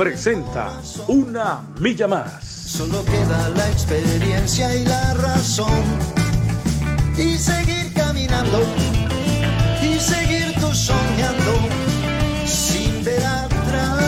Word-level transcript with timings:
presenta 0.00 0.80
Una 1.08 1.60
Milla 1.78 2.08
Más. 2.08 2.42
Solo 2.42 3.04
queda 3.04 3.50
la 3.50 3.68
experiencia 3.68 4.74
y 4.74 4.86
la 4.86 5.12
razón. 5.12 5.84
Y 7.18 7.36
seguir 7.36 7.92
caminando. 7.92 8.62
Y 9.82 10.00
seguir 10.00 10.54
tú 10.58 10.72
soñando. 10.72 11.52
Sin 12.46 13.04
ver 13.04 13.22
atrás. 13.22 13.98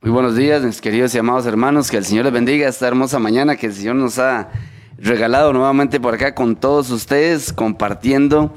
Muy 0.00 0.10
buenos 0.10 0.34
días, 0.34 0.62
mis 0.64 0.80
queridos 0.80 1.14
y 1.14 1.18
amados 1.18 1.46
hermanos. 1.46 1.92
Que 1.92 1.98
el 1.98 2.04
Señor 2.04 2.24
les 2.24 2.34
bendiga 2.34 2.68
esta 2.68 2.88
hermosa 2.88 3.20
mañana 3.20 3.54
que 3.54 3.66
el 3.66 3.74
Señor 3.74 3.94
nos 3.94 4.18
ha 4.18 4.48
regalado 4.96 5.52
nuevamente 5.52 6.00
por 6.00 6.14
acá 6.14 6.34
con 6.34 6.56
todos 6.56 6.90
ustedes, 6.90 7.52
compartiendo 7.52 8.52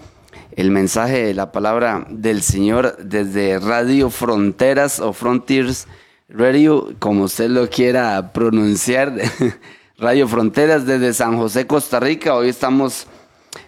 el 0.56 0.72
mensaje 0.72 1.26
de 1.26 1.34
la 1.34 1.52
palabra 1.52 2.06
del 2.10 2.42
Señor 2.42 2.98
desde 2.98 3.60
Radio 3.60 4.10
Fronteras 4.10 5.00
o 5.00 5.14
Frontiers 5.14 5.88
Radio, 6.30 6.94
como 7.00 7.26
usted 7.26 7.50
lo 7.50 7.70
quiera 7.70 8.32
pronunciar. 8.34 9.14
Radio 9.98 10.28
Fronteras 10.28 10.88
desde 10.88 11.14
San 11.14 11.38
José, 11.38 11.68
Costa 11.68 12.00
Rica. 12.00 12.34
Hoy 12.34 12.50
estamos 12.50 13.06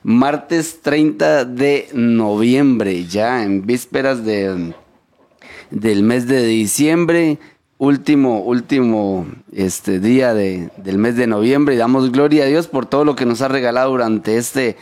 martes 0.01 0.81
30 0.81 1.45
de 1.45 1.89
noviembre, 1.93 3.05
ya 3.05 3.43
en 3.43 3.65
vísperas 3.67 4.25
de, 4.25 4.73
del 5.69 6.01
mes 6.01 6.27
de 6.27 6.43
diciembre 6.45 7.37
último, 7.77 8.39
último 8.39 9.27
este 9.51 9.99
día 9.99 10.33
de, 10.33 10.69
del 10.77 10.97
mes 10.97 11.17
de 11.17 11.27
noviembre 11.27 11.75
y 11.75 11.77
damos 11.77 12.11
gloria 12.11 12.45
a 12.45 12.47
Dios 12.47 12.67
por 12.67 12.85
todo 12.85 13.03
lo 13.03 13.15
que 13.15 13.25
nos 13.25 13.41
ha 13.41 13.49
regalado 13.49 13.91
durante 13.91 14.37
este, 14.37 14.77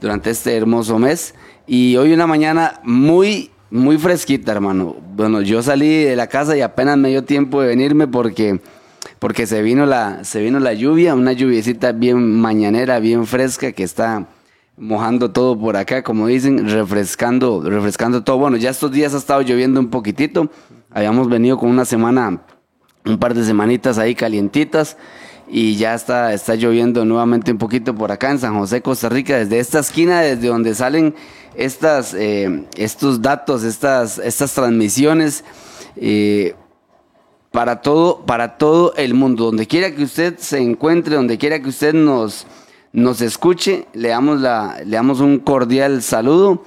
durante 0.00 0.30
este 0.30 0.56
hermoso 0.56 0.98
mes. 0.98 1.34
Y 1.66 1.96
hoy 1.96 2.12
una 2.12 2.26
mañana 2.26 2.80
muy, 2.82 3.50
muy 3.70 3.96
fresquita, 3.96 4.52
hermano. 4.52 4.96
Bueno, 5.16 5.40
yo 5.40 5.62
salí 5.62 6.04
de 6.04 6.14
la 6.14 6.26
casa 6.26 6.54
y 6.56 6.60
apenas 6.60 6.98
me 6.98 7.08
dio 7.08 7.24
tiempo 7.24 7.62
de 7.62 7.68
venirme 7.68 8.06
porque, 8.06 8.60
porque 9.18 9.46
se, 9.46 9.62
vino 9.62 9.86
la, 9.86 10.24
se 10.24 10.42
vino 10.42 10.60
la 10.60 10.74
lluvia, 10.74 11.14
una 11.14 11.32
lluviecita 11.32 11.92
bien 11.92 12.38
mañanera, 12.38 13.00
bien 13.00 13.26
fresca 13.26 13.72
que 13.72 13.82
está 13.82 14.28
mojando 14.76 15.30
todo 15.30 15.58
por 15.58 15.78
acá, 15.78 16.02
como 16.02 16.26
dicen, 16.26 16.68
refrescando, 16.68 17.62
refrescando 17.62 18.22
todo. 18.22 18.36
Bueno, 18.36 18.58
ya 18.58 18.68
estos 18.68 18.92
días 18.92 19.14
ha 19.14 19.18
estado 19.18 19.40
lloviendo 19.40 19.80
un 19.80 19.88
poquitito. 19.88 20.50
Habíamos 20.90 21.30
venido 21.30 21.56
con 21.56 21.70
una 21.70 21.86
semana, 21.86 22.42
un 23.06 23.18
par 23.18 23.32
de 23.32 23.42
semanitas 23.42 23.96
ahí 23.96 24.14
calientitas 24.14 24.98
y 25.48 25.76
ya 25.76 25.94
está, 25.94 26.32
está 26.32 26.54
lloviendo 26.54 27.04
nuevamente 27.04 27.52
un 27.52 27.58
poquito 27.58 27.94
por 27.94 28.12
acá 28.12 28.30
en 28.30 28.38
San 28.38 28.58
José, 28.58 28.82
Costa 28.82 29.08
Rica, 29.08 29.36
desde 29.36 29.58
esta 29.58 29.80
esquina, 29.80 30.20
desde 30.20 30.48
donde 30.48 30.74
salen 30.74 31.14
estas, 31.54 32.14
eh, 32.14 32.64
estos 32.76 33.22
datos, 33.22 33.62
estas, 33.62 34.18
estas 34.18 34.52
transmisiones. 34.54 35.44
Eh, 35.96 36.54
para 37.54 37.82
todo, 37.82 38.26
para 38.26 38.58
todo 38.58 38.94
el 38.96 39.14
mundo, 39.14 39.44
donde 39.44 39.68
quiera 39.68 39.94
que 39.94 40.02
usted 40.02 40.38
se 40.38 40.58
encuentre, 40.58 41.14
donde 41.14 41.38
quiera 41.38 41.60
que 41.60 41.68
usted 41.68 41.94
nos, 41.94 42.48
nos 42.92 43.20
escuche, 43.20 43.86
le 43.92 44.08
damos, 44.08 44.40
la, 44.40 44.80
le 44.84 44.96
damos 44.96 45.20
un 45.20 45.38
cordial 45.38 46.02
saludo, 46.02 46.64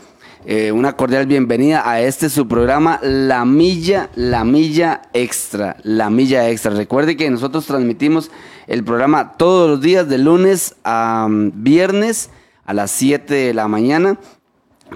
eh, 0.50 0.72
una 0.72 0.94
cordial 0.94 1.26
bienvenida 1.26 1.92
a 1.92 2.00
este 2.00 2.30
su 2.30 2.48
programa, 2.48 3.02
La 3.04 3.44
Milla, 3.44 4.10
La 4.16 4.46
Milla 4.46 5.02
Extra, 5.12 5.76
La 5.84 6.10
Milla 6.10 6.50
Extra. 6.50 6.72
Recuerde 6.72 7.18
que 7.18 7.30
nosotros 7.30 7.66
transmitimos 7.66 8.32
el 8.66 8.86
programa 8.86 9.34
todos 9.34 9.70
los 9.70 9.82
días, 9.82 10.08
de 10.08 10.18
lunes 10.18 10.76
a 10.86 11.26
um, 11.28 11.52
viernes 11.54 12.30
a 12.64 12.74
las 12.74 12.92
7 12.92 13.34
de 13.34 13.54
la 13.54 13.68
mañana, 13.68 14.20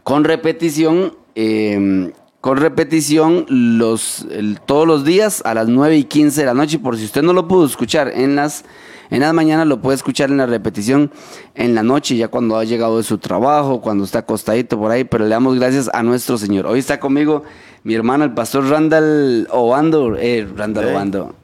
con 0.03 0.23
repetición. 0.23 1.17
Eh, 1.35 2.13
con 2.41 2.57
repetición 2.57 3.45
los, 3.47 4.25
el, 4.31 4.59
todos 4.59 4.87
los 4.87 5.05
días 5.05 5.41
a 5.45 5.53
las 5.53 5.67
9 5.67 5.95
y 5.95 6.03
15 6.05 6.41
de 6.41 6.45
la 6.47 6.53
noche. 6.55 6.79
Por 6.79 6.97
si 6.97 7.05
usted 7.05 7.21
no 7.21 7.33
lo 7.33 7.47
pudo 7.47 7.65
escuchar 7.65 8.09
en 8.09 8.35
las 8.35 8.65
en 9.11 9.19
las 9.19 9.33
mañanas 9.33 9.67
lo 9.67 9.81
puede 9.81 9.97
escuchar 9.97 10.31
en 10.31 10.37
la 10.37 10.45
repetición 10.45 11.11
en 11.53 11.75
la 11.75 11.83
noche, 11.83 12.15
ya 12.15 12.29
cuando 12.29 12.55
ha 12.57 12.63
llegado 12.63 12.95
de 12.95 13.03
su 13.03 13.17
trabajo, 13.17 13.81
cuando 13.81 14.05
está 14.05 14.19
acostadito 14.19 14.79
por 14.79 14.89
ahí, 14.89 15.03
pero 15.03 15.25
le 15.25 15.31
damos 15.31 15.59
gracias 15.59 15.89
a 15.93 16.01
nuestro 16.01 16.37
Señor. 16.37 16.65
Hoy 16.65 16.79
está 16.79 16.97
conmigo 16.97 17.43
mi 17.83 17.93
hermano, 17.93 18.23
el 18.23 18.33
pastor 18.33 18.69
Randall 18.69 19.49
Obando, 19.51 20.15
eh, 20.15 20.47
Randall 20.55 20.85
Hey. 20.85 20.93
Obando. 20.93 21.35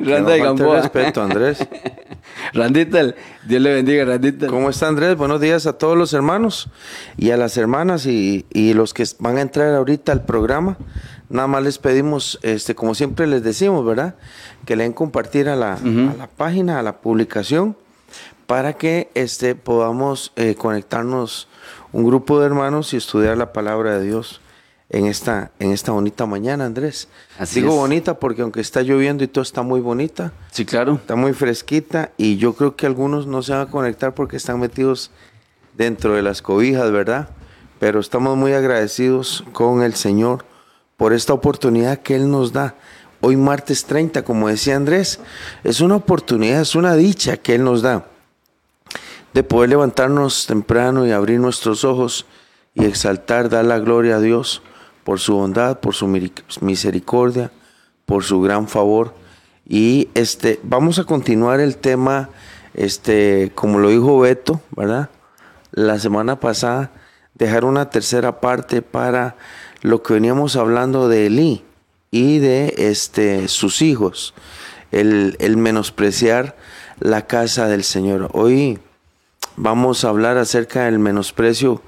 Randa 0.00 0.36
Gamboa. 0.36 0.80
respeto, 0.80 1.22
Andrés. 1.22 1.58
Randita, 2.52 3.14
Dios 3.46 3.62
le 3.62 3.74
bendiga, 3.74 4.04
Randita. 4.04 4.48
¿Cómo 4.48 4.70
está 4.70 4.88
Andrés? 4.88 5.16
Buenos 5.16 5.40
días 5.40 5.66
a 5.66 5.74
todos 5.74 5.96
los 5.96 6.12
hermanos 6.12 6.68
y 7.16 7.30
a 7.30 7.36
las 7.36 7.56
hermanas 7.56 8.06
y, 8.06 8.44
y 8.52 8.74
los 8.74 8.92
que 8.92 9.04
van 9.18 9.38
a 9.38 9.40
entrar 9.40 9.74
ahorita 9.74 10.12
al 10.12 10.24
programa. 10.24 10.76
Nada 11.28 11.46
más 11.48 11.62
les 11.62 11.78
pedimos, 11.78 12.38
este, 12.42 12.74
como 12.74 12.94
siempre 12.94 13.26
les 13.26 13.42
decimos, 13.42 13.84
¿verdad? 13.84 14.16
Que 14.66 14.76
le 14.76 14.84
den 14.84 14.92
compartir 14.92 15.48
a 15.48 15.56
la, 15.56 15.74
a 15.74 16.14
la 16.18 16.26
página, 16.28 16.78
a 16.78 16.82
la 16.82 16.98
publicación, 16.98 17.76
para 18.46 18.74
que 18.74 19.10
este, 19.14 19.54
podamos 19.54 20.32
eh, 20.36 20.54
conectarnos 20.54 21.48
un 21.92 22.04
grupo 22.04 22.40
de 22.40 22.46
hermanos 22.46 22.92
y 22.92 22.96
estudiar 22.96 23.38
la 23.38 23.52
palabra 23.52 23.98
de 23.98 24.04
Dios 24.04 24.40
en 24.94 25.06
esta, 25.06 25.50
en 25.58 25.72
esta 25.72 25.90
bonita 25.90 26.24
mañana, 26.24 26.64
Andrés. 26.66 27.08
Así 27.38 27.60
Digo 27.60 27.72
es. 27.72 27.78
bonita 27.78 28.14
porque 28.20 28.42
aunque 28.42 28.60
está 28.60 28.80
lloviendo 28.82 29.24
y 29.24 29.28
todo 29.28 29.42
está 29.42 29.62
muy 29.62 29.80
bonita, 29.80 30.32
Sí, 30.52 30.64
claro. 30.64 30.94
Está 30.94 31.16
muy 31.16 31.32
fresquita 31.32 32.12
y 32.16 32.36
yo 32.36 32.52
creo 32.52 32.76
que 32.76 32.86
algunos 32.86 33.26
no 33.26 33.42
se 33.42 33.52
van 33.52 33.62
a 33.62 33.70
conectar 33.70 34.14
porque 34.14 34.36
están 34.36 34.60
metidos 34.60 35.10
dentro 35.76 36.14
de 36.14 36.22
las 36.22 36.42
cobijas, 36.42 36.92
¿verdad? 36.92 37.28
Pero 37.80 37.98
estamos 37.98 38.36
muy 38.36 38.52
agradecidos 38.52 39.44
con 39.52 39.82
el 39.82 39.94
Señor 39.94 40.44
por 40.96 41.12
esta 41.12 41.32
oportunidad 41.32 41.98
que 41.98 42.14
Él 42.14 42.30
nos 42.30 42.52
da. 42.52 42.76
Hoy 43.20 43.36
martes 43.36 43.86
30, 43.86 44.22
como 44.22 44.48
decía 44.48 44.76
Andrés, 44.76 45.18
es 45.64 45.80
una 45.80 45.96
oportunidad, 45.96 46.60
es 46.60 46.76
una 46.76 46.94
dicha 46.94 47.36
que 47.36 47.56
Él 47.56 47.64
nos 47.64 47.82
da 47.82 48.06
de 49.32 49.42
poder 49.42 49.70
levantarnos 49.70 50.46
temprano 50.46 51.04
y 51.04 51.10
abrir 51.10 51.40
nuestros 51.40 51.82
ojos 51.82 52.26
y 52.74 52.84
exaltar, 52.84 53.48
dar 53.48 53.64
la 53.64 53.80
gloria 53.80 54.16
a 54.16 54.20
Dios 54.20 54.62
por 55.04 55.20
su 55.20 55.34
bondad, 55.34 55.78
por 55.80 55.94
su 55.94 56.08
misericordia, 56.60 57.50
por 58.06 58.24
su 58.24 58.40
gran 58.40 58.68
favor. 58.68 59.14
Y 59.66 60.08
este, 60.14 60.58
vamos 60.62 60.98
a 60.98 61.04
continuar 61.04 61.60
el 61.60 61.76
tema, 61.76 62.30
este, 62.74 63.52
como 63.54 63.78
lo 63.78 63.90
dijo 63.90 64.18
Beto, 64.18 64.60
¿verdad? 64.76 65.10
La 65.72 65.98
semana 65.98 66.40
pasada, 66.40 66.90
dejar 67.34 67.64
una 67.64 67.90
tercera 67.90 68.40
parte 68.40 68.82
para 68.82 69.36
lo 69.82 70.02
que 70.02 70.14
veníamos 70.14 70.56
hablando 70.56 71.08
de 71.08 71.26
Elí 71.26 71.64
y 72.10 72.38
de 72.38 72.74
este, 72.78 73.48
sus 73.48 73.82
hijos, 73.82 74.34
el, 74.92 75.36
el 75.40 75.56
menospreciar 75.56 76.56
la 77.00 77.26
casa 77.26 77.68
del 77.68 77.84
Señor. 77.84 78.30
Hoy 78.32 78.78
vamos 79.56 80.04
a 80.04 80.08
hablar 80.08 80.38
acerca 80.38 80.84
del 80.84 80.98
menosprecio 80.98 81.82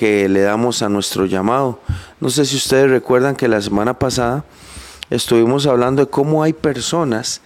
que 0.00 0.30
le 0.30 0.40
damos 0.40 0.80
a 0.80 0.88
nuestro 0.88 1.26
llamado. 1.26 1.78
No 2.20 2.30
sé 2.30 2.46
si 2.46 2.56
ustedes 2.56 2.88
recuerdan 2.88 3.36
que 3.36 3.48
la 3.48 3.60
semana 3.60 3.98
pasada 3.98 4.46
estuvimos 5.10 5.66
hablando 5.66 6.02
de 6.02 6.10
cómo 6.10 6.42
hay 6.42 6.54
personas 6.54 7.42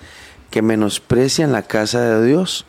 que 0.53 0.63
menosprecian 0.63 1.51
la 1.51 1.63
casa 1.63 2.01
de 2.01 2.25
Dios, 2.25 2.65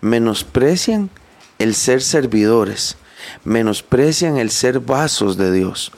menosprecian 0.00 1.10
el 1.58 1.74
ser 1.74 2.00
servidores, 2.00 2.96
menosprecian 3.44 4.38
el 4.38 4.50
ser 4.50 4.80
vasos 4.80 5.36
de 5.36 5.52
Dios, 5.52 5.92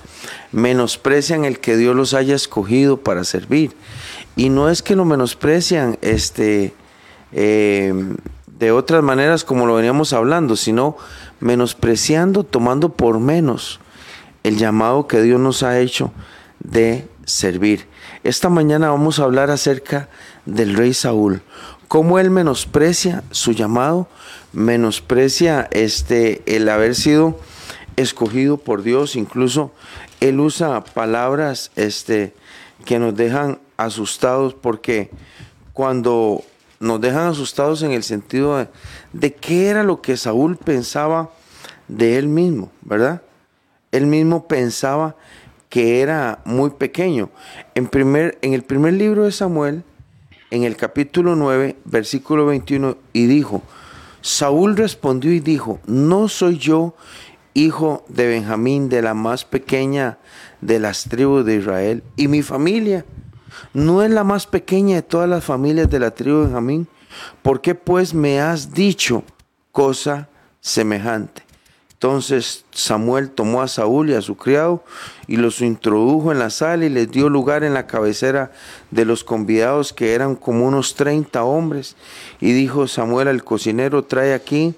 menosprecian 0.51 1.45
el 1.45 1.61
que 1.61 1.77
Dios 1.77 1.95
los 1.95 2.15
haya 2.15 2.35
escogido 2.35 2.97
para 2.97 3.23
servir. 3.23 3.71
Y 4.35 4.49
no 4.49 4.69
es 4.69 4.83
que 4.83 4.97
lo 4.97 5.05
menosprecian 5.05 5.97
este, 6.03 6.75
eh, 7.31 7.95
de 8.47 8.73
otras 8.73 9.05
maneras 9.05 9.45
como 9.45 9.65
lo 9.65 9.77
veníamos 9.77 10.13
hablando, 10.13 10.57
sino 10.57 10.97
menospreciando, 11.41 12.45
tomando 12.45 12.91
por 12.91 13.21
menos 13.21 13.81
el 14.43 14.57
llamado 14.57 15.07
que 15.07 15.23
Dios 15.23 15.41
nos 15.41 15.63
ha 15.63 15.79
hecho 15.81 16.13
de 16.61 17.07
servir. 17.25 17.87
Esta 18.25 18.49
mañana 18.49 18.91
vamos 18.91 19.19
a 19.19 19.25
hablar 19.25 19.51
acerca 19.51 20.09
del 20.47 20.75
rey 20.75 20.95
Saúl, 20.95 21.43
cómo 21.87 22.19
él 22.19 22.31
menosprecia 22.31 23.23
su 23.31 23.53
llamado, 23.53 24.09
menosprecia 24.53 25.69
este 25.71 26.43
el 26.47 26.69
haber 26.69 26.95
sido 26.95 27.39
escogido 27.97 28.57
por 28.57 28.83
Dios. 28.83 29.17
Incluso 29.17 29.73
él 30.21 30.41
usa 30.41 30.83
palabras 30.85 31.71
este, 31.77 32.35
que 32.85 32.99
nos 32.99 33.15
dejan 33.15 33.59
asustados 33.77 34.55
porque 34.55 35.11
cuando 35.73 36.43
nos 36.81 37.01
dejan 37.01 37.29
asustados 37.29 37.83
en 37.83 37.93
el 37.93 38.03
sentido 38.03 38.67
de, 39.13 39.35
qué 39.35 39.69
era 39.69 39.83
lo 39.83 40.01
que 40.01 40.17
Saúl 40.17 40.57
pensaba 40.57 41.31
de 41.89 42.19
él 42.19 42.29
mismo, 42.29 42.71
¿verdad? 42.83 43.23
Él 43.91 44.07
mismo 44.07 44.47
pensaba 44.47 45.17
que 45.69 46.01
era 46.01 46.41
muy 46.45 46.71
pequeño. 46.71 47.31
En, 47.75 47.89
primer, 47.89 48.39
en 48.43 48.55
el 48.55 48.63
primer 48.63 48.95
libro 48.95 49.25
de 49.25 49.33
Samuel, 49.33 49.83
en 50.51 50.65
el 50.65 50.77
capítulo 50.77 51.37
9, 51.37 51.77
versículo 51.85 52.47
21, 52.47 52.97
y 53.13 53.27
dijo, 53.27 53.63
Saúl 54.21 54.77
respondió 54.77 55.33
y 55.33 55.41
dijo, 55.41 55.81
no 55.87 56.29
soy 56.29 56.59
yo 56.59 56.95
hijo 57.55 58.05
de 58.09 58.29
Benjamín, 58.29 58.89
de 58.89 59.03
la 59.03 59.15
más 59.15 59.45
pequeña 59.45 60.19
de 60.61 60.79
las 60.79 61.05
tribus 61.05 61.45
de 61.45 61.57
Israel, 61.57 62.03
y 62.17 62.29
mi 62.29 62.43
familia 62.43 63.05
no 63.73 64.03
es 64.03 64.11
la 64.11 64.25
más 64.25 64.47
pequeña 64.47 64.97
de 64.97 65.03
todas 65.03 65.29
las 65.29 65.45
familias 65.45 65.91
de 65.91 66.01
la 66.01 66.11
tribu 66.11 66.39
de 66.39 66.45
Benjamín. 66.45 66.89
¿Por 67.43 67.61
qué 67.61 67.75
pues 67.75 68.15
me 68.15 68.41
has 68.41 68.73
dicho 68.73 69.25
cosa 69.73 70.29
semejante? 70.61 71.49
Entonces 71.99 72.65
Samuel 72.71 73.31
tomó 73.31 73.61
a 73.61 73.67
Saúl 73.67 74.11
y 74.11 74.15
a 74.15 74.23
su 74.23 74.37
criado 74.37 74.85
y 75.27 75.37
los 75.37 75.61
introdujo 75.61 76.31
en 76.31 76.39
la 76.39 76.51
sala 76.51 76.85
y 76.85 76.89
les 76.91 77.11
dio 77.11 77.29
lugar 77.29 77.65
en 77.65 77.75
la 77.75 77.89
cabecera 77.89 78.53
de 78.93 79.05
los 79.05 79.25
convidados 79.25 79.93
que 79.93 80.15
eran 80.15 80.37
como 80.37 80.65
unos 80.65 80.95
30 80.95 81.43
hombres. 81.43 81.97
Y 82.41 82.53
dijo 82.53 82.87
Samuel 82.87 83.27
al 83.27 83.43
cocinero, 83.43 84.05
trae 84.05 84.33
aquí 84.33 84.77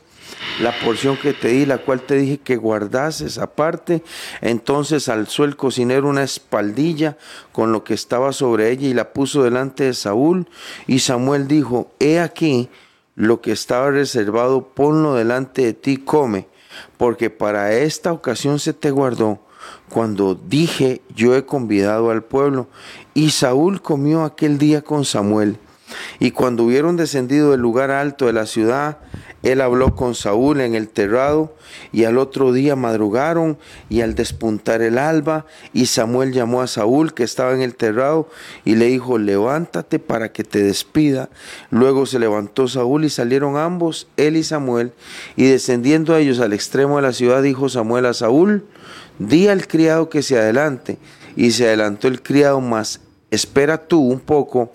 la 0.60 0.78
porción 0.80 1.16
que 1.16 1.32
te 1.32 1.48
di, 1.48 1.66
la 1.66 1.78
cual 1.78 2.02
te 2.02 2.16
dije 2.16 2.38
que 2.38 2.56
guardases 2.56 3.38
aparte. 3.38 4.02
Entonces 4.40 5.08
alzó 5.08 5.44
el 5.44 5.56
cocinero 5.56 6.08
una 6.08 6.22
espaldilla 6.22 7.16
con 7.52 7.72
lo 7.72 7.84
que 7.84 7.94
estaba 7.94 8.32
sobre 8.32 8.70
ella 8.70 8.88
y 8.88 8.94
la 8.94 9.12
puso 9.12 9.42
delante 9.42 9.84
de 9.84 9.94
Saúl. 9.94 10.48
Y 10.86 11.00
Samuel 11.00 11.48
dijo, 11.48 11.90
he 11.98 12.20
aquí 12.20 12.68
lo 13.14 13.40
que 13.40 13.52
estaba 13.52 13.90
reservado, 13.90 14.68
ponlo 14.68 15.14
delante 15.14 15.62
de 15.62 15.72
ti, 15.72 15.96
come 15.98 16.48
porque 16.96 17.30
para 17.30 17.72
esta 17.72 18.12
ocasión 18.12 18.58
se 18.58 18.72
te 18.72 18.90
guardó 18.90 19.40
cuando 19.88 20.34
dije 20.34 21.02
yo 21.14 21.36
he 21.36 21.44
convidado 21.44 22.10
al 22.10 22.22
pueblo. 22.22 22.68
Y 23.14 23.30
Saúl 23.30 23.82
comió 23.82 24.24
aquel 24.24 24.58
día 24.58 24.82
con 24.82 25.04
Samuel. 25.04 25.58
Y 26.20 26.30
cuando 26.30 26.64
hubieron 26.64 26.96
descendido 26.96 27.50
del 27.50 27.60
lugar 27.60 27.90
alto 27.90 28.26
de 28.26 28.32
la 28.32 28.46
ciudad, 28.46 28.98
él 29.42 29.60
habló 29.60 29.94
con 29.94 30.14
Saúl 30.14 30.60
en 30.60 30.74
el 30.74 30.88
terrado, 30.88 31.54
y 31.92 32.04
al 32.04 32.18
otro 32.18 32.52
día 32.52 32.76
madrugaron, 32.76 33.58
y 33.88 34.02
al 34.02 34.14
despuntar 34.14 34.82
el 34.82 34.98
alba, 34.98 35.46
y 35.72 35.86
Samuel 35.86 36.32
llamó 36.32 36.60
a 36.62 36.66
Saúl 36.66 37.14
que 37.14 37.22
estaba 37.22 37.52
en 37.52 37.62
el 37.62 37.74
terrado, 37.74 38.28
y 38.64 38.74
le 38.74 38.86
dijo, 38.86 39.18
levántate 39.18 39.98
para 39.98 40.32
que 40.32 40.44
te 40.44 40.62
despida. 40.62 41.30
Luego 41.70 42.06
se 42.06 42.18
levantó 42.18 42.68
Saúl 42.68 43.04
y 43.04 43.10
salieron 43.10 43.56
ambos, 43.56 44.08
él 44.16 44.36
y 44.36 44.42
Samuel, 44.42 44.92
y 45.36 45.44
descendiendo 45.44 46.14
a 46.14 46.20
ellos 46.20 46.40
al 46.40 46.52
extremo 46.52 46.96
de 46.96 47.02
la 47.02 47.12
ciudad, 47.12 47.42
dijo 47.42 47.68
Samuel 47.68 48.06
a 48.06 48.14
Saúl, 48.14 48.64
di 49.18 49.48
al 49.48 49.66
criado 49.66 50.08
que 50.08 50.22
se 50.22 50.38
adelante. 50.38 50.98
Y 51.36 51.52
se 51.52 51.66
adelantó 51.66 52.08
el 52.08 52.22
criado, 52.22 52.60
más 52.60 53.00
espera 53.30 53.78
tú 53.78 54.00
un 54.00 54.20
poco 54.20 54.72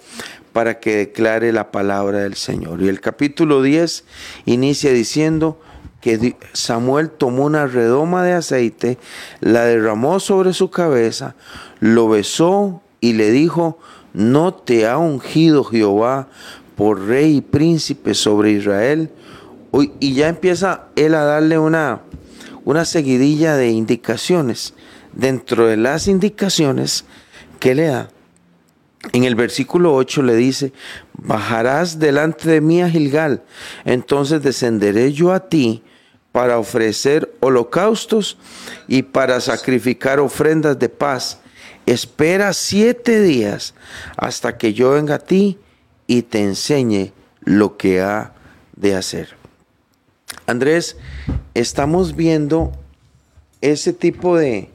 para 0.56 0.80
que 0.80 0.96
declare 0.96 1.52
la 1.52 1.70
palabra 1.70 2.20
del 2.20 2.36
Señor. 2.36 2.82
Y 2.82 2.88
el 2.88 3.02
capítulo 3.02 3.62
10 3.62 4.06
inicia 4.46 4.94
diciendo 4.94 5.60
que 6.00 6.38
Samuel 6.54 7.10
tomó 7.10 7.44
una 7.44 7.68
redoma 7.68 8.24
de 8.24 8.32
aceite, 8.32 8.98
la 9.42 9.66
derramó 9.66 10.22
sobre 10.22 10.54
su 10.54 10.70
cabeza, 10.70 11.36
lo 11.82 12.08
besó 12.08 12.82
y 13.02 13.12
le 13.16 13.32
dijo, 13.32 13.80
no 14.14 14.54
te 14.54 14.88
ha 14.88 14.98
ungido 14.98 15.66
Jehová 15.66 16.30
por 16.78 17.06
rey 17.06 17.36
y 17.36 17.42
príncipe 17.42 18.14
sobre 18.14 18.52
Israel. 18.52 19.12
Y 20.00 20.14
ya 20.14 20.30
empieza 20.30 20.86
él 20.96 21.16
a 21.16 21.26
darle 21.26 21.60
una, 21.60 22.00
una 22.64 22.86
seguidilla 22.86 23.58
de 23.58 23.72
indicaciones. 23.72 24.74
Dentro 25.12 25.68
de 25.68 25.76
las 25.76 26.08
indicaciones 26.08 27.04
que 27.60 27.76
le 27.76 27.88
da, 27.88 28.10
en 29.14 29.24
el 29.24 29.36
versículo 29.36 29.94
8 29.94 30.24
le 30.24 30.36
dice, 30.36 30.74
bajarás 31.14 32.00
delante 32.00 32.50
de 32.50 32.62
mí 32.62 32.82
a 32.82 32.90
Gilgal, 32.90 33.44
entonces 33.84 34.42
descenderé 34.42 35.14
yo 35.14 35.32
a 35.32 35.48
ti 35.48 35.84
para 36.32 36.60
ofrecer 36.60 37.34
holocaustos 37.40 38.38
y 38.88 39.04
para 39.04 39.40
sacrificar 39.40 40.20
ofrendas 40.20 40.78
de 40.78 40.90
paz. 40.90 41.40
Espera 41.86 42.52
siete 42.52 43.22
días 43.22 43.74
hasta 44.18 44.58
que 44.58 44.74
yo 44.74 44.92
venga 44.92 45.16
a 45.16 45.20
ti 45.20 45.58
y 46.08 46.24
te 46.24 46.42
enseñe 46.42 47.14
lo 47.42 47.78
que 47.78 48.02
ha 48.02 48.34
de 48.76 48.96
hacer. 48.96 49.30
Andrés, 50.46 50.98
estamos 51.54 52.16
viendo 52.16 52.74
ese 53.62 53.94
tipo 53.94 54.38
de, 54.38 54.70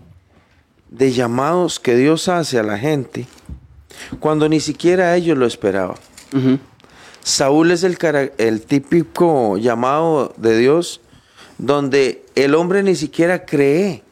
de 0.88 1.12
llamados 1.12 1.78
que 1.78 1.94
Dios 1.94 2.28
hace 2.28 2.58
a 2.58 2.62
la 2.62 2.78
gente 2.78 3.26
cuando 4.18 4.48
ni 4.48 4.60
siquiera 4.60 5.16
ellos 5.16 5.36
lo 5.36 5.46
esperaban. 5.46 5.96
Saúl 7.22 7.70
es 7.70 7.82
el, 7.82 7.98
el 8.38 8.62
típico 8.62 9.58
llamado 9.58 10.32
de 10.36 10.58
Dios 10.58 11.00
donde 11.58 12.24
el 12.34 12.54
hombre 12.54 12.82
ni 12.82 12.94
siquiera 12.94 13.44
cree 13.44 14.02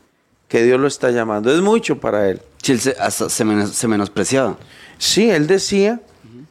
que 0.49 0.63
Dios 0.63 0.79
lo 0.81 0.87
está 0.87 1.11
llamando. 1.11 1.53
Es 1.55 1.61
mucho 1.61 1.99
para 1.99 2.29
él. 2.29 2.41
Sí, 2.63 2.77
se, 2.79 2.95
se, 3.11 3.89
menospreciaba. 3.89 4.59
Sí, 4.99 5.31
él 5.31 5.47
decía 5.47 6.01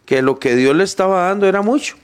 que 0.06 0.22
lo 0.22 0.40
que 0.40 0.56
Dios 0.56 0.76
le 0.76 0.84
estaba 0.84 1.28
dando 1.28 1.48
era 1.48 1.62
mucho. 1.62 1.96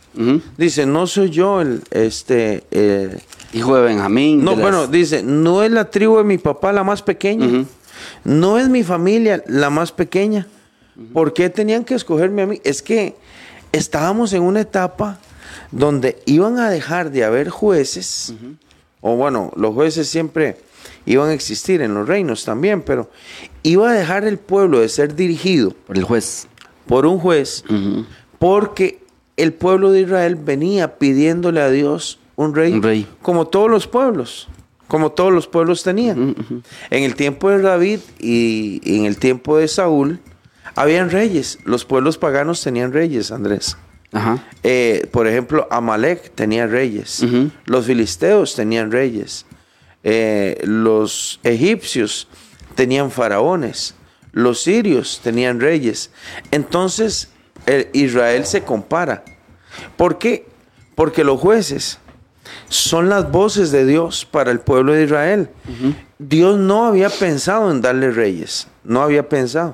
Dice, 0.58 0.86
no 0.86 1.08
soy 1.08 1.32
yo 1.32 1.62
el 1.62 1.82
este 1.90 2.64
eh, 2.70 3.18
hijo 3.52 3.76
de 3.76 3.82
Benjamín. 3.82 4.44
No, 4.44 4.56
bueno, 4.56 4.86
dice, 4.86 5.24
no 5.24 5.64
es 5.64 5.72
la 5.72 5.90
tribu 5.90 6.18
de 6.18 6.24
mi 6.24 6.38
papá 6.38 6.72
la 6.72 6.84
más 6.84 7.02
pequeña. 7.02 7.66
No 8.24 8.60
es 8.60 8.70
mi 8.70 8.84
familia 8.84 9.44
la 9.48 9.72
más 9.72 9.92
pequeña. 9.92 10.48
¿Por 11.14 11.34
qué 11.34 11.50
tenían 11.50 11.84
que 11.84 11.96
escogerme 11.96 12.44
a 12.44 12.48
mí? 12.48 12.62
Es 12.64 12.82
que 12.82 13.16
estábamos 13.72 14.34
en 14.34 14.44
una 14.44 14.62
etapa 14.62 15.20
donde 15.72 16.22
iban 16.26 16.60
a 16.60 16.70
dejar 16.70 17.12
de 17.12 17.24
haber 17.24 17.50
jueces, 17.50 18.34
o 19.02 19.16
bueno, 19.16 19.52
los 19.56 19.74
jueces 19.74 20.08
siempre 20.08 20.58
iban 21.06 21.30
a 21.30 21.34
existir 21.34 21.82
en 21.82 21.94
los 21.94 22.08
reinos 22.08 22.46
también, 22.46 22.82
pero 22.82 23.10
iba 23.64 23.90
a 23.90 23.94
dejar 23.94 24.24
el 24.26 24.38
pueblo 24.38 24.80
de 24.80 24.90
ser 24.90 25.16
dirigido 25.16 25.72
por 25.72 25.98
el 25.98 26.04
juez, 26.04 26.48
por 26.86 27.06
un 27.06 27.20
juez, 27.20 27.64
porque 28.40 29.02
el 29.36 29.54
pueblo 29.54 29.92
de 29.92 30.02
Israel 30.02 30.36
venía 30.36 30.98
pidiéndole 30.98 31.62
a 31.62 31.70
Dios 31.70 32.20
un 32.36 32.54
rey, 32.56 32.74
un 32.74 32.84
rey, 32.84 33.08
como 33.22 33.48
todos 33.48 33.70
los 33.70 33.88
pueblos, 33.88 34.48
como 34.88 35.12
todos 35.12 35.34
los 35.34 35.48
pueblos 35.48 35.84
tenían. 35.84 36.36
En 36.90 37.04
el 37.04 37.16
tiempo 37.16 37.50
de 37.50 37.62
David 37.62 38.00
y 38.20 38.80
en 38.86 39.06
el 39.06 39.18
tiempo 39.18 39.58
de 39.58 39.68
Saúl, 39.68 40.20
habían 40.76 41.10
reyes, 41.10 41.60
los 41.66 41.86
pueblos 41.86 42.18
paganos 42.18 42.62
tenían 42.62 42.94
reyes, 42.94 43.32
Andrés. 43.32 43.78
Eh, 44.62 45.08
por 45.12 45.28
ejemplo, 45.28 45.68
Amalek 45.72 46.34
tenía 46.36 46.68
reyes, 46.68 47.26
los 47.66 47.86
filisteos 47.86 48.56
tenían 48.56 48.92
reyes, 48.92 49.46
eh, 50.04 50.62
los 50.64 51.40
egipcios 51.44 52.28
tenían 52.76 53.10
faraones, 53.10 53.96
los 54.32 54.62
sirios 54.62 55.20
tenían 55.24 55.60
reyes. 55.60 56.12
Entonces, 56.52 57.30
Israel 57.94 58.46
se 58.46 58.64
compara. 58.64 59.24
¿Por 59.98 60.20
qué? 60.20 60.46
Porque 60.96 61.24
los 61.24 61.40
jueces 61.40 62.00
son 62.70 63.10
las 63.10 63.32
voces 63.32 63.72
de 63.72 63.86
Dios 63.86 64.26
para 64.30 64.52
el 64.52 64.60
pueblo 64.60 64.94
de 64.94 65.06
Israel. 65.06 65.50
Dios 66.20 66.60
no 66.60 66.86
había 66.86 67.10
pensado 67.10 67.72
en 67.72 67.82
darle 67.82 68.12
reyes, 68.12 68.68
no 68.84 69.02
había 69.02 69.28
pensado. 69.28 69.74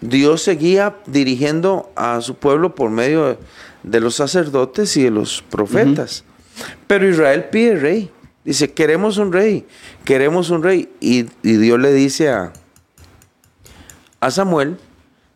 Dios 0.00 0.42
seguía 0.42 0.96
dirigiendo 1.06 1.90
a 1.96 2.20
su 2.20 2.36
pueblo 2.36 2.74
por 2.74 2.90
medio 2.90 3.38
de, 3.82 4.00
los 4.00 4.14
sacerdotes 4.16 4.96
y 4.96 5.04
de 5.04 5.10
los 5.10 5.42
profetas. 5.42 6.24
Pero 6.86 7.08
Israel 7.08 7.46
pide 7.50 7.76
rey. 7.76 8.10
Dice, 8.44 8.72
queremos 8.72 9.18
un 9.18 9.32
rey, 9.32 9.66
queremos 10.04 10.50
un 10.50 10.62
rey. 10.62 10.88
Y, 11.00 11.24
Dios 11.42 11.80
le 11.80 11.92
dice 11.92 12.30
a, 12.30 12.52
a, 14.20 14.30
Samuel 14.30 14.76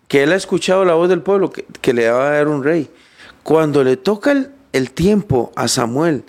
que 0.06 0.22
él 0.22 0.32
ha 0.32 0.36
escuchado 0.36 0.84
la 0.84 0.94
voz 0.94 1.08
del 1.08 1.20
pueblo, 1.20 1.50
que, 1.50 1.92
le 1.92 2.08
va 2.08 2.28
a 2.28 2.32
dar 2.34 2.48
un 2.48 2.62
rey. 2.62 2.88
Cuando 3.42 3.82
le 3.82 3.96
toca 3.96 4.30
el, 4.32 4.50
el 4.72 4.92
tiempo 4.92 5.52
a 5.56 5.66
Samuel 5.66 6.24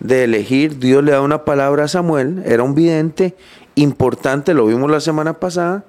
de 0.00 0.24
elegir, 0.24 0.78
Dios 0.78 1.02
le 1.02 1.12
da 1.12 1.22
una 1.22 1.44
palabra 1.44 1.84
a 1.84 1.88
Samuel, 1.88 2.42
era 2.44 2.62
un 2.62 2.74
vidente 2.74 3.34
importante, 3.74 4.52
lo 4.52 4.66
vimos 4.66 4.90
la 4.90 5.00
semana 5.00 5.34
pasada, 5.34 5.84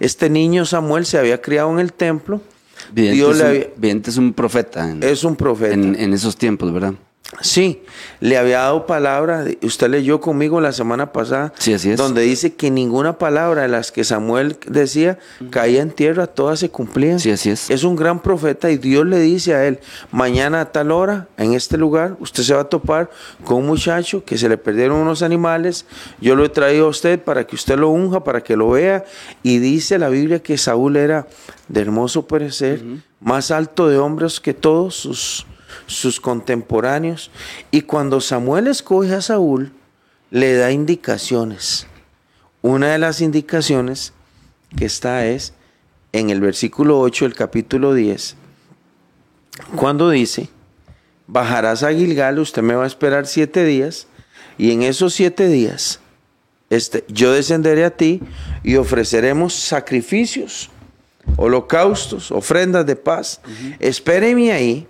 este 0.00 0.30
niño 0.30 0.64
Samuel 0.64 1.06
se 1.06 1.18
había 1.18 1.40
criado 1.40 1.70
en 1.72 1.78
el 1.78 1.92
templo. 1.92 2.40
Vidente, 2.92 3.20
es, 3.30 3.40
un, 3.40 4.02
es 4.04 4.16
un 4.16 4.32
profeta. 4.32 4.96
es 5.00 5.24
un 5.24 5.36
profeta. 5.36 5.74
En, 5.74 6.12
esos 6.12 6.36
tiempos, 6.36 6.72
¿verdad? 6.72 6.94
Sí, 7.40 7.82
le 8.20 8.36
había 8.36 8.58
dado 8.58 8.84
palabra, 8.86 9.44
usted 9.62 9.88
leyó 9.88 10.20
conmigo 10.20 10.60
la 10.60 10.70
semana 10.70 11.12
pasada, 11.12 11.52
Sí, 11.58 11.72
así 11.72 11.90
es. 11.90 11.96
donde 11.96 12.20
dice 12.22 12.52
que 12.54 12.70
ninguna 12.70 13.16
palabra 13.16 13.62
de 13.62 13.68
las 13.68 13.90
que 13.90 14.04
Samuel 14.04 14.58
decía 14.66 15.18
caía 15.50 15.80
en 15.80 15.90
tierra, 15.90 16.26
todas 16.26 16.60
se 16.60 16.68
cumplían. 16.68 17.18
Sí, 17.18 17.30
así 17.30 17.48
es. 17.50 17.70
Es 17.70 17.84
un 17.84 17.96
gran 17.96 18.20
profeta 18.20 18.70
y 18.70 18.76
Dios 18.76 19.06
le 19.06 19.18
dice 19.18 19.54
a 19.54 19.66
él, 19.66 19.80
mañana 20.10 20.60
a 20.60 20.72
tal 20.72 20.90
hora, 20.90 21.26
en 21.38 21.54
este 21.54 21.78
lugar, 21.78 22.16
usted 22.20 22.42
se 22.42 22.52
va 22.54 22.60
a 22.60 22.68
topar 22.68 23.10
con 23.44 23.56
un 23.58 23.66
muchacho 23.66 24.24
que 24.24 24.36
se 24.36 24.48
le 24.48 24.58
perdieron 24.58 24.98
unos 24.98 25.22
animales, 25.22 25.86
yo 26.20 26.36
lo 26.36 26.44
he 26.44 26.50
traído 26.50 26.86
a 26.86 26.90
usted 26.90 27.18
para 27.18 27.46
que 27.46 27.56
usted 27.56 27.78
lo 27.78 27.88
unja, 27.88 28.22
para 28.22 28.42
que 28.42 28.56
lo 28.56 28.70
vea, 28.70 29.04
y 29.42 29.58
dice 29.58 29.98
la 29.98 30.10
Biblia 30.10 30.40
que 30.42 30.58
Saúl 30.58 30.96
era 30.96 31.26
de 31.68 31.80
hermoso 31.80 32.26
parecer, 32.26 32.82
más 33.20 33.50
alto 33.50 33.88
de 33.88 33.96
hombres 33.96 34.38
que 34.38 34.52
todos 34.52 34.94
sus 34.96 35.46
sus 35.86 36.20
contemporáneos. 36.20 37.30
Y 37.70 37.82
cuando 37.82 38.20
Samuel 38.20 38.66
escoge 38.66 39.14
a 39.14 39.20
Saúl, 39.20 39.72
le 40.30 40.54
da 40.54 40.72
indicaciones. 40.72 41.86
Una 42.62 42.92
de 42.92 42.98
las 42.98 43.20
indicaciones 43.20 44.12
que 44.76 44.84
está 44.84 45.26
es 45.26 45.52
en 46.12 46.30
el 46.30 46.40
versículo 46.40 47.00
8 47.00 47.26
del 47.26 47.34
capítulo 47.34 47.94
10, 47.94 48.36
cuando 49.76 50.10
dice, 50.10 50.48
bajarás 51.26 51.82
a 51.82 51.92
Gilgal, 51.92 52.38
usted 52.38 52.62
me 52.62 52.74
va 52.74 52.84
a 52.84 52.86
esperar 52.86 53.26
siete 53.26 53.64
días, 53.64 54.06
y 54.58 54.70
en 54.70 54.82
esos 54.82 55.14
siete 55.14 55.48
días 55.48 56.00
este, 56.72 57.04
yo 57.08 57.32
descenderé 57.32 57.84
a 57.84 57.90
ti 57.90 58.22
y 58.62 58.76
ofreceremos 58.76 59.54
sacrificios, 59.54 60.70
holocaustos, 61.36 62.30
ofrendas 62.30 62.86
de 62.86 62.96
paz. 62.96 63.42
Espéreme 63.78 64.52
ahí 64.52 64.88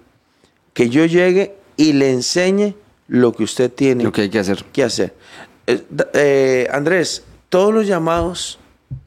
que 0.72 0.88
yo 0.88 1.04
llegue 1.06 1.54
y 1.76 1.92
le 1.92 2.10
enseñe 2.12 2.74
lo 3.08 3.32
que 3.32 3.44
usted 3.44 3.70
tiene 3.72 4.04
Lo 4.04 4.12
que 4.12 4.22
hay 4.22 4.28
que 4.30 4.38
hacer. 4.38 4.64
que 4.72 4.82
hacer. 4.84 5.14
Eh, 5.66 5.82
eh, 6.14 6.68
Andrés, 6.72 7.24
todos 7.48 7.72
los 7.74 7.86
llamados 7.86 8.58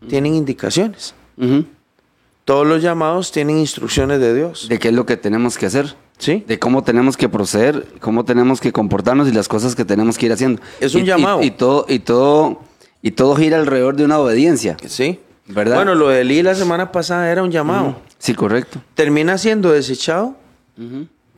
tienen 0.08 0.36
indicaciones. 0.36 1.14
Todos 2.46 2.68
los 2.68 2.82
llamados 2.84 3.32
tienen 3.32 3.58
instrucciones 3.58 4.20
de 4.20 4.36
Dios. 4.36 4.68
De 4.70 4.78
qué 4.80 4.90
es 4.90 4.94
lo 4.94 5.06
que 5.06 5.18
tenemos 5.18 5.58
que 5.58 5.66
hacer. 5.66 5.96
¿Sí? 6.18 6.46
De 6.48 6.60
cómo 6.60 6.82
tenemos 6.84 7.18
que 7.18 7.28
proceder, 7.28 7.86
cómo 8.00 8.24
tenemos 8.24 8.62
que 8.62 8.72
comportarnos 8.72 9.28
y 9.28 9.32
las 9.34 9.50
cosas 9.50 9.76
que 9.76 9.84
tenemos 9.84 10.18
que 10.18 10.28
ir 10.28 10.32
haciendo. 10.32 10.62
Es 10.80 10.96
un 10.96 11.02
Y- 11.02 11.06
llamado. 11.06 11.42
Y, 11.44 11.52
todo, 11.52 11.86
y 11.90 12.00
todo, 12.00 12.62
y 13.02 13.12
todo 13.12 13.36
gira 13.36 13.58
alrededor 13.58 13.98
de 13.98 14.06
una 14.06 14.20
obediencia. 14.20 14.78
¿Sí? 14.88 15.20
¿Verdad? 15.48 15.76
Bueno, 15.76 15.94
lo 15.94 16.08
de 16.08 16.22
Eli 16.22 16.42
la 16.42 16.56
semana 16.56 16.92
pasada 16.94 17.30
era 17.30 17.44
un 17.44 17.52
llamado. 17.52 17.98
Sí, 18.18 18.34
correcto. 18.34 18.82
Termina 18.94 19.38
siendo 19.38 19.72
desechado. 19.72 20.38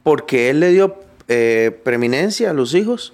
Porque 0.08 0.50
él 0.50 0.62
le 0.62 0.70
dio 0.72 0.96
eh, 1.28 1.78
preeminencia 1.84 2.52
a 2.52 2.54
los 2.54 2.74
hijos 2.74 3.12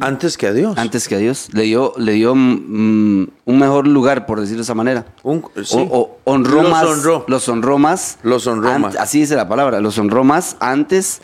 antes 0.00 0.36
que 0.36 0.46
a 0.46 0.52
Dios. 0.52 0.76
Antes 0.76 1.08
que 1.08 1.14
a 1.14 1.18
Dios. 1.18 1.48
Le 1.54 1.62
dio, 1.62 1.94
le 1.96 2.12
dio 2.12 2.34
mm, 2.34 3.28
un 3.46 3.58
mejor 3.58 3.86
lugar, 3.86 4.26
por 4.26 4.38
decirlo 4.38 4.58
de 4.58 4.64
esa 4.64 4.74
manera. 4.74 5.06
Un- 5.22 5.42
sí. 5.64 5.74
O- 5.78 5.88
o- 5.98 6.18
honró 6.24 6.60
Los 6.60 6.70
más. 6.70 6.84
honró. 6.84 7.24
Los 7.26 7.48
honró 7.48 7.78
más. 7.78 8.18
Los 8.22 8.46
honró 8.46 8.78
más. 8.78 8.96
Así 8.96 9.20
dice 9.20 9.34
la 9.34 9.48
palabra. 9.48 9.80
Los 9.80 9.96
honró 9.96 10.24
más 10.24 10.58
antes, 10.60 11.22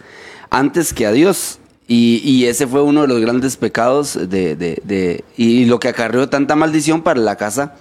antes 0.48 0.94
que 0.94 1.04
a 1.04 1.12
Dios. 1.12 1.58
Y, 1.86 2.22
y 2.24 2.46
ese 2.46 2.66
fue 2.66 2.80
uno 2.80 3.02
de 3.02 3.08
los 3.08 3.20
grandes 3.20 3.58
pecados 3.58 4.14
de, 4.30 4.56
de- 4.56 4.80
de- 4.82 5.24
y 5.36 5.66
lo 5.66 5.78
que 5.78 5.88
acarreó 5.88 6.30
tanta 6.30 6.56
maldición 6.56 7.02
para 7.02 7.20
la 7.20 7.36
casa, 7.36 7.74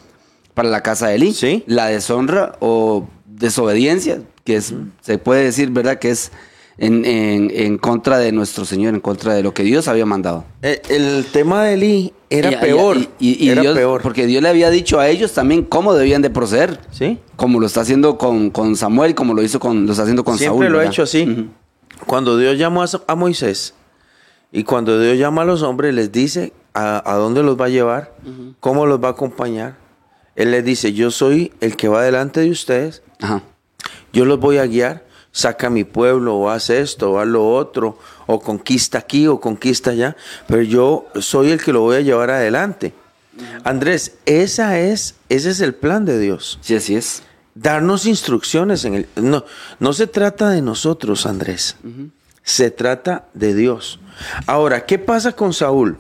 para 0.54 0.68
la 0.68 0.84
casa 0.84 1.08
de 1.08 1.16
Eli. 1.16 1.34
Sí. 1.34 1.64
La 1.68 1.86
deshonra 1.86 2.58
o 2.60 3.08
desobediencia, 3.26 4.22
que 4.44 4.58
es, 4.58 4.74
se 5.00 5.18
puede 5.18 5.46
decir, 5.46 5.70
¿verdad? 5.70 5.98
Que 6.00 6.10
es 6.10 6.34
en, 6.82 7.06
en- 7.06 7.52
en 7.54 7.78
contra 7.78 8.18
de 8.18 8.32
nuestro 8.34 8.66
Señor, 8.66 8.94
en 8.96 9.00
contra 9.00 9.34
de 9.36 9.44
lo 9.44 9.54
que 9.54 9.64
Dios 9.64 9.88
había 9.88 10.06
mandado. 10.06 10.44
Eh, 10.64 10.82
el 10.90 11.26
tema 11.32 11.64
de 11.64 11.74
Eli 11.76 12.14
era 12.30 12.52
Y- 12.52 12.56
peor. 12.58 12.98
y- 12.98 13.08
y- 13.20 13.46
y 13.46 13.50
era 13.50 13.62
Dios- 13.62 13.76
peor. 13.78 14.02
Porque 14.02 14.26
Dios 14.26 14.42
le 14.44 14.50
había 14.50 14.70
dicho 14.70 15.00
a 15.00 15.08
ellos 15.08 15.32
también 15.34 15.64
cómo 15.64 15.94
debían 15.94 16.22
de 16.22 16.30
proceder. 16.32 16.80
¿Sí? 16.92 17.20
Como 17.36 17.60
lo 17.60 17.68
está 17.68 17.82
haciendo 17.82 18.18
con, 18.18 18.50
con 18.50 18.76
Samuel, 18.76 19.14
como 19.16 19.34
lo 19.34 19.44
hizo 19.44 19.60
con, 19.60 19.86
lo 19.86 19.92
está 19.92 20.04
haciendo 20.04 20.24
con 20.24 20.38
Siempre 20.38 20.66
Saúl. 20.68 20.74
lo 20.74 20.80
ha 20.80 20.86
hecho 20.86 21.04
así. 21.04 21.50
Cuando 22.08 22.36
Dios 22.38 22.58
llamó 22.58 22.82
a, 22.84 22.88
a 23.08 23.16
Moisés 23.16 23.76
y 24.52 24.64
cuando 24.64 25.00
Dios 25.00 25.18
llama 25.20 25.44
a 25.44 25.46
los 25.46 25.62
hombres, 25.62 25.94
les 25.94 26.12
dice 26.12 26.52
a, 26.74 27.04
a 27.10 27.16
dónde 27.16 27.44
los 27.44 27.62
va 27.62 27.66
a 27.66 27.70
llevar, 27.70 28.16
cómo 28.60 28.86
los 28.88 29.02
va 29.04 29.10
a 29.10 29.12
acompañar. 29.12 29.76
Él 30.36 30.50
les 30.52 30.66
dice, 30.66 30.94
yo 30.94 31.12
soy 31.12 31.52
el 31.62 31.76
que 31.76 31.88
va 31.90 32.02
delante 32.02 32.40
de 32.40 32.50
ustedes, 32.50 33.04
Ajá. 33.20 33.44
yo 34.14 34.26
los 34.26 34.40
voy 34.40 34.58
a 34.58 34.66
guiar, 34.66 35.06
saca 35.32 35.68
a 35.68 35.70
mi 35.70 35.84
pueblo, 35.84 36.36
o 36.36 36.50
haz 36.50 36.70
esto, 36.70 37.12
o 37.12 37.20
haz 37.20 37.28
lo 37.28 37.50
otro, 37.54 37.98
o 38.28 38.40
conquista 38.42 38.98
aquí, 39.00 39.28
o 39.28 39.40
conquista 39.40 39.92
allá, 39.92 40.16
pero 40.48 40.62
yo 40.62 41.06
soy 41.20 41.52
el 41.52 41.62
que 41.64 41.72
lo 41.74 41.82
voy 41.82 41.98
a 41.98 42.02
llevar 42.02 42.30
adelante. 42.32 42.94
Andrés, 43.64 44.16
esa 44.26 44.80
es, 44.80 45.16
ese 45.30 45.50
es 45.52 45.62
el 45.62 45.74
plan 45.74 46.06
de 46.06 46.20
Dios. 46.20 46.60
Sí, 46.62 46.76
así 46.76 46.96
es. 46.96 47.24
darnos 47.56 48.06
instrucciones 48.06 48.86
en 48.86 48.94
el 48.96 49.08
no 49.16 49.44
no 49.80 49.94
se 49.94 50.08
trata 50.08 50.50
de 50.50 50.62
nosotros 50.62 51.26
Andrés. 51.26 51.76
Se 52.44 52.72
trata 52.72 53.28
de 53.34 53.54
Dios. 53.54 54.00
Ahora 54.48 54.86
qué 54.86 54.98
pasa 55.00 55.32
con 55.34 55.54
Saúl 55.54 55.98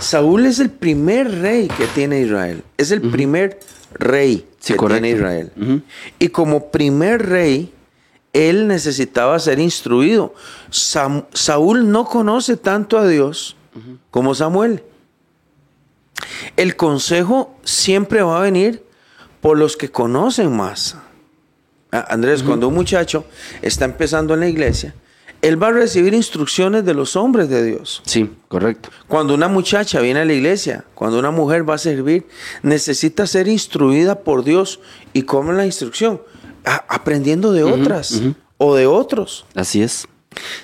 Saúl 0.00 0.46
es 0.46 0.58
el 0.58 0.70
primer 0.70 1.30
rey 1.42 1.68
que 1.68 1.86
tiene 1.88 2.20
Israel. 2.20 2.62
Es 2.78 2.90
el 2.90 3.02
primer 3.02 3.60
rey 3.94 4.46
Sí, 4.58 4.72
que 4.72 4.76
correcto. 4.78 5.02
tiene 5.02 5.16
Israel 5.16 5.82
y 6.18 6.28
como 6.28 6.70
primer 6.70 7.26
rey 7.28 7.72
él 8.32 8.66
necesitaba 8.66 9.38
ser 9.38 9.58
instruido 9.58 10.34
Sam- 10.70 11.26
Saúl 11.34 11.90
no 11.90 12.04
conoce 12.06 12.56
tanto 12.56 12.96
a 12.98 13.06
Dios 13.06 13.56
como 14.10 14.34
Samuel 14.34 14.82
el 16.56 16.76
consejo 16.76 17.54
siempre 17.64 18.22
va 18.22 18.38
a 18.38 18.42
venir 18.42 18.82
por 19.40 19.58
los 19.58 19.76
que 19.76 19.90
conocen 19.90 20.54
más. 20.56 20.96
Ah, 21.90 22.06
Andrés, 22.10 22.42
cuando 22.42 22.68
un 22.68 22.74
muchacho 22.74 23.24
está 23.60 23.84
empezando 23.86 24.34
en 24.34 24.40
la 24.40 24.48
iglesia, 24.48 24.94
él 25.40 25.60
va 25.60 25.68
a 25.68 25.72
recibir 25.72 26.14
instrucciones 26.14 26.84
de 26.84 26.94
los 26.94 27.16
hombres 27.16 27.48
de 27.48 27.64
Dios. 27.64 28.02
Sí, 28.06 28.30
correcto. 28.48 28.90
Cuando 29.08 29.34
una 29.34 29.48
muchacha 29.48 30.00
viene 30.00 30.20
a 30.20 30.24
la 30.24 30.32
iglesia, 30.32 30.84
cuando 30.94 31.18
una 31.18 31.32
mujer 31.32 31.68
va 31.68 31.74
a 31.74 31.78
servir, 31.78 32.26
necesita 32.62 33.26
ser 33.26 33.48
instruida 33.48 34.20
por 34.20 34.44
Dios. 34.44 34.78
¿Y 35.12 35.22
cómo 35.22 35.50
es 35.50 35.56
la 35.56 35.66
instrucción? 35.66 36.22
Aprendiendo 36.64 37.52
de 37.52 37.64
otras 37.64 38.20
o 38.58 38.74
de 38.74 38.86
otros. 38.86 39.44
Así 39.54 39.82
es. 39.82 40.06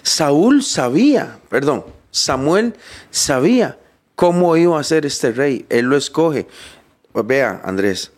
Saúl 0.02 0.62
sabía, 0.62 1.38
perdón, 1.48 1.84
Samuel 2.10 2.74
sabía 3.10 3.78
cómo 4.14 4.56
iba 4.56 4.78
a 4.78 4.84
ser 4.84 5.06
este 5.06 5.32
rey. 5.32 5.66
Él 5.68 5.86
lo 5.86 5.96
escoge. 5.96 6.46
Pues 7.12 7.26
vea, 7.26 7.60
Andrés, 7.64 8.12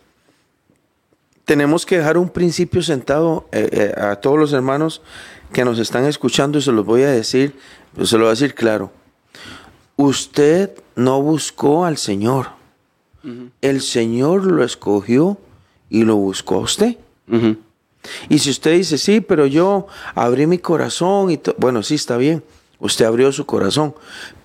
tenemos 1.45 1.85
que 1.85 1.97
dejar 1.97 2.17
un 2.17 2.29
principio 2.29 2.81
sentado 2.81 3.47
eh, 3.51 3.69
eh, 3.71 4.01
a 4.01 4.15
todos 4.15 4.39
los 4.39 4.53
hermanos 4.53 5.01
que 5.51 5.65
nos 5.65 5.79
están 5.79 6.05
escuchando 6.05 6.57
y 6.57 6.61
se 6.61 6.71
los 6.71 6.85
voy 6.85 7.03
a 7.03 7.11
decir, 7.11 7.55
pues 7.95 8.09
se 8.09 8.17
lo 8.17 8.23
voy 8.23 8.29
a 8.29 8.31
decir 8.31 8.55
claro. 8.55 8.91
Usted 9.95 10.71
no 10.95 11.21
buscó 11.21 11.85
al 11.85 11.97
Señor. 11.97 12.47
El 13.61 13.81
Señor 13.81 14.45
lo 14.45 14.63
escogió 14.63 15.37
y 15.89 16.03
lo 16.05 16.15
buscó 16.15 16.55
a 16.55 16.59
usted. 16.59 16.97
Ujú. 17.27 17.57
Y 18.29 18.39
si 18.39 18.49
usted 18.49 18.73
dice, 18.73 18.97
sí, 18.97 19.21
pero 19.21 19.45
yo 19.45 19.87
abrí 20.15 20.47
mi 20.47 20.57
corazón 20.57 21.29
y 21.31 21.37
to-". 21.37 21.55
bueno, 21.57 21.83
sí, 21.83 21.95
está 21.95 22.17
bien, 22.17 22.43
usted 22.79 23.05
abrió 23.05 23.31
su 23.31 23.45
corazón, 23.45 23.93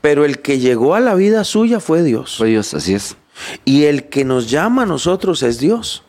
pero 0.01 0.25
el 0.25 0.41
que 0.41 0.59
llegó 0.59 0.95
a 0.95 1.01
la 1.01 1.15
vida 1.15 1.45
suya 1.45 1.81
fue 1.81 2.03
Dios. 2.03 2.37
Fue 2.37 2.49
Dios, 2.49 2.75
así 2.75 2.95
es. 2.95 3.17
Y 3.65 3.85
el 3.85 4.09
que 4.09 4.25
nos 4.25 4.51
llama 4.51 4.83
a 4.83 4.87
nosotros 4.87 5.43
es 5.43 5.59
Dios. 5.59 6.03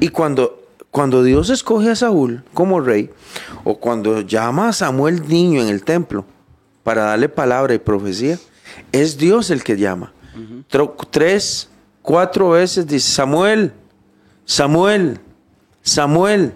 Y 0.00 0.08
cuando, 0.08 0.62
cuando 0.90 1.22
Dios 1.22 1.50
escoge 1.50 1.90
a 1.90 1.96
Saúl 1.96 2.44
como 2.54 2.80
rey, 2.80 3.10
o 3.64 3.78
cuando 3.78 4.20
llama 4.20 4.68
a 4.68 4.72
Samuel 4.72 5.28
niño 5.28 5.62
en 5.62 5.68
el 5.68 5.84
templo 5.84 6.24
para 6.82 7.04
darle 7.04 7.28
palabra 7.28 7.74
y 7.74 7.78
profecía, 7.78 8.38
es 8.92 9.18
Dios 9.18 9.50
el 9.50 9.62
que 9.62 9.76
llama. 9.76 10.12
Tres, 11.10 11.68
cuatro 12.02 12.50
veces 12.50 12.86
dice, 12.86 13.10
Samuel, 13.10 13.72
Samuel, 14.44 15.20
Samuel. 15.88 16.54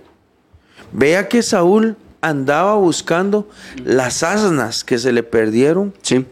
Vea 0.93 1.29
que 1.29 1.43
Saúl 1.43 1.97
andaba 2.21 2.75
buscando 2.77 3.49
las 3.85 4.23
asnas 4.23 4.85
que 4.85 4.99
se 4.99 5.13
le 5.13 5.23
perdieron 5.23 5.95
Sí. 6.03 6.27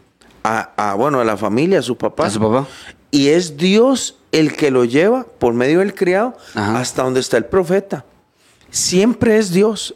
a, 0.45 0.71
a, 0.77 0.95
bueno, 0.95 1.21
a 1.21 1.25
la 1.25 1.37
familia, 1.37 1.79
a 1.81 1.83
su 1.83 1.97
papá. 1.97 2.27
A 2.27 2.31
su 2.31 2.41
papá. 2.41 2.67
Y 3.11 3.29
es 3.29 3.57
Dios 3.57 4.17
el 4.33 4.53
que 4.57 4.71
lo 4.71 4.85
lleva 4.85 5.25
por 5.39 5.53
medio 5.55 5.81
del 5.81 5.95
criado 5.95 6.37
Ajá. 6.55 6.79
hasta 6.79 7.03
donde 7.03 7.21
está 7.21 7.37
el 7.37 7.47
profeta. 7.47 8.05
Siempre 8.71 9.39
es 9.39 9.51
Dios 9.51 9.95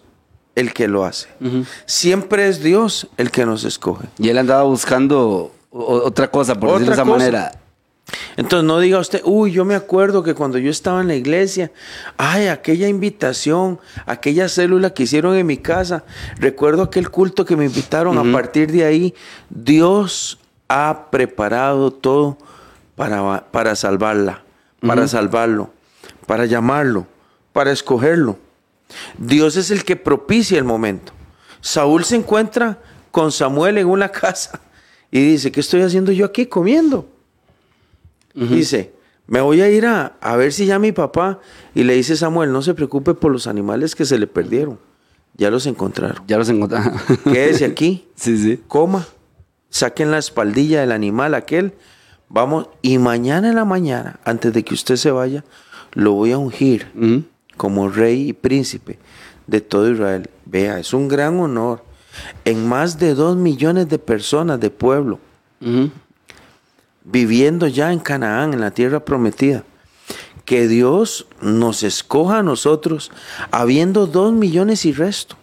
el 0.56 0.72
que 0.72 0.88
lo 0.88 1.04
hace. 1.04 1.28
Siempre 1.86 2.48
es 2.48 2.60
Dios 2.62 3.06
el 3.16 3.30
que 3.30 3.46
nos 3.46 3.64
escoge. 3.64 4.06
Y 4.18 4.28
él 4.30 4.38
andaba 4.38 4.62
buscando 4.64 5.52
otra 5.70 6.28
cosa, 6.30 6.54
por 6.58 6.70
Otra 6.70 6.78
decirlo 6.80 6.90
de 6.96 7.02
esa 7.02 7.04
cosa. 7.04 7.18
manera. 7.18 7.60
Entonces 8.36 8.66
no 8.66 8.80
diga 8.80 8.98
usted, 8.98 9.22
uy, 9.24 9.52
yo 9.52 9.64
me 9.64 9.74
acuerdo 9.74 10.22
que 10.22 10.34
cuando 10.34 10.58
yo 10.58 10.70
estaba 10.70 11.00
en 11.00 11.08
la 11.08 11.14
iglesia, 11.14 11.70
ay, 12.16 12.48
aquella 12.48 12.88
invitación, 12.88 13.78
aquella 14.06 14.48
célula 14.48 14.90
que 14.90 15.04
hicieron 15.04 15.36
en 15.36 15.46
mi 15.46 15.56
casa, 15.56 16.04
recuerdo 16.38 16.82
aquel 16.82 17.10
culto 17.10 17.44
que 17.44 17.56
me 17.56 17.64
invitaron, 17.64 18.18
a 18.18 18.32
partir 18.32 18.70
de 18.72 18.84
ahí, 18.84 19.14
Dios 19.48 20.38
ha 20.68 21.10
preparado 21.10 21.92
todo 21.92 22.36
para, 22.96 23.46
para 23.50 23.76
salvarla, 23.76 24.42
para 24.80 25.08
salvarlo, 25.08 25.70
para 26.26 26.46
llamarlo, 26.46 27.06
para 27.52 27.72
escogerlo. 27.72 28.38
Dios 29.16 29.56
es 29.56 29.70
el 29.70 29.84
que 29.84 29.96
propicia 29.96 30.58
el 30.58 30.64
momento. 30.64 31.12
Saúl 31.60 32.04
se 32.04 32.16
encuentra 32.16 32.78
con 33.10 33.32
Samuel 33.32 33.78
en 33.78 33.86
una 33.86 34.08
casa 34.12 34.60
y 35.10 35.20
dice, 35.20 35.52
¿qué 35.52 35.60
estoy 35.60 35.82
haciendo 35.82 36.12
yo 36.12 36.26
aquí 36.26 36.46
comiendo? 36.46 37.08
Dice, 38.34 38.92
me 39.26 39.40
voy 39.40 39.62
a 39.62 39.70
ir 39.70 39.86
a, 39.86 40.16
ver 40.36 40.52
si 40.52 40.66
ya 40.66 40.78
mi 40.78 40.92
papá. 40.92 41.40
Y 41.74 41.84
le 41.84 41.94
dice 41.94 42.16
Samuel, 42.16 42.52
no 42.52 42.62
se 42.62 42.74
preocupe 42.74 43.14
por 43.14 43.32
los 43.32 43.46
animales 43.46 43.94
que 43.94 44.04
se 44.04 44.18
le 44.18 44.26
perdieron. 44.26 44.78
Ya 45.36 45.50
los 45.50 45.66
encontraron. 45.66 46.22
Ya 46.26 46.36
los 46.38 46.48
encontraron. 46.48 46.94
Quédese 47.24 47.64
aquí. 47.64 48.06
sí, 48.14 48.36
sí. 48.36 48.60
Coma. 48.68 49.06
Saquen 49.70 50.10
la 50.10 50.18
espaldilla 50.18 50.80
del 50.80 50.92
animal 50.92 51.34
aquel. 51.34 51.74
Vamos. 52.28 52.68
Y 52.82 52.98
mañana 52.98 53.48
en 53.48 53.54
la 53.54 53.64
mañana, 53.64 54.20
antes 54.24 54.52
de 54.52 54.62
que 54.64 54.74
usted 54.74 54.96
se 54.96 55.10
vaya, 55.10 55.44
lo 55.92 56.12
voy 56.12 56.32
a 56.32 56.38
ungir 56.38 56.88
como 57.56 57.88
rey 57.88 58.28
y 58.28 58.32
príncipe 58.32 58.98
de 59.46 59.60
todo 59.60 59.90
Israel. 59.90 60.28
Vea, 60.44 60.78
es 60.78 60.92
un 60.92 61.08
gran 61.08 61.38
honor. 61.40 61.84
En 62.44 62.68
más 62.68 62.98
de 62.98 63.14
dos 63.14 63.36
millones 63.36 63.88
de 63.88 63.98
personas 63.98 64.60
de 64.60 64.70
pueblo 64.70 65.18
viviendo 67.04 67.66
ya 67.66 67.92
en 67.92 68.00
Canaán, 68.00 68.54
en 68.54 68.60
la 68.60 68.70
tierra 68.70 69.04
prometida. 69.04 69.64
Que 70.44 70.68
Dios 70.68 71.26
nos 71.40 71.82
escoja 71.82 72.38
a 72.38 72.42
nosotros, 72.42 73.10
habiendo 73.50 74.06
dos 74.06 74.32
millones 74.32 74.84
y 74.84 74.92
resto. 74.92 75.36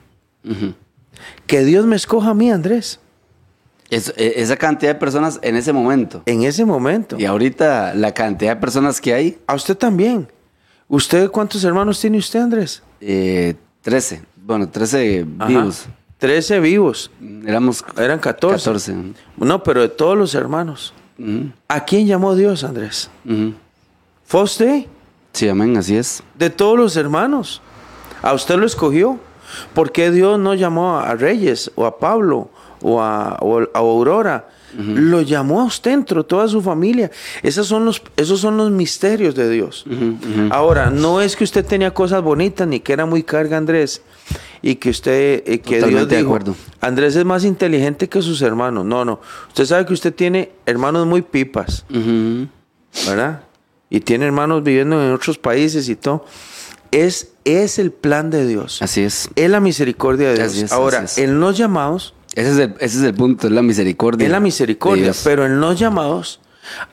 Que 1.48 1.64
Dios 1.64 1.86
me 1.86 1.96
escoja 1.96 2.32
a 2.32 2.34
mí, 2.34 2.52
Andrés. 2.52 3.00
E, 3.90 4.34
esa 4.38 4.56
cantidad 4.58 4.94
de 4.94 5.00
personas 5.00 5.40
en 5.42 5.56
ese 5.56 5.74
momento. 5.74 6.24
En 6.26 6.44
ese 6.44 6.66
momento. 6.66 7.18
Y 7.20 7.26
ahorita 7.26 7.94
la 7.94 8.14
cantidad 8.14 8.56
de 8.56 8.62
personas 8.62 9.02
que 9.02 9.14
hay. 9.14 9.40
A 9.48 9.56
usted 9.56 9.78
también. 9.78 10.32
¿Usted 10.88 11.30
cuántos 11.30 11.64
hermanos 11.64 12.00
tiene 12.00 12.18
usted, 12.18 12.40
Andrés? 12.40 12.84
Eh, 13.00 13.56
trece. 13.82 14.24
Bueno, 14.36 14.70
trece 14.70 15.26
vivos. 15.26 15.86
Trece 16.18 16.60
vivos. 16.60 17.12
Éramos. 17.46 17.84
Eran 17.98 18.20
catorce. 18.20 18.66
Catorce. 18.66 18.96
No, 19.38 19.64
pero 19.64 19.82
de 19.82 19.90
todos 19.90 20.18
los 20.18 20.36
hermanos. 20.36 20.94
¿A 21.68 21.86
quién 21.86 22.08
llamó 22.08 22.36
Dios, 22.36 22.64
Andrés? 22.64 23.10
¿Fue 24.26 24.44
usted? 24.44 24.86
Sí, 25.34 25.48
amén, 25.48 25.78
así 25.78 25.96
es. 25.96 26.24
De 26.36 26.50
todos 26.50 26.78
los 26.78 26.96
hermanos. 26.98 27.62
A 28.22 28.34
usted 28.34 28.56
lo 28.56 28.66
escogió. 28.66 29.20
¿Por 29.74 29.92
qué 29.92 30.12
Dios 30.12 30.40
no 30.40 30.54
llamó 30.54 30.98
a 31.00 31.16
Reyes 31.16 31.72
o 31.76 31.86
a 31.86 32.00
Pablo 32.00 32.50
o 32.82 33.02
a, 33.02 33.38
Aurora? 33.74 34.48
Lo 34.78 35.22
llamó 35.22 35.62
a 35.62 35.66
usted 35.66 35.92
entre 35.92 36.24
toda 36.24 36.48
su 36.48 36.62
familia. 36.62 37.12
Esos 37.44 37.68
son 37.68 37.86
los, 37.86 38.02
esos 38.18 38.40
son 38.40 38.58
los 38.58 38.72
misterios 38.72 39.36
de 39.36 39.50
Dios. 39.50 39.86
Ahora, 40.50 40.90
no 40.90 41.22
es 41.22 41.36
que 41.36 41.44
usted 41.44 41.66
tenía 41.66 41.94
cosas 41.94 42.22
bonitas 42.22 42.68
ni 42.68 42.80
que 42.80 42.94
era 42.94 43.06
muy 43.06 43.24
carga, 43.24 43.58
Andrés 43.58 44.02
y 44.62 44.76
que 44.76 44.90
usted, 44.90 45.44
eh, 45.46 45.60
que 45.60 45.82
Dios 45.82 46.08
dijo, 46.08 46.38
Andrés 46.80 47.16
es 47.16 47.26
más 47.26 47.44
inteligente 47.44 48.08
que 48.08 48.22
sus 48.22 48.42
hermanos. 48.42 48.86
No, 48.86 49.04
no. 49.04 49.20
Usted 49.48 49.66
sabe 49.66 49.86
que 49.86 49.94
usted 49.94 50.14
tiene 50.14 50.52
hermanos 50.66 51.08
muy 51.08 51.22
pipas, 51.22 51.86
¿verdad? 53.08 53.44
Y 53.90 54.00
tiene 54.02 54.26
hermanos 54.26 54.64
viviendo 54.64 55.04
en 55.04 55.12
otros 55.12 55.38
países 55.38 55.90
y 55.90 55.96
todo. 55.96 56.26
Es, 56.92 57.30
es 57.46 57.80
el 57.80 57.92
plan 57.92 58.30
de 58.30 58.46
Dios. 58.46 58.82
Así 58.82 59.02
es. 59.02 59.30
Es 59.36 59.50
la 59.50 59.60
misericordia 59.60 60.30
de 60.34 60.48
Dios. 60.48 60.72
Ahora, 60.72 61.06
en 61.18 61.40
los 61.40 61.58
llamados... 61.58 62.14
Ese 62.36 62.52
es, 62.52 62.58
el, 62.60 62.76
ese 62.80 62.98
es 63.00 63.04
el 63.04 63.14
punto, 63.14 63.48
es 63.48 63.54
la 63.54 63.62
misericordia. 63.62 64.26
Es 64.26 64.32
la 64.32 64.40
misericordia, 64.40 65.12
pero 65.24 65.46
en 65.46 65.60
los 65.60 65.78
llamados 65.78 66.40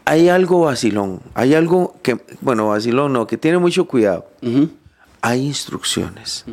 hay 0.04 0.28
algo 0.28 0.62
vacilón. 0.62 1.20
Hay 1.34 1.54
algo 1.54 1.94
que, 2.02 2.18
bueno, 2.40 2.68
vacilón 2.68 3.12
no, 3.12 3.26
que 3.26 3.36
tiene 3.36 3.58
mucho 3.58 3.86
cuidado. 3.86 4.28
Hay 5.20 5.46
instrucciones. 5.46 6.44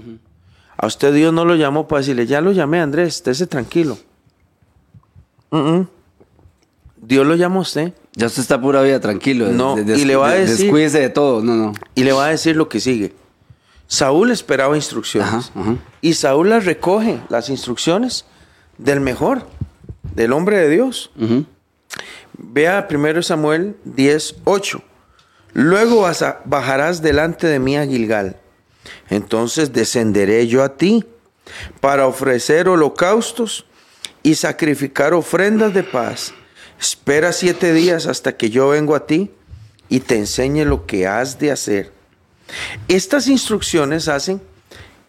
A 0.78 0.88
usted 0.88 1.14
Dios 1.14 1.34
no 1.34 1.46
lo 1.46 1.56
llamó 1.56 1.88
para 1.88 2.02
decirle, 2.02 2.28
ya 2.28 2.42
lo 2.42 2.52
llamé 2.52 2.80
Andrés, 2.80 3.16
estése 3.16 3.48
tranquilo. 3.48 3.98
Dios 6.98 7.26
lo 7.26 7.36
llamó 7.36 7.60
a 7.60 7.62
usted. 7.64 7.94
Ya 8.14 8.28
usted 8.28 8.42
está 8.42 8.62
pura 8.62 8.82
vida 8.82 9.00
tranquilo. 9.00 9.50
No, 9.50 9.78
y 9.80 10.06
le 10.06 10.16
va 10.16 10.30
a 10.30 10.34
decir. 10.34 10.66
Descuídese 10.66 11.00
de 11.00 11.10
todo, 11.10 11.42
no, 11.42 11.56
no. 11.56 11.74
Y 11.96 12.04
le 12.04 12.14
va 12.14 12.26
a 12.26 12.30
decir 12.30 12.56
lo 12.56 12.70
que 12.70 12.80
sigue. 12.80 13.14
Saúl 13.88 14.32
esperaba 14.32 14.76
instrucciones. 14.76 15.52
Y 16.02 16.14
Saúl 16.14 16.50
las 16.50 16.66
recoge, 16.66 17.20
las 17.30 17.50
instrucciones 17.50 18.26
del 18.78 19.00
mejor, 19.00 19.48
del 20.16 20.34
hombre 20.34 20.58
de 20.58 20.70
Dios. 20.70 21.12
Vea 22.38 22.88
primero 22.88 23.22
Samuel 23.22 23.76
10, 23.86 24.36
8. 24.44 24.82
Luego 25.54 26.06
bajarás 26.46 27.02
delante 27.02 27.48
de 27.48 27.60
mí 27.60 27.78
a 27.78 27.86
Gilgal 27.86 28.38
entonces 29.10 29.74
descenderé 29.74 30.48
yo 30.48 30.64
a 30.64 30.78
ti 30.78 31.06
para 31.80 32.08
ofrecer 32.08 32.68
holocaustos 32.68 33.66
y 34.24 34.36
sacrificar 34.36 35.14
ofrendas 35.14 35.74
de 35.74 35.84
paz. 35.84 36.34
Espera 36.80 37.32
siete 37.32 37.74
días 37.74 38.08
hasta 38.08 38.36
que 38.36 38.50
yo 38.50 38.70
vengo 38.70 38.96
a 38.96 39.06
ti 39.06 39.32
y 39.90 40.00
te 40.00 40.18
enseñe 40.18 40.66
lo 40.66 40.86
que 40.86 41.08
has 41.08 41.40
de 41.40 41.52
hacer. 41.52 41.92
Estas 42.88 43.28
instrucciones 43.28 44.08
hacen 44.08 44.42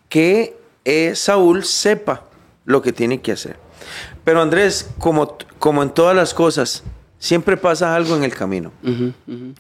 que 0.08 0.56
eh, 0.84 1.14
Saúl 1.14 1.64
sepa 1.64 2.25
lo 2.66 2.82
que 2.82 2.92
tiene 2.92 3.22
que 3.22 3.32
hacer. 3.32 3.56
Pero 4.24 4.42
Andrés, 4.42 4.90
como, 4.98 5.38
como 5.58 5.82
en 5.82 5.90
todas 5.90 6.14
las 6.14 6.34
cosas, 6.34 6.82
siempre 7.18 7.56
pasa 7.56 7.94
algo 7.94 8.16
en 8.16 8.24
el 8.24 8.34
camino. 8.34 8.72
En, 8.84 9.54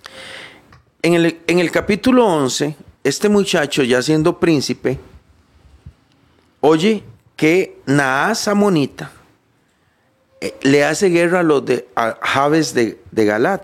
el, 1.14 1.40
en 1.46 1.58
el 1.58 1.70
capítulo 1.70 2.26
11, 2.26 2.76
este 3.04 3.28
muchacho, 3.28 3.82
ya 3.82 4.02
siendo 4.02 4.38
príncipe, 4.38 4.98
oye 6.60 7.04
que 7.36 7.78
Naas 7.86 8.48
Amonita 8.48 9.12
eh, 10.40 10.54
le 10.62 10.84
hace 10.84 11.08
guerra 11.08 11.40
a 11.40 11.42
los 11.42 11.64
de 11.64 11.86
Javes 12.22 12.74
de, 12.74 12.98
Galat. 13.12 13.62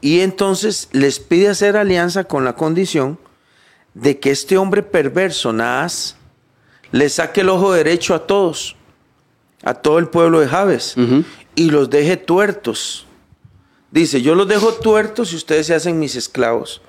Y 0.00 0.20
entonces 0.20 0.88
les 0.92 1.18
pide 1.18 1.48
hacer 1.48 1.76
alianza 1.76 2.24
con 2.24 2.44
la 2.44 2.54
condición 2.54 3.18
de 3.94 4.20
que 4.20 4.30
este 4.30 4.58
hombre 4.58 4.82
perverso, 4.82 5.52
Naas, 5.52 6.16
le 6.94 7.08
saque 7.08 7.40
el 7.40 7.48
ojo 7.48 7.72
derecho 7.72 8.14
a 8.14 8.24
todos, 8.24 8.76
a 9.64 9.74
todo 9.74 9.98
el 9.98 10.06
pueblo 10.06 10.38
de 10.38 10.46
Javes, 10.46 10.94
y 11.56 11.70
los 11.70 11.90
deje 11.90 12.16
tuertos. 12.16 13.04
Dice, 13.90 14.22
yo 14.22 14.36
los 14.36 14.46
dejo 14.46 14.74
tuertos 14.74 15.32
y 15.32 15.36
ustedes 15.36 15.66
se 15.66 15.74
hacen 15.74 15.98
mis 15.98 16.14
esclavos. 16.14 16.82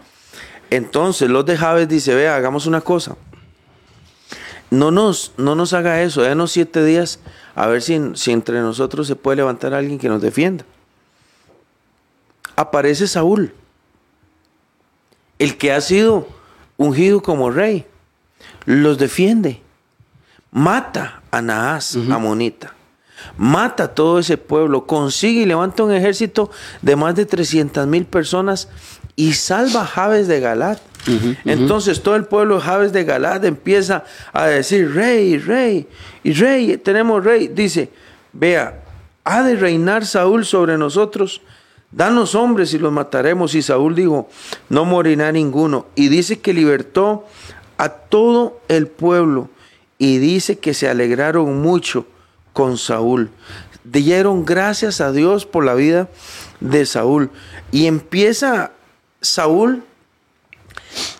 Entonces 0.69 1.27
los 1.27 1.43
de 1.47 1.57
Javes 1.57 1.87
dice, 1.87 2.13
vea, 2.13 2.35
hagamos 2.35 2.67
una 2.67 2.81
cosa. 2.81 3.17
No 4.69 4.91
nos, 4.91 5.31
no 5.37 5.55
nos 5.55 5.73
haga 5.73 6.03
eso, 6.03 6.21
dénos 6.21 6.51
siete 6.51 6.85
días 6.85 7.19
a 7.55 7.65
ver 7.65 7.81
si, 7.81 7.99
si 8.13 8.31
entre 8.31 8.59
nosotros 8.59 9.07
se 9.07 9.15
puede 9.15 9.37
levantar 9.37 9.73
alguien 9.73 9.97
que 9.97 10.09
nos 10.09 10.21
defienda. 10.21 10.65
Aparece 12.55 13.07
Saúl, 13.07 13.55
el 15.39 15.57
que 15.57 15.71
ha 15.71 15.81
sido 15.81 16.27
ungido 16.77 17.23
como 17.23 17.49
rey, 17.49 17.87
los 18.65 18.99
defiende, 18.99 19.64
mata 20.55 21.21
a 21.31 21.41
Naas, 21.41 21.97
Amonita, 22.09 22.73
mata 23.37 23.83
a 23.83 23.87
todo 23.89 24.19
ese 24.19 24.37
pueblo, 24.37 24.87
consigue 24.87 25.41
y 25.41 25.45
levanta 25.45 25.83
un 25.83 25.91
ejército 25.91 26.49
de 26.81 26.95
más 26.95 27.13
de 27.13 27.25
300 27.25 27.85
mil 27.87 28.05
personas 28.05 28.69
y 29.17 29.33
salva 29.33 29.81
a 29.81 29.85
Javes 29.85 30.29
de 30.29 30.39
Galat. 30.39 30.79
Entonces 31.43 32.01
todo 32.01 32.15
el 32.15 32.23
pueblo 32.23 32.55
de 32.55 32.61
Javes 32.61 32.93
de 32.93 33.03
Galat 33.03 33.43
empieza 33.43 34.05
a 34.31 34.45
decir, 34.45 34.95
rey, 34.95 35.37
rey, 35.39 35.89
y 36.23 36.31
rey, 36.31 36.77
tenemos 36.77 37.21
rey. 37.21 37.49
Dice, 37.49 37.89
vea, 38.31 38.81
ha 39.25 39.43
de 39.43 39.57
reinar 39.57 40.05
Saúl 40.05 40.45
sobre 40.45 40.77
nosotros. 40.77 41.41
Danos 41.91 42.33
hombres 42.33 42.73
y 42.73 42.79
los 42.79 42.93
mataremos. 42.93 43.55
Y 43.55 43.61
Saúl 43.61 43.93
dijo, 43.93 44.29
no 44.69 44.85
morirá 44.85 45.33
ninguno. 45.33 45.87
Y 45.95 46.07
dice 46.07 46.39
que 46.39 46.53
libertó 46.53 47.25
a 47.77 47.89
todo 47.89 48.61
el 48.69 48.87
pueblo. 48.87 49.49
Y 49.97 50.17
dice 50.17 50.59
que 50.59 50.73
se 50.73 50.89
alegraron 50.89 51.61
mucho 51.61 52.05
con 52.53 52.77
Saúl. 52.77 53.29
Dieron 53.83 54.45
gracias 54.45 55.01
a 55.01 55.11
Dios 55.11 55.45
por 55.45 55.63
la 55.63 55.73
vida 55.73 56.09
de 56.59 56.85
Saúl. 56.85 57.29
Y 57.71 57.85
empieza 57.85 58.71
Saúl 59.21 59.83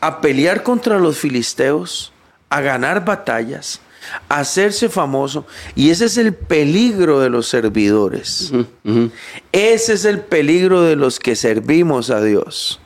a 0.02 0.22
pelear 0.22 0.64
contra 0.64 1.00
los 1.00 1.18
filisteos, 1.18 2.12
a 2.50 2.62
ganar 2.62 3.06
batallas, 3.06 3.82
hacerse 4.30 4.90
famoso. 4.90 5.46
Y 5.76 5.90
ese 5.90 6.06
es 6.06 6.18
el 6.18 6.34
peligro 6.34 7.20
de 7.20 7.30
los 7.30 7.48
servidores. 7.48 8.52
Ese 9.52 9.94
es 9.94 10.06
el 10.06 10.22
peligro 10.22 10.82
de 10.84 10.96
los 10.96 11.20
que 11.20 11.36
servimos 11.36 12.10
a 12.10 12.22
Dios. 12.22 12.80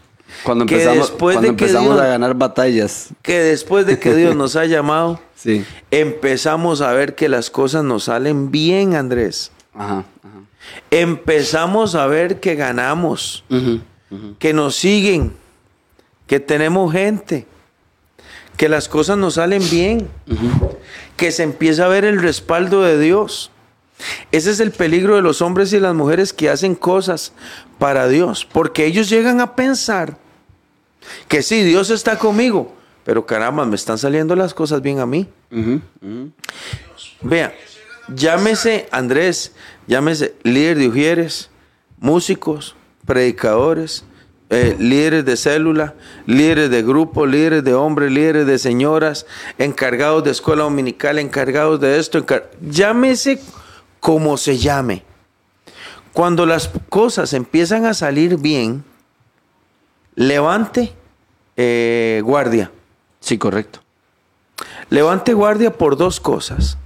Cuando 0.44 0.66
Que 0.66 0.76
empezamos, 0.76 1.10
después 1.10 1.36
cuando 1.36 1.52
de 1.52 1.58
que 1.58 1.64
empezamos 1.66 1.94
Dios- 1.96 2.02
a 2.06 2.08
ganar 2.08 2.34
batallas. 2.36 3.10
Que 3.22 3.40
después 3.40 3.86
de 3.86 4.00
que 4.00 4.16
Dios 4.16 4.36
nos 4.36 4.56
ha 4.56 4.66
llamado, 4.66 5.20
Sí. 5.36 5.66
empezamos 5.92 6.82
a 6.82 6.92
ver 6.94 7.16
que 7.16 7.30
las 7.30 7.50
cosas 7.50 7.84
nos 7.84 8.06
salen 8.06 8.52
bien, 8.52 8.96
Andrés. 8.96 9.52
Ajá. 9.74 10.06
ajá. 10.24 10.40
Empezamos 10.92 11.96
a 11.96 12.06
ver 12.08 12.40
que 12.40 12.56
ganamos, 12.56 13.44
que 14.40 14.54
nos 14.54 14.76
siguen, 14.76 15.34
que 16.28 16.40
tenemos 16.40 16.92
gente, 16.92 17.46
que 18.58 18.70
las 18.70 18.88
cosas 18.90 19.18
nos 19.18 19.36
salen 19.36 19.62
bien, 19.70 20.08
que 21.16 21.32
se 21.32 21.44
empieza 21.44 21.86
a 21.86 21.88
ver 21.90 22.06
el 22.06 22.22
respaldo 22.22 22.82
de 22.82 23.00
Dios. 23.00 23.52
Ese 24.32 24.52
es 24.52 24.60
el 24.60 24.72
peligro 24.72 25.16
de 25.16 25.22
los 25.22 25.42
hombres 25.42 25.74
y 25.74 25.80
las 25.80 25.94
mujeres 25.96 26.34
que 26.34 26.50
hacen 26.50 26.76
cosas 26.76 27.34
para 27.80 28.08
Dios, 28.08 28.46
porque 28.46 28.86
ellos 28.86 29.10
llegan 29.10 29.42
a 29.42 29.56
pensar 29.56 30.18
que 31.28 31.42
sí, 31.42 31.64
Dios 31.64 31.90
está 31.90 32.18
conmigo, 32.18 32.74
pero 33.04 33.26
caramba, 33.26 33.66
me 33.66 33.76
están 33.76 33.98
saliendo 33.98 34.36
las 34.36 34.54
cosas 34.54 34.82
bien 34.82 35.00
a 35.00 35.06
mí. 35.06 35.28
Vea, 37.22 37.54
llámese 38.14 38.88
Andrés, 38.92 39.54
llámese 39.88 40.36
líder 40.44 40.78
de 40.78 40.88
Ujieres, 40.88 41.50
músicos, 42.00 42.76
predicadores, 43.06 44.04
eh, 44.52 44.76
líderes 44.80 45.26
de 45.26 45.38
célula, 45.38 45.94
líderes 46.26 46.70
de 46.72 46.82
grupo, 46.82 47.26
líderes 47.26 47.64
de 47.64 47.74
hombres, 47.76 48.12
líderes 48.12 48.48
de 48.48 48.58
señoras, 48.58 49.26
encargados 49.58 50.24
de 50.24 50.32
escuela 50.32 50.64
dominical, 50.64 51.20
encargados 51.20 51.80
de 51.80 52.00
esto, 52.00 52.18
encar- 52.26 52.50
llámese 52.62 53.40
como 54.00 54.38
se 54.38 54.58
llame. 54.58 55.04
Cuando 56.14 56.46
las 56.48 56.70
cosas 56.90 57.34
empiezan 57.34 57.86
a 57.86 57.94
salir 57.94 58.38
bien, 58.38 58.84
levante 60.20 60.94
eh, 61.56 62.22
guardia. 62.26 62.72
Sí, 63.22 63.38
correcto. 63.38 63.80
Levante 64.90 65.34
guardia 65.34 65.72
por 65.78 65.96
dos 65.96 66.20
cosas. 66.20 66.78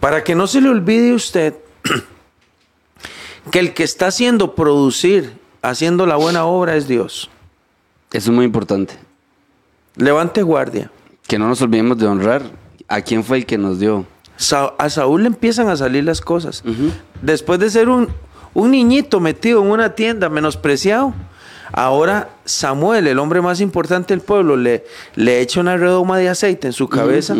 Para 0.00 0.24
que 0.24 0.34
no 0.34 0.46
se 0.46 0.60
le 0.62 0.70
olvide 0.70 1.10
a 1.12 1.14
usted 1.14 1.54
que 3.50 3.58
el 3.58 3.74
que 3.74 3.82
está 3.84 4.06
haciendo 4.06 4.54
producir, 4.54 5.38
haciendo 5.62 6.06
la 6.06 6.16
buena 6.16 6.44
obra 6.46 6.76
es 6.76 6.88
Dios. 6.88 7.28
Eso 8.12 8.30
es 8.30 8.34
muy 8.34 8.44
importante. 8.46 8.94
Levante 9.96 10.42
guardia. 10.42 10.90
Que 11.26 11.38
no 11.38 11.48
nos 11.48 11.60
olvidemos 11.60 11.98
de 11.98 12.06
honrar 12.06 12.42
a 12.88 13.02
quién 13.02 13.22
fue 13.24 13.36
el 13.38 13.46
que 13.46 13.58
nos 13.58 13.78
dio. 13.78 14.06
Sa- 14.36 14.72
a 14.78 14.88
Saúl 14.88 15.22
le 15.22 15.28
empiezan 15.28 15.68
a 15.68 15.76
salir 15.76 16.04
las 16.04 16.22
cosas. 16.22 16.62
Después 17.20 17.58
de 17.60 17.68
ser 17.68 17.90
un, 17.90 18.08
un 18.54 18.70
niñito 18.70 19.20
metido 19.20 19.62
en 19.62 19.70
una 19.70 19.94
tienda, 19.94 20.30
menospreciado, 20.30 21.12
ahora 21.72 22.30
Samuel, 22.44 23.06
el 23.06 23.18
hombre 23.18 23.40
más 23.40 23.60
importante 23.60 24.14
del 24.14 24.20
pueblo, 24.22 24.56
le, 24.56 24.84
le 25.14 25.40
echa 25.40 25.60
una 25.60 25.76
redoma 25.76 26.18
de 26.18 26.28
aceite 26.28 26.66
en 26.66 26.72
su 26.72 26.88
cabeza 26.88 27.34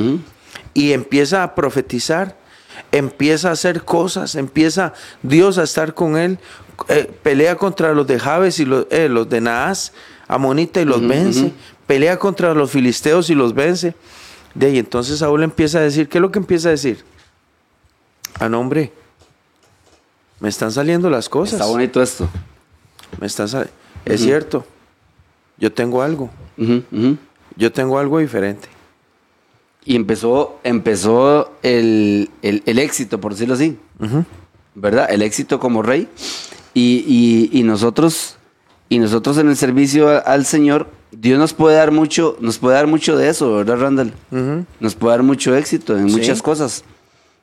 y 0.74 0.92
empieza 0.92 1.42
a 1.42 1.54
profetizar, 1.54 2.36
empieza 2.92 3.48
a 3.48 3.52
hacer 3.52 3.84
cosas, 3.84 4.34
empieza 4.34 4.92
Dios 5.22 5.58
a 5.58 5.62
estar 5.64 5.94
con 5.94 6.16
él, 6.16 6.38
eh, 6.88 7.10
pelea 7.22 7.56
contra 7.56 7.92
los 7.92 8.06
de 8.06 8.18
Jabes 8.20 8.60
y 8.60 8.64
los, 8.64 8.86
eh, 8.90 9.08
los 9.08 9.28
de 9.28 9.40
Naas, 9.40 9.92
Amonita 10.28 10.80
y 10.80 10.84
los 10.84 11.06
vence, 11.06 11.52
pelea 11.86 12.18
contra 12.18 12.52
los 12.54 12.70
filisteos 12.70 13.30
y 13.30 13.34
los 13.34 13.54
vence. 13.54 13.94
De 14.54 14.66
ahí 14.66 14.78
entonces 14.78 15.18
Saúl 15.20 15.42
empieza 15.42 15.78
a 15.78 15.82
decir, 15.82 16.08
¿qué 16.08 16.18
es 16.18 16.22
lo 16.22 16.30
que 16.30 16.38
empieza 16.38 16.68
a 16.68 16.72
decir? 16.72 17.04
Ah, 18.38 18.48
no, 18.48 18.60
hombre, 18.60 18.92
me 20.40 20.48
están 20.48 20.70
saliendo 20.70 21.10
las 21.10 21.28
cosas. 21.28 21.54
Está 21.54 21.66
bonito 21.66 22.02
esto. 22.02 22.28
Me 23.20 23.26
están 23.26 23.48
sal- 23.48 23.70
Es 24.08 24.20
cierto, 24.22 24.64
yo 25.58 25.72
tengo 25.72 26.02
algo, 26.02 26.30
yo 27.56 27.72
tengo 27.72 27.98
algo 27.98 28.18
diferente. 28.18 28.68
Y 29.84 29.96
empezó, 29.96 30.58
empezó 30.64 31.52
el, 31.62 32.30
el- 32.42 32.62
el 32.66 32.78
éxito, 32.78 33.20
por 33.20 33.32
decirlo 33.32 33.54
así. 33.54 33.78
¿Verdad? 34.74 35.08
El 35.10 35.22
éxito 35.22 35.58
como 35.58 35.82
rey. 35.82 36.08
Y, 36.74 37.04
y- 37.52 37.58
y 37.58 37.62
nosotros, 37.62 38.36
y 38.88 38.98
nosotros 38.98 39.38
en 39.38 39.48
el 39.48 39.56
servicio 39.56 40.24
al 40.26 40.44
Señor, 40.44 40.88
Dios 41.10 41.38
nos 41.38 41.54
puede 41.54 41.76
dar 41.76 41.90
mucho, 41.90 42.36
nos 42.40 42.58
puede 42.58 42.76
dar 42.76 42.86
mucho 42.86 43.16
de 43.16 43.30
eso, 43.30 43.54
¿verdad, 43.54 43.78
Randall? 43.80 44.12
Nos 44.78 44.94
puede 44.94 45.16
dar 45.16 45.22
mucho 45.22 45.56
éxito 45.56 45.96
en 45.96 46.08
Sí. 46.10 46.16
muchas 46.16 46.42
cosas. 46.42 46.84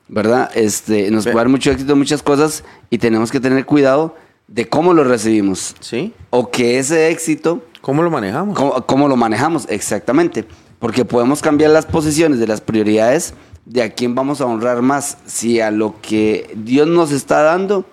¿Verdad? 0.08 0.50
Este, 0.54 1.10
nos 1.10 1.24
puede 1.24 1.36
dar 1.36 1.48
mucho 1.48 1.72
éxito 1.72 1.92
en 1.94 1.98
muchas 1.98 2.22
cosas 2.22 2.62
y 2.90 2.98
tenemos 2.98 3.32
que 3.32 3.40
tener 3.40 3.66
cuidado 3.66 4.14
de 4.48 4.68
cómo 4.68 4.94
lo 4.94 5.04
recibimos. 5.04 5.74
¿Sí? 5.80 6.12
O 6.30 6.50
que 6.50 6.78
ese 6.78 7.10
éxito 7.10 7.62
¿Cómo 7.80 8.02
lo 8.02 8.10
manejamos? 8.10 8.56
¿Cómo, 8.56 8.84
cómo 8.84 9.06
lo 9.06 9.16
manejamos? 9.16 9.66
Exactamente. 9.68 10.44
Porque 10.80 11.04
podemos 11.04 11.40
cambiar 11.40 11.70
las 11.70 11.86
posiciones 11.86 12.40
de 12.40 12.48
las 12.48 12.60
prioridades 12.60 13.34
de 13.64 13.82
a 13.82 13.90
quién 13.90 14.16
vamos 14.16 14.40
a 14.40 14.46
honrar 14.46 14.82
más. 14.82 15.18
Si 15.26 15.60
a 15.60 15.70
lo 15.70 15.94
que 16.02 16.50
Dios 16.56 16.88
nos 16.88 17.12
está 17.12 17.42
dando. 17.42 17.84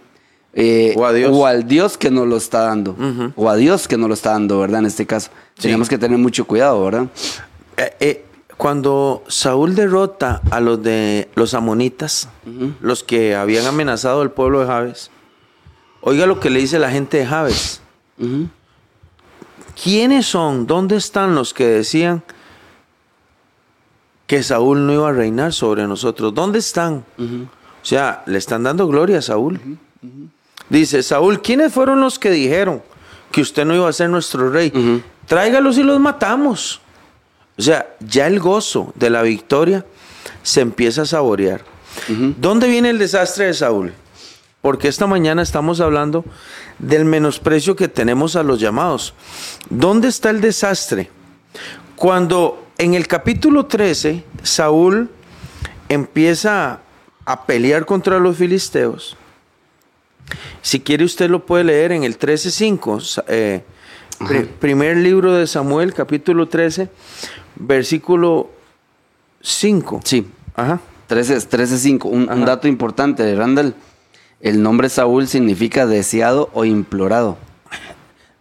eh, 0.53 0.95
O 0.97 1.05
a 1.05 1.13
Dios. 1.13 1.29
o 1.31 1.45
al 1.45 1.67
Dios 1.67 1.97
que 1.99 2.09
nos 2.09 2.27
lo 2.27 2.37
está 2.37 2.61
dando. 2.61 2.95
O 3.35 3.49
a 3.51 3.55
Dios 3.55 3.87
que 3.87 3.97
nos 3.97 4.07
lo 4.07 4.15
está 4.15 4.31
dando, 4.31 4.59
¿verdad? 4.59 4.79
En 4.79 4.87
este 4.87 5.05
caso. 5.05 5.29
Sí. 5.55 5.63
Tenemos 5.63 5.89
que 5.89 5.99
tener 5.99 6.17
mucho 6.17 6.45
cuidado, 6.47 6.83
¿verdad? 6.83 7.05
Eh, 7.77 7.93
eh, 7.99 8.25
cuando 8.57 9.23
Saúl 9.27 9.75
derrota 9.75 10.41
a 10.49 10.59
los 10.59 10.81
de 10.81 11.29
los 11.35 11.53
amonitas, 11.53 12.29
los 12.81 13.03
que 13.03 13.35
habían 13.35 13.67
amenazado 13.67 14.21
al 14.21 14.31
pueblo 14.31 14.61
de 14.61 14.65
Jabes, 14.67 15.11
oiga 16.03 16.25
lo 16.25 16.39
que 16.39 16.49
le 16.49 16.59
dice 16.59 16.79
la 16.79 16.91
gente 16.91 17.17
de 17.17 17.25
Jabes. 17.25 17.81
Ujú. 18.19 18.47
¿Quiénes 19.81 20.27
son? 20.27 20.67
¿Dónde 20.67 20.97
están 20.97 21.33
los 21.35 21.53
que 21.53 21.65
decían 21.65 22.23
que 24.27 24.43
Saúl 24.43 24.85
no 24.85 24.93
iba 24.93 25.09
a 25.09 25.11
reinar 25.11 25.51
sobre 25.51 25.87
nosotros? 25.87 26.33
¿Dónde 26.33 26.59
están? 26.59 27.03
O 27.17 27.85
sea, 27.85 28.23
le 28.27 28.37
están 28.37 28.63
dando 28.63 28.87
gloria 28.87 29.17
a 29.17 29.21
Saúl. 29.21 29.59
Dice, 30.69 31.03
Saúl, 31.03 31.41
¿quiénes 31.41 31.73
fueron 31.73 31.99
los 32.01 32.19
que 32.19 32.29
dijeron 32.31 32.81
que 33.31 33.41
usted 33.41 33.65
no 33.65 33.75
iba 33.75 33.89
a 33.89 33.93
ser 33.93 34.09
nuestro 34.09 34.49
rey? 34.49 34.71
Tráigalos 35.27 35.77
y 35.77 35.83
los 35.83 35.99
matamos. 35.99 36.79
O 37.57 37.61
sea, 37.61 37.95
ya 37.99 38.27
el 38.27 38.39
gozo 38.39 38.93
de 38.95 39.09
la 39.09 39.21
victoria 39.21 39.85
se 40.43 40.61
empieza 40.61 41.01
a 41.01 41.05
saborear. 41.05 41.61
¿Dónde 42.37 42.67
viene 42.67 42.89
el 42.91 42.99
desastre 42.99 43.45
de 43.45 43.53
Saúl? 43.53 43.93
Porque 44.63 44.87
esta 44.87 45.07
mañana 45.07 45.41
estamos 45.41 45.81
hablando 45.81 46.23
del 46.79 47.03
menosprecio 47.03 47.75
que 47.75 47.89
tenemos 47.89 48.37
a 48.37 48.43
los 48.43 48.61
llamados. 48.61 49.13
¿Dónde 49.69 50.07
está 50.07 50.29
el 50.29 50.39
desastre? 50.39 51.09
Cuando 51.97 52.65
en 52.77 52.93
el 52.93 53.05
capítulo 53.09 53.65
13 53.65 54.23
Saúl 54.41 55.09
empieza 55.89 56.79
a 57.25 57.45
pelear 57.45 57.85
contra 57.85 58.19
los 58.19 58.37
filisteos. 58.37 59.17
Si 60.61 60.79
quiere 60.79 61.03
usted 61.03 61.29
lo 61.29 61.45
puede 61.45 61.65
leer 61.65 61.91
en 61.91 62.05
el 62.05 62.17
13.5, 62.17 63.01
sa- 63.01 63.25
eh, 63.27 63.65
pri- 64.25 64.45
primer 64.45 64.95
libro 64.95 65.33
de 65.33 65.45
Samuel, 65.45 65.93
capítulo 65.93 66.47
13, 66.47 66.87
versículo 67.57 68.49
5. 69.41 69.99
Sí. 70.05 70.25
Ajá. 70.55 70.79
13, 71.07 71.35
13.5. 71.49 72.05
Un, 72.07 72.21
un 72.23 72.29
Ajá. 72.29 72.45
dato 72.45 72.69
importante 72.69 73.35
Randall. 73.35 73.75
El 74.43 74.61
nombre 74.61 74.89
Saúl 74.89 75.27
significa 75.27 75.87
deseado 75.87 76.49
o 76.53 76.65
implorado. 76.65 77.37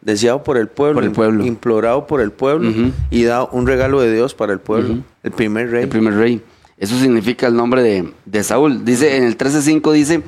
Deseado 0.01 0.43
por 0.43 0.59
el 0.59 0.67
pueblo, 0.67 0.97
Por 0.97 1.05
el 1.05 1.13
pueblo. 1.13 1.47
implorado 1.47 2.09
por 2.09 2.21
el 2.21 2.33
pueblo 2.33 2.91
y 3.09 3.23
da 3.23 3.45
un 3.45 3.69
regalo 3.69 4.01
de 4.01 4.13
Dios 4.13 4.35
para 4.35 4.53
el 4.53 4.59
pueblo, 4.59 4.97
el 5.23 5.31
primer 5.31 5.71
rey. 5.71 5.85
El 5.85 5.89
primer 5.89 6.15
rey. 6.15 6.43
Eso 6.77 6.99
significa 6.99 7.47
el 7.47 7.55
nombre 7.55 7.85
de, 7.85 8.13
de 8.25 8.43
Saúl. 8.43 8.85
Dice, 8.85 9.17
en 9.17 9.23
el 9.23 9.39
13.5 9.39 9.93
dice, 9.93 10.23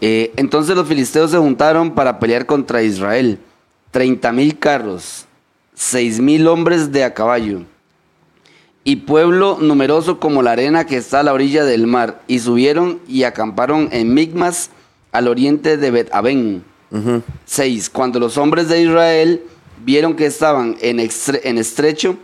eh, 0.00 0.32
entonces 0.34 0.74
los 0.74 0.88
filisteos 0.88 1.30
se 1.30 1.38
juntaron 1.38 1.94
para 1.94 2.18
pelear 2.18 2.44
contra 2.44 2.82
Israel. 2.82 3.38
30 3.92 4.32
mil 4.32 4.58
carros, 4.58 5.26
6 5.74 6.18
mil 6.18 6.48
hombres 6.48 6.90
de 6.90 7.04
a 7.04 7.14
caballo. 7.14 7.60
Y 8.82 8.96
pueblo 8.96 9.58
numeroso 9.60 10.18
como 10.18 10.42
la 10.42 10.50
arena 10.50 10.84
que 10.84 10.96
está 10.96 11.20
a 11.20 11.22
la 11.22 11.32
orilla 11.32 11.64
del 11.64 11.86
mar. 11.86 12.22
Y 12.26 12.40
subieron 12.40 12.98
y 13.06 13.22
acamparon 13.22 13.88
en 13.92 14.12
Migmas, 14.12 14.70
al 15.16 15.28
oriente 15.28 15.76
de 15.76 15.90
bet 15.90 16.10
-Aben. 16.10 16.62
Ujú. 16.90 17.22
6. 17.46 17.90
Cuando 17.90 18.20
los 18.20 18.36
hombres 18.38 18.68
de 18.68 18.82
Israel 18.82 19.42
vieron 19.84 20.14
que 20.14 20.26
estaban 20.26 20.76
en, 20.80 21.00
en 21.00 21.58
estrecho, 21.58 22.16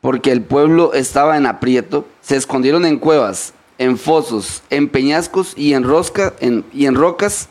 porque 0.00 0.32
el 0.32 0.42
pueblo 0.42 0.92
estaba 0.94 1.36
en 1.36 1.46
aprieto, 1.46 2.06
se 2.20 2.36
escondieron 2.36 2.84
en 2.86 2.98
cuevas, 2.98 3.52
en 3.78 3.96
fosos, 3.98 4.62
en 4.70 4.88
peñascos 4.88 5.52
y 5.56 5.74
en, 5.74 5.84
rosca, 5.84 6.34
en- 6.40 6.64
y 6.72 6.86
en 6.86 6.94
rocas, 6.94 7.48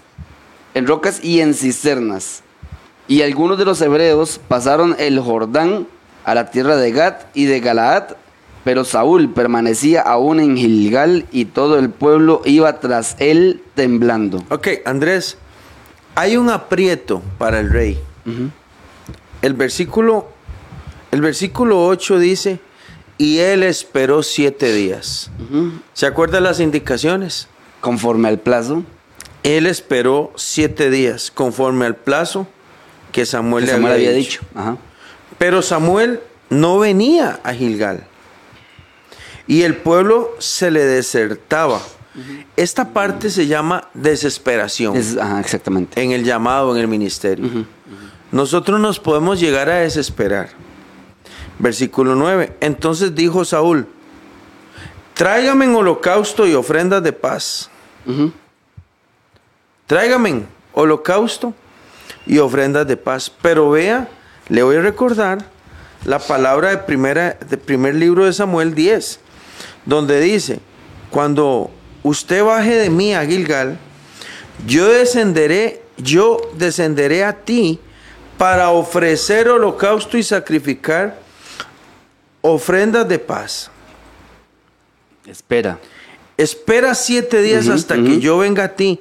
en 0.74 0.86
rocas 0.88 1.24
y 1.24 1.40
en 1.42 1.54
cisternas. 1.54 2.42
Y 3.08 3.22
algunos 3.24 3.58
de 3.58 3.66
los 3.66 3.82
hebreos 3.82 4.40
pasaron 4.48 4.96
el 5.00 5.20
Jordán 5.20 5.88
a 6.26 6.36
la 6.36 6.52
tierra 6.52 6.76
de 6.76 6.92
Gad 6.92 7.16
y 7.34 7.46
de 7.46 7.60
Galaad, 7.60 8.16
Pero 8.70 8.86
Saúl 8.86 9.34
permanecía 9.34 10.04
aún 10.04 10.40
en 10.40 10.56
Gilgal 10.56 11.26
y 11.32 11.46
todo 11.46 11.80
el 11.80 11.90
pueblo 11.90 12.44
iba 12.46 12.80
tras 12.80 13.16
él 13.18 13.64
temblando. 13.74 14.44
Ok, 14.52 14.68
Andrés, 14.86 15.40
hay 16.14 16.38
un 16.38 16.52
aprieto 16.52 17.24
para 17.40 17.62
el 17.62 17.72
rey. 17.72 18.00
El 19.42 19.54
versículo, 19.56 20.28
el 21.10 21.22
versículo 21.22 21.84
8 21.88 22.20
dice, 22.20 22.60
y 23.18 23.40
él 23.40 23.64
esperó 23.64 24.22
siete 24.22 24.72
días. 24.72 25.32
¿Se 25.94 26.06
acuerdan 26.06 26.44
las 26.44 26.60
indicaciones? 26.60 27.48
Conforme 27.82 28.28
al 28.28 28.38
plazo 28.38 28.84
Él 29.42 29.66
esperó 29.66 30.32
siete 30.36 30.92
días, 30.92 31.32
conforme 31.32 31.88
al 31.88 31.96
plazo 31.96 32.46
que 33.12 33.26
Samuel, 33.26 33.66
que 33.66 33.72
le 33.72 33.78
había, 33.78 33.94
había 33.94 34.12
dicho. 34.12 34.42
dicho. 34.42 34.60
Ajá. 34.60 34.78
Pero 35.40 35.64
Samuel 35.64 36.20
no 36.52 36.78
venía 36.78 37.40
a 37.44 37.56
Gilgal. 37.56 38.06
Y 39.50 39.64
el 39.64 39.76
pueblo 39.76 40.30
se 40.40 40.70
le 40.72 40.86
desertaba. 40.86 41.82
Esta 42.56 42.90
parte 42.94 43.30
se 43.30 43.48
llama 43.48 43.88
desesperación 43.94 44.96
Es- 44.96 45.18
ajá, 45.18 45.40
exactamente. 45.40 46.02
en 46.02 46.12
el 46.12 46.24
llamado, 46.24 46.74
en 46.76 46.82
el 46.82 46.88
ministerio. 46.88 47.66
Nosotros 48.32 48.80
nos 48.80 49.00
podemos 49.00 49.40
llegar 49.40 49.70
a 49.70 49.78
desesperar. 49.80 50.50
Versículo 51.58 52.16
9. 52.16 52.56
Entonces 52.62 53.16
dijo 53.16 53.44
Saúl, 53.44 53.88
tráigame 55.16 55.66
en 55.66 55.76
holocausto 55.76 56.46
y 56.48 56.54
ofrendas 56.54 57.02
de 57.04 57.12
paz. 57.12 57.70
Ujú. 58.06 58.32
Tráigame 59.88 60.44
holocausto 60.74 61.54
y 62.26 62.38
ofrendas 62.38 62.88
de 62.88 62.98
paz. 62.98 63.32
Pero 63.42 63.70
vea, 63.72 64.08
le 64.48 64.62
voy 64.64 64.76
a 64.78 64.82
recordar 64.82 65.44
la 66.06 66.20
palabra 66.20 66.70
de, 66.70 66.78
primera, 66.78 67.34
de 67.50 67.58
primer 67.58 67.96
libro 67.96 68.26
de 68.26 68.34
Samuel 68.34 68.74
10, 68.76 69.20
donde 69.86 70.20
dice, 70.20 70.60
cuando 71.10 71.72
usted 72.04 72.44
baje 72.44 72.76
de 72.76 72.90
mí 72.90 73.14
a 73.14 73.26
Gilgal, 73.26 73.78
yo 74.66 74.88
descenderé, 74.88 75.82
yo 75.98 76.40
descenderé 76.58 77.24
a 77.24 77.34
ti 77.34 77.80
para 78.38 78.70
ofrecer 78.70 79.50
holocausto 79.50 80.18
y 80.18 80.24
sacrificar 80.24 81.20
ofrendas 82.42 83.08
de 83.08 83.20
paz. 83.20 83.70
Espera. 85.26 85.80
Espera 86.38 86.96
siete 86.96 87.42
días 87.42 87.68
hasta 87.68 87.96
que 87.96 88.20
yo 88.20 88.38
venga 88.38 88.64
a 88.64 88.76
ti 88.76 89.00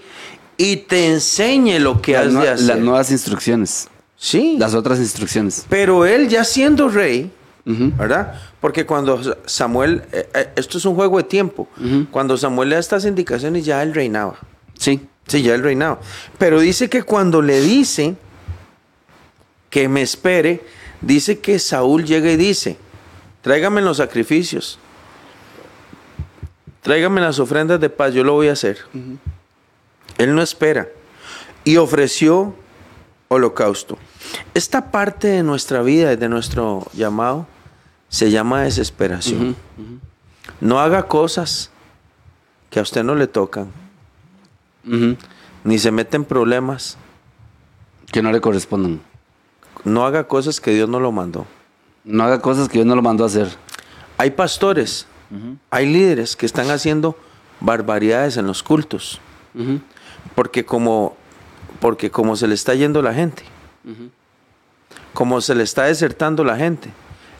y 0.56 0.76
te 0.76 1.06
enseñe 1.06 1.78
lo 1.78 2.02
que 2.02 2.12
Las, 2.12 2.26
has 2.26 2.32
de 2.34 2.48
hacer. 2.48 2.66
las 2.66 2.78
nuevas 2.78 3.10
instrucciones. 3.12 3.88
Sí. 4.16 4.56
Las 4.58 4.74
otras 4.74 4.98
instrucciones. 4.98 5.64
Pero 5.68 6.04
él 6.04 6.28
ya 6.28 6.42
siendo 6.42 6.88
rey, 6.88 7.30
¿verdad? 7.68 8.34
Porque 8.60 8.86
cuando 8.86 9.20
Samuel, 9.44 10.02
eh, 10.12 10.28
eh, 10.34 10.50
esto 10.56 10.78
es 10.78 10.84
un 10.86 10.94
juego 10.94 11.18
de 11.18 11.24
tiempo, 11.24 11.68
cuando 12.10 12.36
Samuel 12.38 12.70
le 12.70 12.76
da 12.76 12.80
estas 12.80 13.04
indicaciones 13.04 13.64
ya 13.64 13.82
él 13.82 13.94
reinaba. 13.94 14.38
Sí. 14.78 15.06
Sí, 15.26 15.42
ya 15.42 15.54
él 15.54 15.62
reinaba. 15.62 16.00
Pero 16.38 16.60
dice 16.60 16.88
que 16.88 17.02
cuando 17.02 17.42
le 17.42 17.60
dice 17.60 18.16
que 19.68 19.86
me 19.88 20.00
espere, 20.00 20.64
dice 21.02 21.40
que 21.40 21.58
Saúl 21.58 22.06
llega 22.06 22.30
y 22.30 22.36
dice, 22.36 22.78
tráigame 23.42 23.82
los 23.82 23.98
sacrificios, 23.98 24.78
tráigame 26.80 27.20
las 27.20 27.38
ofrendas 27.38 27.78
de 27.78 27.90
paz, 27.90 28.14
yo 28.14 28.24
lo 28.24 28.32
voy 28.32 28.48
a 28.48 28.52
hacer. 28.52 28.78
Él 30.16 30.34
no 30.34 30.40
espera. 30.40 30.88
Y 31.64 31.76
ofreció 31.76 32.54
holocausto. 33.28 33.98
Esta 34.54 34.90
parte 34.90 35.28
de 35.28 35.42
nuestra 35.42 35.82
vida, 35.82 36.16
de 36.16 36.28
nuestro 36.30 36.86
llamado, 36.94 37.46
se 38.08 38.30
llama 38.30 38.62
desesperación. 38.62 39.56
No 40.60 40.80
haga 40.80 41.04
cosas 41.04 41.70
que 42.70 42.78
a 42.78 42.82
usted 42.82 43.04
no 43.04 43.14
le 43.14 43.26
tocan, 43.26 43.68
ni 45.64 45.78
se 45.78 45.90
mete 45.90 46.16
en 46.16 46.24
problemas. 46.24 46.96
Que 48.10 48.22
no 48.22 48.32
le 48.32 48.40
correspondan. 48.40 49.02
No 49.84 50.06
haga 50.06 50.24
cosas 50.24 50.60
que 50.62 50.70
Dios 50.72 50.88
no 50.88 50.98
lo 50.98 51.12
mandó. 51.12 51.46
No 52.04 52.24
haga 52.24 52.40
cosas 52.40 52.68
que 52.68 52.78
Dios 52.78 52.86
no 52.86 52.96
lo 52.96 53.02
mandó 53.02 53.24
a 53.24 53.26
hacer. 53.26 53.48
Hay 54.16 54.30
pastores, 54.30 55.06
hay 55.70 55.86
líderes 55.86 56.34
que 56.34 56.46
están 56.46 56.70
haciendo 56.70 57.18
barbaridades 57.60 58.38
en 58.38 58.46
los 58.46 58.62
cultos, 58.62 59.20
porque 60.34 60.64
como, 60.64 61.16
porque 61.80 62.10
como 62.10 62.34
se 62.34 62.48
le 62.48 62.54
está 62.54 62.74
yendo 62.74 63.02
la 63.02 63.12
gente, 63.12 63.44
como 65.12 65.40
se 65.42 65.54
le 65.54 65.64
está 65.64 65.84
desertando 65.84 66.44
la 66.44 66.56
gente, 66.56 66.90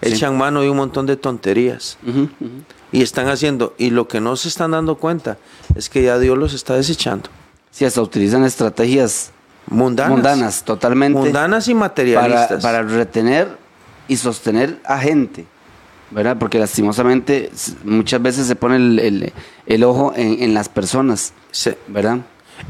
echan 0.03 0.37
mano 0.39 0.61
de 0.63 0.71
un 0.71 0.77
montón 0.77 1.07
de 1.07 1.17
tonterías 1.17 1.99
Ujú, 2.07 2.23
ujú. 2.41 2.51
y 2.93 3.03
están 3.03 3.29
haciendo, 3.29 3.75
y 3.79 3.91
lo 3.91 4.07
que 4.09 4.21
no 4.21 4.37
se 4.37 4.49
están 4.49 4.71
dando 4.73 4.97
cuenta 4.97 5.37
es 5.75 5.89
que 5.89 6.03
ya 6.03 6.19
Dios 6.19 6.37
los 6.39 6.55
está 6.55 6.75
desechando. 6.75 7.31
Sí, 7.71 7.85
hasta 7.85 8.01
utilizan 8.03 8.45
estrategias 8.45 9.31
Mundanas. 9.71 10.11
mundanas, 10.13 10.65
totalmente. 10.65 11.19
Mundanas 11.19 11.69
y 11.69 11.75
para, 11.75 11.81
materialistas. 11.89 12.63
para 12.63 12.83
retener 12.83 13.57
y 14.09 14.17
sostener 14.17 14.81
a 14.85 14.99
gente, 14.99 15.45
¿verdad? 16.11 16.37
Porque 16.39 16.59
lastimosamente 16.59 17.51
muchas 17.85 18.23
veces 18.23 18.47
se 18.47 18.57
pone 18.57 18.77
el, 18.77 18.99
el- 18.99 19.33
el 19.67 19.85
ojo 19.85 20.13
en, 20.17 20.43
en 20.43 20.55
las 20.55 20.69
personas, 20.71 21.35
¿verdad? 21.89 22.19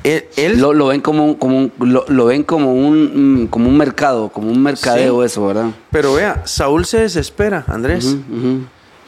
Él, 0.05 0.24
él- 0.37 0.61
Lo, 0.61 0.72
lo 0.72 0.87
ven 0.88 1.01
como 1.01 1.24
un, 1.24 1.35
como 1.35 1.59
un- 1.59 1.72
lo, 1.81 2.05
lo 2.09 2.24
ven 2.27 2.42
como 2.44 2.72
un 2.74 3.42
mm, 3.44 3.46
como 3.48 3.68
un 3.68 3.77
mercado, 3.77 4.29
como 4.31 4.51
un 4.51 4.62
mercadeo 4.62 5.20
Sí. 5.20 5.27
eso, 5.27 5.46
¿verdad? 5.46 5.70
pero 5.90 6.14
vea, 6.14 6.42
Saúl 6.46 6.85
se 6.85 7.01
desespera, 7.01 7.64
Andrés. 7.68 8.16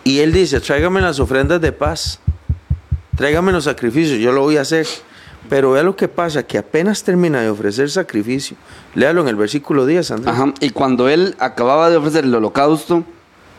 Y 0.04 0.18
él 0.20 0.32
dice, 0.32 0.60
tráigame 0.60 1.00
las 1.00 1.20
ofrendas 1.20 1.60
de 1.60 1.72
paz, 1.72 2.20
tráigame 3.16 3.52
los 3.52 3.64
sacrificios, 3.64 4.18
yo 4.18 4.32
lo 4.32 4.42
voy 4.42 4.56
a 4.56 4.62
hacer. 4.62 4.86
Pero 5.48 5.72
vea 5.72 5.82
lo 5.82 5.96
que 5.96 6.06
pasa, 6.06 6.42
que 6.44 6.58
apenas 6.58 7.02
termina 7.02 7.40
de 7.40 7.48
ofrecer 7.50 7.90
sacrificio. 7.90 8.56
Léalo 8.94 9.22
en 9.22 9.28
el 9.28 9.36
versículo 9.36 9.84
10, 9.84 10.10
Andrés. 10.12 10.34
Ajá, 10.34 10.52
Y 10.60 10.70
cuando 10.70 11.08
él 11.08 11.34
acababa 11.40 11.90
de 11.90 11.96
ofrecer 11.96 12.24
el 12.24 12.34
holocausto, 12.34 13.02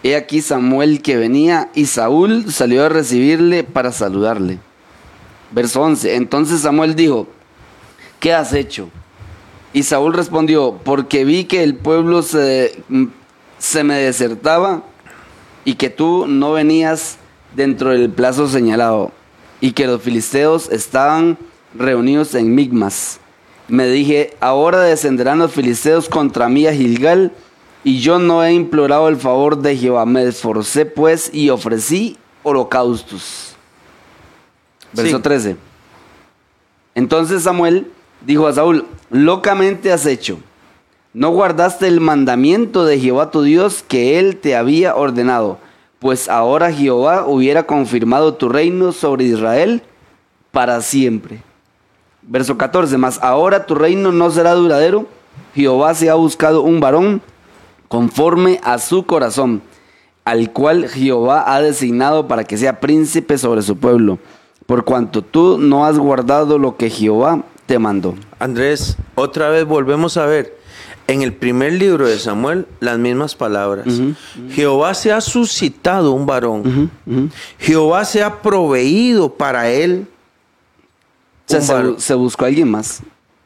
he 0.03 0.15
aquí 0.15 0.41
Samuel 0.41 1.01
que 1.01 1.17
venía 1.17 1.69
y 1.75 1.87
Saúl 1.87 2.49
salió 2.51 2.85
a 2.85 2.89
recibirle 2.89 3.63
para 3.63 3.91
saludarle. 3.91 4.59
Verso 5.51 5.81
11. 5.81 6.15
Entonces 6.15 6.61
Samuel 6.61 6.95
dijo, 6.95 7.27
¿qué 8.19 8.33
has 8.33 8.53
hecho? 8.53 8.89
Y 9.73 9.83
Saúl 9.83 10.13
respondió, 10.13 10.79
porque 10.83 11.23
vi 11.23 11.45
que 11.45 11.63
el 11.63 11.75
pueblo 11.75 12.23
se, 12.23 12.83
se 13.57 13.83
me 13.83 13.95
desertaba 13.95 14.83
y 15.63 15.75
que 15.75 15.89
tú 15.89 16.25
no 16.27 16.53
venías 16.53 17.17
dentro 17.55 17.89
del 17.89 18.09
plazo 18.09 18.47
señalado 18.47 19.11
y 19.61 19.71
que 19.71 19.87
los 19.87 20.01
filisteos 20.01 20.69
estaban 20.71 21.37
reunidos 21.73 22.35
en 22.35 22.53
Migmas. 22.53 23.19
Me 23.67 23.87
dije, 23.87 24.35
ahora 24.41 24.81
descenderán 24.81 25.39
los 25.39 25.51
filisteos 25.53 26.09
contra 26.09 26.49
mí 26.49 26.67
a 26.67 26.73
Gilgal 26.73 27.31
y 27.83 27.99
yo 27.99 28.19
no 28.19 28.43
he 28.43 28.53
implorado 28.53 29.07
el 29.07 29.17
favor 29.17 29.57
de 29.57 29.77
Jehová. 29.77 30.05
Me 30.05 30.23
esforcé 30.23 30.85
pues 30.85 31.29
y 31.33 31.49
ofrecí 31.49 32.17
holocaustos. 32.43 33.50
Verso 34.93 35.17
Sí. 35.17 35.23
13. 35.23 35.55
Entonces 36.95 37.43
Samuel 37.43 37.87
dijo 38.25 38.47
a 38.47 38.53
Saúl, 38.53 38.85
locamente 39.09 39.91
has 39.91 40.05
hecho. 40.05 40.39
No 41.13 41.31
guardaste 41.31 41.87
el 41.87 41.99
mandamiento 41.99 42.85
de 42.85 42.99
Jehová 42.99 43.31
tu 43.31 43.41
Dios 43.43 43.83
que 43.85 44.17
él 44.17 44.37
te 44.37 44.55
había 44.55 44.95
ordenado, 44.95 45.57
pues 45.99 46.29
ahora 46.29 46.71
Jehová 46.71 47.25
hubiera 47.27 47.63
confirmado 47.63 48.35
tu 48.35 48.47
reino 48.47 48.93
sobre 48.93 49.25
Israel 49.25 49.83
para 50.51 50.81
siempre. 50.81 51.43
Verso 52.21 52.57
14, 52.57 52.97
mas 52.97 53.19
ahora 53.21 53.65
tu 53.65 53.75
reino 53.75 54.11
no 54.11 54.31
será 54.31 54.53
duradero, 54.53 55.05
Jehová 55.53 55.93
se 55.95 56.09
ha 56.09 56.13
buscado 56.13 56.61
un 56.61 56.79
varón 56.79 57.21
conforme 57.89 58.61
a 58.63 58.77
su 58.77 59.05
corazón, 59.05 59.61
al 60.23 60.51
cual 60.53 60.87
Jehová 60.87 61.53
ha 61.53 61.61
designado 61.61 62.27
para 62.27 62.45
que 62.45 62.57
sea 62.57 62.79
príncipe 62.79 63.37
sobre 63.37 63.63
su 63.63 63.75
pueblo, 63.75 64.17
por 64.71 64.85
cuanto 64.85 65.21
tú 65.21 65.57
no 65.57 65.85
has 65.85 65.97
guardado 65.97 66.57
lo 66.57 66.77
que 66.77 66.89
Jehová 66.89 67.43
te 67.65 67.77
mandó. 67.77 68.15
Andrés, 68.39 68.95
otra 69.15 69.49
vez 69.49 69.65
volvemos 69.65 70.15
a 70.15 70.25
ver 70.25 70.57
en 71.07 71.23
el 71.23 71.33
primer 71.33 71.73
libro 71.73 72.07
de 72.07 72.17
Samuel 72.17 72.65
las 72.79 72.97
mismas 72.97 73.35
palabras. 73.35 73.87
Jehová 74.51 74.93
se 74.93 75.11
ha 75.11 75.19
suscitado 75.19 76.13
un 76.13 76.25
varón. 76.25 76.89
Jehová 77.59 78.05
se 78.05 78.23
ha 78.23 78.41
proveído 78.41 79.33
para 79.33 79.69
él. 79.69 80.07
O 81.49 81.59
sea, 81.59 81.75
un 81.81 81.99
se, 81.99 82.05
se 82.05 82.13
buscó 82.13 82.45
a 82.45 82.47
alguien 82.47 82.71
más. 82.71 83.01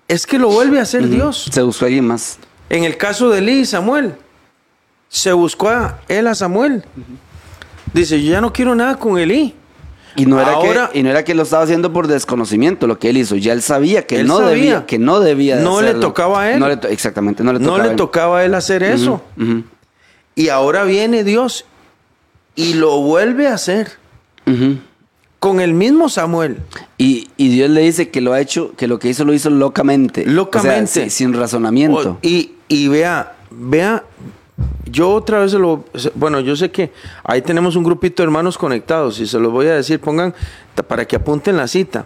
Es 0.07 0.27
que 0.27 0.37
lo 0.37 0.49
vuelve 0.49 0.77
a 0.77 0.83
hacer 0.83 1.09
Dios. 1.09 1.49
Se 1.51 1.63
buscó 1.63 1.85
a 1.85 1.87
alguien 1.87 2.05
más. 2.05 2.37
En 2.69 2.83
el 2.83 2.97
caso 2.97 3.31
de 3.31 3.39
Eli 3.39 3.61
y 3.61 3.65
Samuel, 3.65 4.13
se 5.09 5.33
buscó 5.33 5.69
a 5.69 6.01
él 6.07 6.27
a 6.27 6.35
Samuel. 6.35 6.85
Dice, 7.93 8.21
yo 8.21 8.31
ya 8.31 8.41
no 8.41 8.53
quiero 8.53 8.75
nada 8.75 8.99
con 8.99 9.17
Eli. 9.17 9.55
Y 10.17 10.25
no, 10.25 10.39
era 10.39 10.53
Ahora- 10.53 10.89
que, 10.93 10.99
y 10.99 11.03
no 11.03 11.09
era 11.09 11.23
que 11.23 11.35
lo 11.35 11.43
estaba 11.43 11.63
haciendo 11.63 11.91
por 11.91 12.07
desconocimiento 12.07 12.87
lo 12.87 12.97
que 12.99 13.09
él 13.09 13.17
hizo. 13.17 13.35
Ya 13.35 13.51
él 13.53 13.61
sabía 13.61 14.07
que 14.07 14.21
Él 14.21 14.27
no 14.27 14.37
sabía. 14.37 14.49
debía, 14.51 14.85
que 14.85 14.97
no 14.99 15.19
debía 15.19 15.57
de 15.57 15.63
No 15.63 15.81
le 15.81 15.93
tocaba 15.95 16.43
a 16.43 16.51
él. 16.53 16.59
No 16.59 16.67
le 16.69 16.77
to- 16.77 16.87
exactamente, 16.87 17.43
no 17.43 17.51
le 17.53 17.59
No 17.59 17.65
tocaba 17.65 17.83
le 17.83 17.87
a 17.89 17.91
él. 17.91 17.97
tocaba 17.97 18.39
a 18.39 18.45
él 18.45 18.53
hacer 18.55 18.83
eso. 18.83 19.21
Y 20.35 20.49
ahora 20.49 20.83
viene 20.83 21.23
Dios 21.23 21.65
y 22.55 22.73
lo 22.75 23.01
vuelve 23.01 23.47
a 23.47 23.53
hacer 23.55 23.91
con 25.39 25.59
el 25.59 25.73
mismo 25.73 26.09
Samuel. 26.09 26.57
y, 26.97 27.27
y 27.37 27.49
Dios 27.49 27.69
le 27.69 27.81
dice 27.81 28.09
que 28.09 28.21
lo 28.21 28.33
ha 28.33 28.39
hecho, 28.41 28.73
que 28.77 28.87
lo 28.87 28.99
que 28.99 29.09
hizo 29.09 29.25
lo 29.25 29.33
hizo 29.33 29.49
locamente. 29.49 30.21
O 30.21 30.23
sea, 30.25 30.33
Locamente. 30.33 31.03
si- 31.05 31.09
sin 31.09 31.33
razonamiento. 31.33 32.11
O- 32.11 32.17
y, 32.21 32.53
y 32.67 32.87
vea, 32.87 33.35
vea, 33.51 34.03
yo 34.85 35.11
otra 35.11 35.39
vez 35.39 35.51
se 35.51 35.59
lo, 35.59 35.85
bueno, 36.13 36.39
yo 36.39 36.55
sé 36.55 36.71
que 36.71 36.91
ahí 37.23 37.41
tenemos 37.41 37.75
un 37.75 37.83
grupito 37.83 38.23
de 38.23 38.27
hermanos 38.27 38.57
conectados 38.57 39.19
y 39.19 39.27
se 39.27 39.39
los 39.39 39.51
voy 39.51 39.67
a 39.67 39.75
decir, 39.75 39.99
pongan 39.99 40.33
para 40.87 41.05
que 41.05 41.15
apunten 41.15 41.57
la 41.57 41.67
cita. 41.67 42.05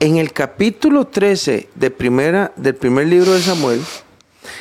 En 0.00 0.16
el 0.16 0.32
capítulo 0.32 1.06
13 1.06 1.70
de 1.74 1.90
primera, 1.90 2.52
del 2.56 2.74
primer 2.74 3.06
libro 3.06 3.32
de 3.32 3.40
Samuel, 3.40 3.80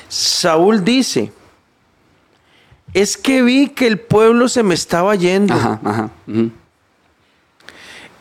Saúl 0.08 0.84
dice, 0.84 1.32
es 2.94 3.18
que 3.18 3.42
vi 3.42 3.70
que 3.70 3.88
el 3.88 4.00
pueblo 4.00 4.48
se 4.48 4.64
me 4.64 4.74
estaba 4.74 5.16
yendo. 5.16 5.54
Ajá, 5.54 5.80
ajá. 5.84 6.10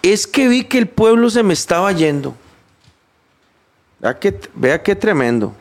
Es 0.02 0.26
que 0.26 0.48
vi 0.48 0.64
que 0.64 0.78
el 0.78 0.88
pueblo 0.88 1.30
se 1.30 1.42
me 1.42 1.54
estaba 1.54 1.92
yendo. 1.92 2.34
Vea 4.00 4.18
qué, 4.18 4.40
vea 4.54 4.82
qué 4.82 4.96
tremendo. 4.96 5.54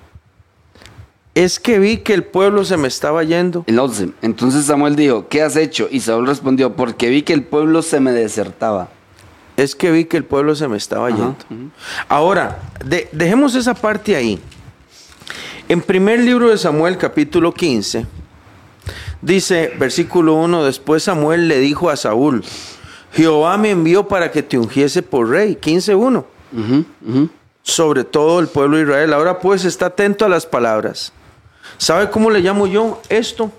Es 1.35 1.59
que 1.59 1.79
vi 1.79 1.97
que 1.97 2.13
el 2.13 2.23
pueblo 2.23 2.63
se 2.63 2.77
me 2.77 2.87
estaba 2.87 3.23
yendo. 3.23 3.63
El 3.65 3.79
11. 3.79 4.09
Entonces 4.21 4.65
Samuel 4.65 4.95
dijo, 4.95 5.27
¿qué 5.29 5.41
has 5.41 5.55
hecho? 5.55 5.87
Y 5.89 5.99
Saúl 6.01 6.27
respondió, 6.27 6.75
porque 6.75 7.09
vi 7.09 7.23
que 7.23 7.33
el 7.33 7.43
pueblo 7.43 7.81
se 7.81 7.99
me 7.99 8.11
desertaba. 8.11 8.89
Es 9.57 9.75
que 9.75 9.91
vi 9.91 10.05
que 10.05 10.17
el 10.17 10.25
pueblo 10.25 10.55
se 10.55 10.67
me 10.67 10.77
estaba 10.77 11.07
Ajá, 11.07 11.17
yendo. 11.49 11.71
Ahora, 12.07 12.59
de- 12.85 13.09
dejemos 13.11 13.55
esa 13.55 13.73
parte 13.73 14.15
ahí. 14.15 14.39
En 15.69 15.81
primer 15.81 16.19
libro 16.19 16.49
de 16.49 16.57
Samuel, 16.57 16.97
capítulo 16.97 17.51
15, 17.53 18.05
dice, 19.21 19.73
versículo 19.79 20.35
1, 20.35 20.63
después 20.65 21.03
Samuel 21.03 21.47
le 21.47 21.59
dijo 21.59 21.89
a 21.89 21.95
Saúl, 21.95 22.43
Jehová 23.13 23.57
me 23.57 23.71
envió 23.71 24.07
para 24.07 24.31
que 24.31 24.43
te 24.43 24.57
ungiese 24.57 25.01
por 25.01 25.29
rey. 25.29 25.55
15.1. 25.59 26.25
Ujú, 26.55 26.85
ujú. 27.07 27.29
sobre 27.63 28.03
todo 28.03 28.39
el 28.39 28.47
pueblo 28.47 28.77
de 28.77 28.83
Israel. 28.83 29.13
Ahora 29.13 29.39
pues 29.39 29.65
está 29.65 29.87
atento 29.87 30.25
a 30.25 30.29
las 30.29 30.45
palabras. 30.45 31.11
¿Sabe 31.83 32.09
cómo 32.09 32.29
le 32.29 32.39
llamo 32.39 32.65
yo 32.65 33.01
esto? 33.09 33.51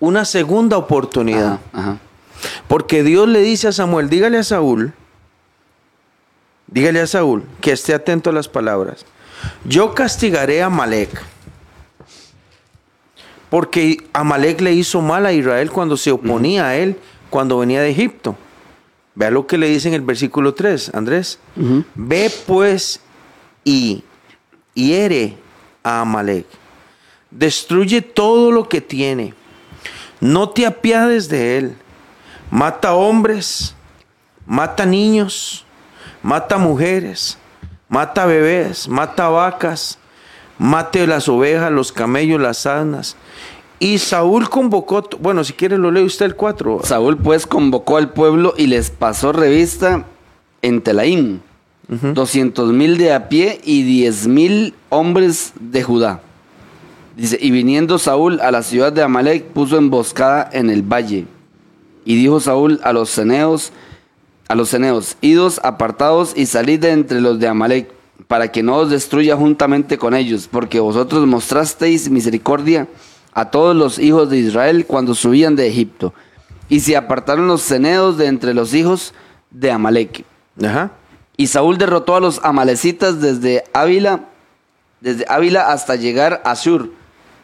Una 0.00 0.24
segunda 0.24 0.76
oportunidad. 0.76 1.60
Ajá, 1.72 1.80
ajá. 1.80 1.98
Porque 2.66 3.04
Dios 3.04 3.28
le 3.28 3.40
dice 3.40 3.68
a 3.68 3.72
Samuel, 3.72 4.10
dígale 4.10 4.36
a 4.36 4.42
Saúl, 4.42 4.92
dígale 6.66 7.00
a 7.00 7.06
Saúl 7.06 7.44
que 7.60 7.70
esté 7.70 7.94
atento 7.94 8.30
a 8.30 8.32
las 8.32 8.48
palabras. 8.48 9.06
Yo 9.64 9.94
castigaré 9.94 10.60
a 10.60 10.66
Amalek. 10.66 11.22
Porque 13.48 14.08
Amalek 14.12 14.60
le 14.60 14.72
hizo 14.72 15.00
mal 15.00 15.24
a 15.24 15.32
Israel 15.32 15.70
cuando 15.70 15.96
se 15.96 16.10
oponía 16.10 16.66
a 16.66 16.74
él, 16.74 16.98
cuando 17.30 17.58
venía 17.58 17.80
de 17.80 17.90
Egipto. 17.90 18.36
Vea 19.14 19.30
lo 19.30 19.46
que 19.46 19.56
le 19.56 19.68
dice 19.68 19.86
en 19.86 19.94
el 19.94 20.00
versículo 20.00 20.52
3, 20.54 20.94
Andrés. 20.94 21.38
Ve 21.94 22.28
pues 22.44 22.98
y 23.62 24.02
hiere 24.74 25.36
a 25.84 26.00
Amalek. 26.00 26.61
Destruye 27.32 28.02
todo 28.02 28.52
lo 28.52 28.68
que 28.68 28.80
tiene. 28.80 29.34
No 30.20 30.50
te 30.50 30.66
apiades 30.66 31.28
de 31.28 31.58
él. 31.58 31.76
Mata 32.50 32.94
hombres, 32.94 33.74
mata 34.46 34.84
niños, 34.86 35.64
mata 36.22 36.58
mujeres, 36.58 37.38
mata 37.88 38.26
bebés, 38.26 38.88
mata 38.88 39.28
vacas, 39.28 39.98
mate 40.58 41.06
las 41.06 41.28
ovejas, 41.28 41.72
los 41.72 41.92
camellos, 41.92 42.40
las 42.40 42.66
asnas. 42.66 43.16
Y 43.78 43.98
Saúl 43.98 44.48
convocó, 44.48 45.08
bueno, 45.18 45.42
si 45.42 45.54
quiere 45.54 45.76
lo 45.76 45.90
lee 45.90 46.04
usted 46.04 46.26
el 46.26 46.36
4. 46.36 46.82
Saúl 46.84 47.16
pues 47.16 47.46
convocó 47.46 47.96
al 47.96 48.10
pueblo 48.10 48.54
y 48.56 48.68
les 48.68 48.90
pasó 48.90 49.32
revista 49.32 50.04
en 50.62 50.82
Telaín. 50.82 51.42
Doscientos 51.88 52.72
mil 52.72 52.96
de 52.96 53.12
a 53.12 53.28
pie 53.28 53.60
y 53.64 53.82
diez 53.82 54.26
mil 54.26 54.72
hombres 54.88 55.52
de 55.58 55.82
Judá. 55.82 56.20
Dice, 57.16 57.38
y 57.40 57.50
viniendo 57.50 57.98
Saúl 57.98 58.40
a 58.40 58.50
la 58.50 58.62
ciudad 58.62 58.92
de 58.92 59.02
Amalek, 59.02 59.44
puso 59.48 59.76
emboscada 59.76 60.48
en 60.52 60.70
el 60.70 60.82
valle. 60.82 61.26
Y 62.04 62.16
dijo 62.16 62.40
Saúl 62.40 62.80
a 62.82 62.92
los 62.92 63.10
ceneos, 63.10 63.72
a 64.48 64.54
los 64.54 64.70
ceneos, 64.70 65.16
idos 65.20 65.60
apartados 65.62 66.32
y 66.34 66.46
salid 66.46 66.80
de 66.80 66.90
entre 66.90 67.20
los 67.20 67.38
de 67.38 67.48
Amalek, 67.48 67.90
para 68.28 68.50
que 68.50 68.62
no 68.62 68.76
os 68.76 68.90
destruya 68.90 69.36
juntamente 69.36 69.98
con 69.98 70.14
ellos, 70.14 70.48
porque 70.50 70.80
vosotros 70.80 71.26
mostrasteis 71.26 72.08
misericordia 72.08 72.88
a 73.34 73.50
todos 73.50 73.76
los 73.76 73.98
hijos 73.98 74.30
de 74.30 74.38
Israel 74.38 74.86
cuando 74.86 75.14
subían 75.14 75.54
de 75.54 75.68
Egipto. 75.68 76.14
Y 76.68 76.80
se 76.80 76.96
apartaron 76.96 77.46
los 77.46 77.62
ceneos 77.62 78.16
de 78.16 78.26
entre 78.26 78.54
los 78.54 78.72
hijos 78.72 79.12
de 79.50 79.70
Amalek. 79.70 80.24
Ajá. 80.62 80.92
Y 81.36 81.48
Saúl 81.48 81.78
derrotó 81.78 82.16
a 82.16 82.20
los 82.20 82.40
amalecitas 82.44 83.20
desde 83.20 83.64
Ávila, 83.72 84.28
desde 85.00 85.24
Ávila 85.28 85.72
hasta 85.72 85.96
llegar 85.96 86.42
a 86.44 86.56
Sur, 86.56 86.90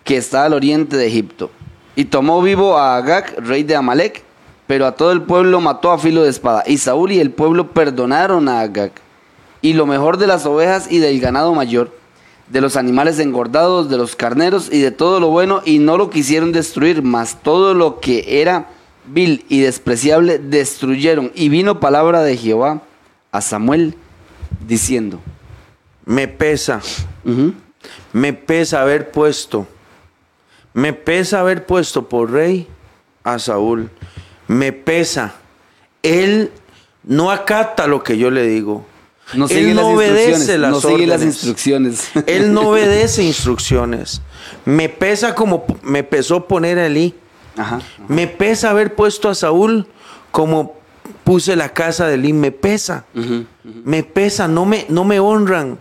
que 0.09 0.17
está 0.17 0.47
al 0.47 0.55
oriente 0.55 0.97
de 0.97 1.07
Egipto. 1.07 1.51
Y 1.95 2.07
tomó 2.07 2.41
vivo 2.41 2.79
a 2.79 2.97
Agag, 2.97 3.45
rey 3.45 3.63
de 3.63 3.77
Amalek, 3.77 4.23
pero 4.67 4.87
a 4.87 4.93
todo 4.93 5.13
el 5.13 5.21
pueblo 5.21 5.61
mató 5.61 5.93
a 5.93 5.99
filo 5.99 6.23
de 6.23 6.31
espada. 6.31 6.65
Y 6.67 6.79
Saúl 6.79 7.13
y 7.13 7.21
el 7.21 7.31
pueblo 7.31 7.73
perdonaron 7.73 8.49
a 8.49 8.61
Agag. 8.61 8.93
Y 9.61 9.75
lo 9.75 9.85
mejor 9.85 10.17
de 10.17 10.27
las 10.27 10.47
ovejas 10.47 10.91
y 10.91 10.97
del 10.97 11.21
ganado 11.21 11.55
mayor, 11.55 11.95
de 12.49 12.63
los 12.63 12.77
animales 12.77 13.19
engordados, 13.19 13.91
de 13.91 13.99
los 13.99 14.17
carneros 14.17 14.73
y 14.73 14.79
de 14.81 14.93
todo 14.93 15.21
lo 15.21 15.29
bueno, 15.29 15.61
y 15.67 15.79
no 15.79 15.99
lo 15.99 16.09
quisieron 16.09 16.53
destruir, 16.53 17.03
mas 17.03 17.43
todo 17.43 17.75
lo 17.75 18.01
que 18.01 18.41
era 18.41 18.69
vil 19.05 19.45
y 19.51 19.61
despreciable 19.61 20.39
destruyeron. 20.39 21.33
Y 21.35 21.51
vino 21.51 21.81
palabra 21.81 22.23
de 22.23 22.39
Jehová 22.39 22.81
a 23.31 23.43
Samuel 23.43 23.95
diciendo, 24.67 25.21
Me 26.07 26.29
pesa, 26.29 26.81
me 28.15 28.33
pesa 28.33 28.81
haber 28.81 29.11
puesto, 29.11 29.67
me 30.79 30.93
pesa 30.93 31.41
haber 31.41 31.67
puesto 31.67 32.09
por 32.09 32.31
rey 32.31 32.69
a 33.25 33.41
Saúl. 33.41 33.91
Me 34.47 34.73
pesa. 34.73 35.35
Él 36.05 36.53
no 37.03 37.33
acata 37.33 37.89
lo 37.89 38.05
que 38.05 38.17
yo 38.17 38.31
le 38.31 38.47
digo. 38.47 38.87
no 39.35 39.47
Él 39.47 39.51
sigue 39.51 39.75
no 39.75 39.83
las 39.83 39.95
obedece 39.97 40.31
instrucciones, 40.31 40.61
las 40.61 40.71
no 40.71 40.81
sigue 40.81 41.07
las 41.09 41.23
instrucciones. 41.25 42.11
Él 42.29 42.53
no 42.53 42.61
obedece 42.71 43.25
instrucciones. 43.25 44.23
Me 44.65 44.89
pesa 44.89 45.35
como 45.35 45.67
me 45.83 46.05
pesó 46.05 46.47
poner 46.47 46.79
a 46.79 46.87
Elí. 46.87 47.13
Ajá. 47.57 47.81
Me 48.07 48.29
pesa 48.29 48.71
haber 48.71 48.95
puesto 48.95 49.29
a 49.29 49.35
Saúl 49.35 49.89
como 50.31 50.77
puse 51.25 51.57
la 51.57 51.71
casa 51.71 52.07
de 52.07 52.15
Elí. 52.15 52.33
Me 52.33 52.53
pesa. 52.53 53.05
Me 53.65 54.05
pesa. 54.05 54.47
No 54.47 54.65
me, 54.65 54.87
no 54.89 55.03
me 55.03 55.19
honran. 55.19 55.81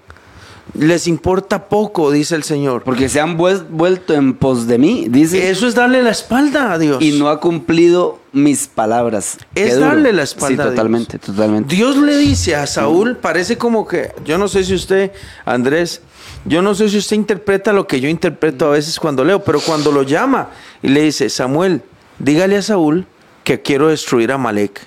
Les 0.74 1.08
importa 1.08 1.70
poco, 1.70 2.12
dice 2.12 2.36
el 2.36 2.44
Señor. 2.44 2.84
Porque 2.84 3.10
se 3.10 3.20
han 3.20 3.38
vuel- 3.38 3.66
vuelto 3.70 4.14
en 4.14 4.34
pos 4.36 4.68
de 4.68 4.78
mí, 4.78 5.08
dice, 5.10 5.50
Eso 5.50 5.68
es 5.68 5.74
darle 5.76 6.04
la 6.04 6.12
espalda 6.12 6.74
a 6.74 6.78
Dios. 6.78 7.02
y 7.02 7.18
no 7.18 7.30
ha 7.30 7.40
cumplido 7.40 8.20
mis 8.34 8.68
palabras. 8.68 9.38
Es 9.56 9.80
darle 9.80 10.14
la 10.14 10.24
espalda 10.24 10.48
Sí, 10.48 10.54
a 10.62 10.64
Dios. 10.66 10.76
totalmente, 10.76 11.20
totalmente. 11.20 11.76
Dios 11.76 11.98
le 11.98 12.18
dice 12.18 12.56
a 12.56 12.68
Saúl, 12.68 13.16
parece 13.18 13.58
como 13.58 13.88
que, 13.88 14.12
yo 14.26 14.38
no 14.38 14.48
sé 14.48 14.64
si 14.64 14.76
usted, 14.76 15.12
Andrés, 15.46 16.02
yo 16.46 16.62
no 16.62 16.76
sé 16.76 16.90
si 16.90 16.98
usted 16.98 17.16
interpreta 17.16 17.74
lo 17.74 17.88
que 17.88 18.00
yo 18.00 18.08
interpreto 18.10 18.68
a 18.68 18.72
veces 18.72 19.00
cuando 19.00 19.24
leo, 19.24 19.44
pero 19.44 19.60
cuando 19.60 19.92
lo 19.92 20.04
llama 20.04 20.50
y 20.84 20.90
le 20.90 21.02
dice, 21.02 21.30
Samuel, 21.30 21.82
dígale 22.20 22.58
a 22.58 22.62
Saúl 22.62 23.08
que 23.44 23.62
quiero 23.62 23.88
destruir 23.88 24.32
a 24.32 24.38
Malek, 24.38 24.82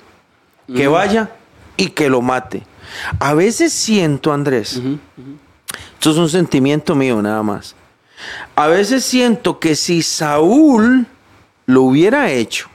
que 0.75 0.87
vaya 0.87 1.31
y 1.77 1.89
que 1.89 2.09
lo 2.09 2.21
mate. 2.23 2.63
A 3.19 3.35
veces 3.35 3.73
siento, 3.73 4.33
Andrés, 4.33 4.81
esto 6.01 6.13
es 6.13 6.17
un 6.17 6.31
sentimiento 6.31 6.95
mío 6.95 7.21
nada 7.21 7.43
más, 7.43 7.75
a 8.57 8.69
veces 8.69 9.05
siento 9.05 9.59
que 9.59 9.77
si 9.77 10.01
Saúl 10.01 11.07
lo 11.67 11.83
hubiera 11.83 12.31
hecho, 12.31 12.69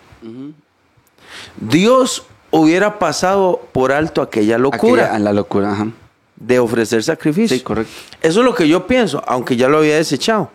Dios 1.60 2.28
hubiera 2.52 3.00
pasado 3.00 3.68
por 3.72 3.92
alto 3.92 4.22
aquella 4.22 4.60
locura 4.60 5.06
Aquella- 5.06 5.20
la 5.20 5.34
locura, 5.34 5.72
ajá. 5.72 5.88
de 6.36 6.60
ofrecer 6.60 7.02
sacrificio. 7.02 7.58
Sí, 7.58 7.64
correcto. 7.64 7.92
Eso 8.22 8.42
es 8.42 8.46
lo 8.46 8.54
que 8.54 8.68
yo 8.68 8.86
pienso, 8.86 9.24
aunque 9.26 9.56
ya 9.56 9.70
lo 9.70 9.80
había 9.80 9.96
desechado. 9.96 10.52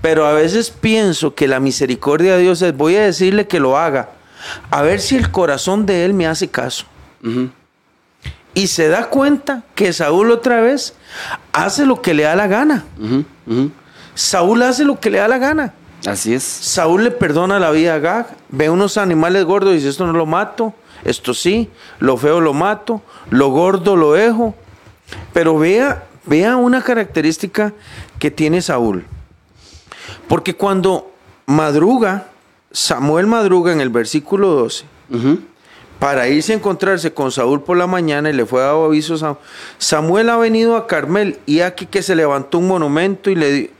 Pero 0.00 0.26
a 0.26 0.32
veces 0.32 0.70
pienso 0.70 1.34
que 1.34 1.46
la 1.46 1.60
misericordia 1.60 2.36
de 2.36 2.42
Dios 2.44 2.62
es, 2.62 2.74
voy 2.74 2.96
a 2.96 3.02
decirle 3.04 3.46
que 3.46 3.60
lo 3.60 3.76
haga, 3.76 4.10
a 4.70 4.80
ver 4.82 4.98
si 5.00 5.16
el 5.16 5.30
corazón 5.30 5.84
de 5.84 6.04
él 6.06 6.14
me 6.14 6.26
hace 6.26 6.48
caso. 6.48 6.86
Ujú. 7.22 7.50
Y 8.54 8.68
se 8.68 8.88
da 8.88 9.06
cuenta 9.10 9.64
que 9.74 9.92
Saúl 9.92 10.30
otra 10.30 10.60
vez 10.60 10.94
hace 11.52 11.86
lo 11.86 12.00
que 12.00 12.14
le 12.14 12.22
da 12.22 12.36
la 12.36 12.46
gana. 12.46 12.84
Saúl 14.14 14.62
hace 14.62 14.84
lo 14.84 15.00
que 15.00 15.10
le 15.10 15.18
da 15.18 15.28
la 15.28 15.38
gana. 15.38 15.74
Así 16.06 16.34
es. 16.34 16.42
Saúl 16.44 17.04
le 17.04 17.10
perdona 17.10 17.58
la 17.58 17.70
vida 17.70 17.94
a 17.94 17.98
Gag, 17.98 18.36
ve 18.50 18.70
unos 18.70 18.98
animales 18.98 19.44
gordos 19.44 19.72
y 19.72 19.76
dice, 19.76 19.88
esto 19.88 20.06
no 20.06 20.12
lo 20.12 20.26
mato, 20.26 20.74
esto 21.02 21.32
sí, 21.34 21.70
lo 21.98 22.16
feo 22.16 22.40
lo 22.40 22.52
mato, 22.52 23.02
lo 23.30 23.48
gordo 23.48 23.96
lo 23.96 24.12
dejo. 24.12 24.54
Pero 25.32 25.58
vea, 25.58 26.04
vea 26.26 26.56
una 26.56 26.82
característica 26.82 27.72
que 28.18 28.30
tiene 28.30 28.62
Saúl. 28.62 29.04
Porque 30.28 30.54
cuando 30.54 31.10
madruga, 31.46 32.26
Samuel 32.70 33.26
madruga 33.26 33.72
en 33.72 33.80
el 33.80 33.88
versículo 33.90 34.48
12, 34.50 34.84
Ujú. 35.10 35.38
Para 35.98 36.28
irse 36.28 36.52
a 36.52 36.56
encontrarse 36.56 37.12
con 37.14 37.30
Saúl 37.32 37.62
por 37.62 37.76
la 37.76 37.86
mañana 37.86 38.28
y 38.28 38.32
le 38.32 38.44
fue 38.46 38.60
dado 38.60 38.84
aviso 38.84 39.14
a 39.14 39.18
Sam- 39.18 39.36
Samuel 39.78 40.28
ha 40.30 40.36
venido 40.36 40.76
a 40.76 40.86
Carmel 40.86 41.38
y 41.46 41.60
aquí 41.60 41.86
que 41.86 42.02
se 42.02 42.14
levantó 42.14 42.58
un 42.58 42.68
monumento 42.68 43.30
y 43.30 43.34
le, 43.36 43.70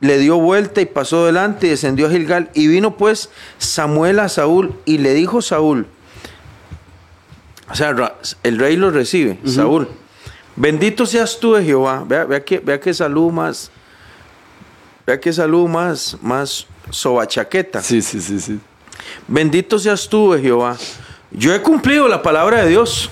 le 0.00 0.18
dio 0.18 0.36
vuelta 0.38 0.80
y 0.80 0.86
pasó 0.86 1.24
delante 1.24 1.66
y 1.66 1.70
descendió 1.70 2.06
a 2.06 2.10
Gilgal 2.10 2.50
y 2.54 2.66
vino 2.66 2.96
pues 2.96 3.30
Samuel 3.58 4.18
a 4.18 4.28
Saúl 4.28 4.74
y 4.84 4.98
le 4.98 5.14
dijo 5.14 5.40
Saúl, 5.40 5.86
o 7.70 7.74
sea, 7.74 7.94
el 8.42 8.58
rey 8.58 8.76
lo 8.76 8.90
recibe, 8.90 9.38
Saúl, 9.46 9.88
bendito 10.56 11.06
seas 11.06 11.38
tú 11.40 11.54
de 11.54 11.64
Jehová, 11.64 12.04
vea, 12.06 12.24
vea 12.24 12.44
que, 12.44 12.58
vea 12.58 12.78
que 12.78 12.92
salud 12.92 13.32
más, 13.32 13.70
vea 15.06 15.18
que 15.18 15.32
salud 15.32 15.66
más, 15.68 16.18
más 16.20 16.66
sobachaqueta. 16.90 17.80
Sí, 17.80 18.02
sí, 18.02 18.20
sí, 18.20 18.38
sí. 18.40 18.60
Bendito 19.26 19.78
seas 19.78 20.06
tú, 20.08 20.32
de 20.32 20.42
Jehová. 20.42 20.76
Yo 21.34 21.54
he 21.54 21.60
cumplido 21.62 22.08
la 22.08 22.22
palabra 22.22 22.62
de 22.62 22.68
Dios. 22.70 23.10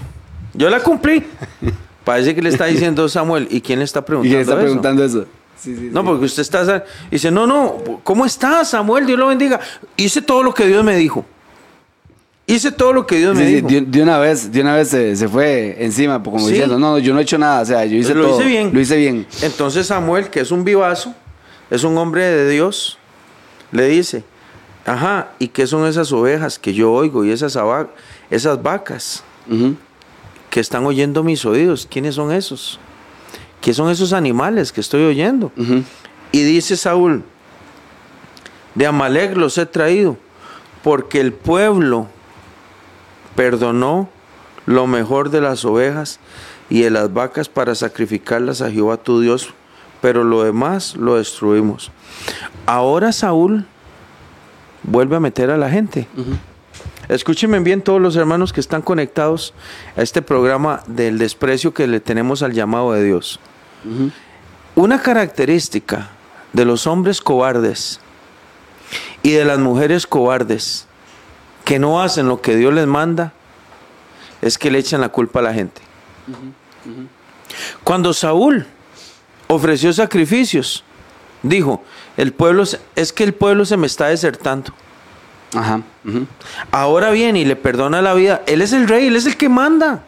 Yo 0.54 0.68
la 0.70 0.80
cumplí. 0.80 1.24
Parece 2.04 2.34
que 2.34 2.42
le 2.42 2.48
está 2.48 2.66
diciendo 2.66 3.08
Samuel. 3.08 3.46
¿Y 3.50 3.60
quién 3.60 3.78
le 3.78 3.84
está 3.84 4.00
¿Y 4.00 4.02
preguntando? 4.02 4.30
quién 4.30 4.40
está 4.40 4.52
eso? 4.54 4.62
preguntando 4.62 5.04
eso? 5.04 5.24
Sí, 5.58 5.76
sí, 5.76 5.88
No, 5.92 6.00
sí. 6.00 6.06
porque 6.06 6.24
usted 6.24 6.42
está. 6.42 6.84
Dice, 7.10 7.30
no, 7.30 7.46
no. 7.46 8.00
¿Cómo 8.02 8.24
está 8.26 8.64
Samuel? 8.64 9.06
Dios 9.06 9.18
lo 9.18 9.26
bendiga. 9.28 9.60
Hice 9.96 10.22
todo 10.22 10.42
lo 10.42 10.52
que 10.54 10.66
Dios 10.66 10.82
me 10.84 10.96
dijo. 10.96 11.24
Hice 12.46 12.72
todo 12.72 12.92
lo 12.92 13.06
que 13.06 13.18
Dios 13.18 13.36
me 13.36 13.44
dijo. 13.46 13.68
de, 13.68 13.82
de 13.82 14.02
una 14.02 14.18
vez, 14.18 14.50
de 14.50 14.60
una 14.60 14.74
vez 14.74 14.88
se, 14.88 15.14
se 15.14 15.28
fue 15.28 15.76
encima, 15.84 16.20
como 16.20 16.48
diciendo, 16.48 16.80
no, 16.80 16.98
yo 16.98 17.12
no 17.14 17.20
he 17.20 17.22
hecho 17.22 17.38
nada, 17.38 17.60
o 17.60 17.64
sea, 17.64 17.84
yo 17.84 17.96
hice 17.96 18.12
lo 18.12 18.26
todo. 18.26 18.40
hice 18.40 18.48
bien. 18.48 18.70
Lo 18.74 18.80
hice 18.80 18.96
bien. 18.96 19.24
Entonces 19.42 19.86
Samuel, 19.86 20.30
que 20.30 20.40
es 20.40 20.50
un 20.50 20.64
vivazo, 20.64 21.14
es 21.70 21.84
un 21.84 21.96
hombre 21.96 22.24
de 22.24 22.50
Dios, 22.50 22.98
le 23.70 23.86
dice, 23.86 24.24
ajá, 24.86 25.32
¿y 25.38 25.48
qué 25.48 25.66
son 25.66 25.86
esas 25.86 26.12
ovejas 26.12 26.58
que 26.58 26.74
yo 26.74 26.92
oigo 26.92 27.24
y 27.24 27.30
esas, 27.30 27.56
vacas? 28.62 29.24
Que 30.50 30.60
están 30.60 30.84
oyendo 30.86 31.22
mis 31.22 31.44
oídos. 31.44 31.86
¿Quiénes 31.90 32.16
son 32.16 32.32
esos? 32.32 32.78
¿Qué 33.60 33.74
son 33.74 33.90
esos 33.90 34.12
animales 34.12 34.72
que 34.72 34.80
estoy 34.80 35.04
oyendo? 35.04 35.52
Y 36.32 36.42
dice 36.42 36.76
Saúl, 36.76 37.24
de 38.74 38.86
Amalek 38.86 39.36
los 39.36 39.58
he 39.58 39.66
traído, 39.66 40.16
porque 40.82 41.20
el 41.20 41.32
pueblo 41.32 42.08
perdonó 43.34 44.08
lo 44.66 44.86
mejor 44.86 45.30
de 45.30 45.40
las 45.40 45.64
ovejas 45.64 46.20
y 46.68 46.82
de 46.82 46.90
las 46.90 47.12
vacas 47.12 47.48
para 47.48 47.74
sacrificarlas 47.74 48.62
a 48.62 48.70
Jehová 48.70 48.96
tu 48.96 49.20
Dios, 49.20 49.52
pero 50.00 50.24
lo 50.24 50.44
demás 50.44 50.96
lo 50.96 51.16
destruimos. 51.16 51.90
Ahora 52.66 53.12
Saúl 53.12 53.66
vuelve 54.82 55.16
a 55.16 55.20
meter 55.20 55.50
a 55.50 55.56
la 55.56 55.70
gente. 55.70 56.06
Escúchenme 57.08 57.58
bien 57.60 57.82
todos 57.82 58.00
los 58.00 58.16
hermanos 58.16 58.52
que 58.52 58.60
están 58.60 58.82
conectados 58.82 59.52
a 59.96 60.02
este 60.02 60.22
programa 60.22 60.82
del 60.86 61.18
desprecio 61.18 61.74
que 61.74 61.86
le 61.86 62.00
tenemos 62.00 62.42
al 62.42 62.52
llamado 62.52 62.92
de 62.92 63.04
Dios. 63.04 63.40
Una 64.76 65.02
característica 65.02 66.10
de 66.52 66.64
los 66.64 66.86
hombres 66.86 67.20
cobardes 67.20 68.00
y 69.22 69.32
de 69.32 69.44
las 69.44 69.58
mujeres 69.58 70.06
cobardes 70.06 70.86
que 71.64 71.78
no 71.78 72.00
hacen 72.00 72.28
lo 72.28 72.40
que 72.40 72.56
Dios 72.56 72.72
les 72.74 72.86
manda 72.86 73.32
es 74.40 74.58
que 74.58 74.70
le 74.70 74.78
echan 74.78 75.00
la 75.00 75.10
culpa 75.10 75.40
a 75.40 75.42
la 75.42 75.54
gente. 75.54 75.82
Cuando 77.84 78.12
Saúl 78.12 78.66
ofreció 79.48 79.92
sacrificios, 79.92 80.84
dijo, 81.42 81.82
el 82.16 82.32
pueblo 82.32 82.64
es 82.96 83.12
que 83.12 83.24
el 83.24 83.34
pueblo 83.34 83.64
se 83.64 83.76
me 83.76 83.86
está 83.86 84.08
desertando. 84.08 84.72
Ajá. 85.54 85.80
Ahora 86.70 87.10
viene 87.10 87.40
y 87.40 87.44
le 87.44 87.56
perdona 87.56 88.02
la 88.02 88.14
vida. 88.14 88.42
Él 88.46 88.62
es 88.62 88.72
el 88.72 88.88
rey, 88.88 89.08
él 89.08 89.16
es 89.16 89.26
el 89.26 89.36
que 89.36 89.48
manda. 89.48 90.04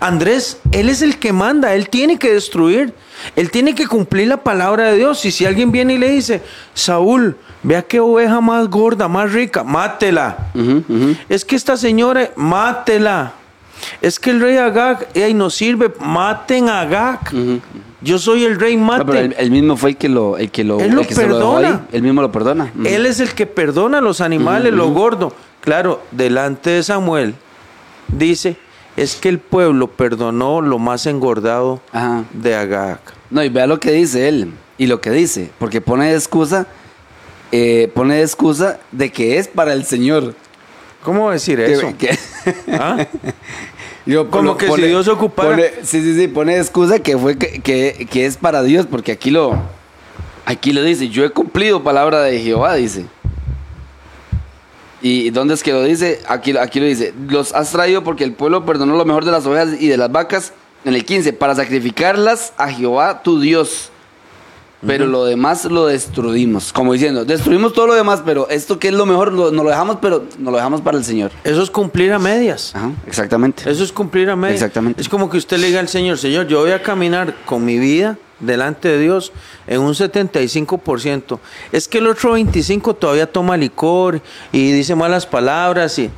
Andrés, 0.00 0.58
él 0.70 0.88
es 0.88 1.02
el 1.02 1.18
que 1.18 1.32
manda, 1.32 1.74
él 1.74 1.88
tiene 1.88 2.18
que 2.18 2.32
destruir, 2.32 2.94
él 3.36 3.50
tiene 3.50 3.74
que 3.74 3.86
cumplir 3.86 4.28
la 4.28 4.38
palabra 4.38 4.84
de 4.84 4.96
Dios. 4.96 5.24
Y 5.24 5.30
si 5.30 5.44
alguien 5.44 5.70
viene 5.70 5.94
y 5.94 5.98
le 5.98 6.10
dice, 6.10 6.42
Saúl, 6.74 7.36
vea 7.62 7.82
qué 7.82 8.00
oveja 8.00 8.40
más 8.40 8.68
gorda, 8.68 9.08
más 9.08 9.32
rica, 9.32 9.62
mátela. 9.62 10.50
Es 11.28 11.44
que 11.44 11.56
esta 11.56 11.76
señora, 11.76 12.30
mátela. 12.36 13.34
Es 14.00 14.18
que 14.20 14.30
el 14.30 14.40
rey 14.40 14.56
Agag, 14.56 15.08
ey, 15.14 15.34
no 15.34 15.50
sirve, 15.50 15.92
maten 16.00 16.68
a 16.68 16.80
Agag. 16.80 17.20
Yo 18.00 18.18
soy 18.18 18.44
el 18.44 18.58
rey, 18.58 18.76
No, 18.76 18.84
maten. 18.86 19.06
pero 19.06 19.18
él, 19.20 19.34
él 19.38 19.50
mismo 19.50 19.76
fue 19.76 19.90
el 19.90 19.96
que 19.96 20.08
lo, 20.08 20.36
el 20.38 20.50
que 20.50 20.64
lo, 20.64 20.80
Él 20.80 20.90
lo 20.92 21.02
el 21.02 21.06
que 21.06 21.14
se 21.14 21.26
lo 21.26 21.36
dejó 21.38 21.56
perdona. 21.56 21.68
ahí. 21.76 21.80
Él 21.92 22.02
mismo 22.02 22.20
lo 22.22 22.32
perdona. 22.32 22.72
Él 22.84 23.06
es 23.06 23.20
el 23.20 23.32
que 23.34 23.46
perdona 23.46 23.98
a 23.98 24.00
los 24.00 24.20
animales, 24.20 24.72
lo 24.72 24.88
gordo. 24.90 25.32
Claro, 25.60 26.02
delante 26.10 26.70
de 26.70 26.82
Samuel 26.82 27.34
dice, 28.08 28.56
es 28.96 29.14
que 29.16 29.28
el 29.28 29.38
pueblo 29.38 29.86
perdonó 29.86 30.60
lo 30.60 30.78
más 30.80 31.06
engordado 31.06 31.80
Ajá. 31.92 32.24
de 32.32 32.56
Agag. 32.56 32.98
No, 33.30 33.42
y 33.44 33.48
vea 33.48 33.66
lo 33.68 33.78
que 33.78 33.92
dice 33.92 34.28
él. 34.28 34.52
Y 34.78 34.86
lo 34.86 35.00
que 35.00 35.10
dice. 35.10 35.50
Porque 35.58 35.80
pone 35.80 36.10
de 36.10 36.14
excusa. 36.16 36.66
eh, 37.52 37.90
pone 37.94 38.16
de 38.16 38.22
excusa 38.22 38.80
de 38.90 39.12
que 39.12 39.38
es 39.38 39.46
para 39.46 39.72
el 39.74 39.84
Señor. 39.84 40.34
¿Cómo 41.04 41.30
decir 41.30 41.60
eso? 41.60 41.92
que- 41.98 42.18
¿Ah? 42.72 43.06
Digo, 44.04 44.28
Como 44.30 44.56
que 44.56 44.66
si 44.66 44.82
Dios 44.88 45.06
ocupara- 45.08 45.50
pone- 45.50 45.70
sí, 45.84 46.02
sí, 46.02 46.16
sí, 46.16 46.26
pone 46.28 46.56
excusa 46.58 46.98
que 46.98 47.16
fue 47.16 47.38
que, 47.38 47.60
que- 47.60 48.06
que 48.10 48.26
es 48.26 48.36
para 48.36 48.62
Dios, 48.62 48.86
porque 48.86 49.12
aquí 49.12 49.30
lo, 49.30 49.54
aquí 50.44 50.72
lo 50.72 50.82
dice, 50.82 51.08
yo 51.08 51.24
he 51.24 51.30
cumplido 51.30 51.82
palabra 51.84 52.22
de 52.22 52.40
Jehová, 52.40 52.74
dice. 52.74 53.06
¿Y 55.00 55.30
dónde 55.30 55.54
es 55.54 55.62
que 55.62 55.72
lo 55.72 55.82
dice? 55.82 56.20
Aquí, 56.28 56.56
aquí 56.56 56.78
lo 56.78 56.86
dice, 56.86 57.12
los 57.28 57.52
has 57.54 57.72
traído 57.72 58.04
porque 58.04 58.22
el 58.24 58.34
pueblo 58.34 58.64
perdonó 58.64 58.96
lo 58.96 59.04
mejor 59.04 59.24
de 59.24 59.32
las 59.32 59.44
ovejas 59.46 59.80
y 59.80 59.88
de 59.88 59.96
las 59.96 60.10
vacas, 60.12 60.52
en 60.84 60.94
el 60.94 61.04
15, 61.04 61.32
para 61.32 61.54
sacrificarlas 61.54 62.52
a 62.56 62.68
Jehová 62.70 63.22
tu 63.22 63.40
Dios. 63.40 63.90
Pero 64.84 65.06
lo 65.06 65.24
demás 65.24 65.64
lo 65.66 65.86
destruimos, 65.86 66.72
como 66.72 66.92
diciendo, 66.92 67.24
destruimos 67.24 67.72
todo 67.72 67.86
lo 67.86 67.94
demás, 67.94 68.22
pero 68.24 68.48
esto 68.48 68.78
que 68.80 68.88
es 68.88 68.94
lo 68.94 69.06
mejor, 69.06 69.32
lo- 69.32 69.52
nos 69.52 69.64
lo 69.64 69.70
dejamos, 69.70 69.98
pero 70.02 70.24
nos 70.38 70.50
lo 70.50 70.56
dejamos 70.56 70.80
para 70.80 70.98
el 70.98 71.04
Señor. 71.04 71.30
Eso 71.44 71.62
es 71.62 71.70
cumplir 71.70 72.12
a 72.12 72.18
medias. 72.18 72.74
Ajá, 72.74 72.90
exactamente. 73.06 73.70
Eso 73.70 73.84
es 73.84 73.92
cumplir 73.92 74.28
a 74.28 74.34
medias. 74.36 74.56
Exactamente. 74.60 75.00
Es 75.00 75.08
como 75.08 75.30
que 75.30 75.36
usted 75.36 75.58
le 75.58 75.68
diga 75.68 75.78
al 75.80 75.88
Señor, 75.88 76.18
Señor, 76.18 76.48
yo 76.48 76.60
voy 76.60 76.72
a 76.72 76.82
caminar 76.82 77.34
con 77.46 77.64
mi 77.64 77.78
vida 77.78 78.18
delante 78.40 78.88
de 78.88 78.98
Dios 78.98 79.32
en 79.68 79.80
un 79.82 79.94
75%. 79.94 81.38
Es 81.70 81.86
que 81.86 81.98
el 81.98 82.08
otro 82.08 82.36
25% 82.36 82.96
todavía 82.96 83.30
toma 83.30 83.56
licor 83.56 84.20
y 84.50 84.72
dice 84.72 84.94
malas 84.96 85.26
palabras 85.26 85.98
y... 86.00 86.10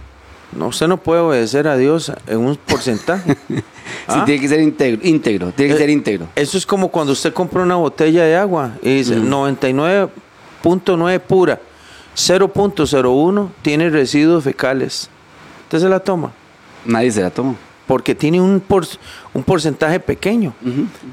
No, 0.52 0.68
usted 0.68 0.86
no 0.88 0.96
puede 0.98 1.20
obedecer 1.20 1.66
a 1.68 1.76
Dios 1.76 2.10
en 2.26 2.38
un 2.38 2.56
porcentaje. 2.56 3.36
Sí, 4.08 4.18
tiene 4.26 4.40
que 4.40 4.48
ser 4.48 4.60
íntegro, 4.60 5.00
íntegro, 5.02 5.52
tiene 5.52 5.70
que 5.72 5.76
Eh, 5.76 5.80
ser 5.80 5.90
íntegro. 5.90 6.26
Eso 6.34 6.58
es 6.58 6.66
como 6.66 6.88
cuando 6.88 7.12
usted 7.12 7.32
compra 7.32 7.62
una 7.62 7.76
botella 7.76 8.24
de 8.24 8.36
agua 8.36 8.72
y 8.82 8.96
dice 8.96 9.16
99.9 9.18 11.20
pura, 11.20 11.58
0.01 12.16 13.48
tiene 13.62 13.90
residuos 13.90 14.44
fecales. 14.44 15.08
Usted 15.64 15.80
se 15.80 15.88
la 15.88 16.00
toma 16.00 16.32
Nadie 16.84 17.10
se 17.10 17.22
la 17.22 17.30
toma. 17.30 17.54
porque 17.86 18.14
tiene 18.14 18.40
un, 18.40 18.60
por- 18.60 18.86
un 19.32 19.42
porcentaje 19.42 20.00
pequeño. 20.00 20.52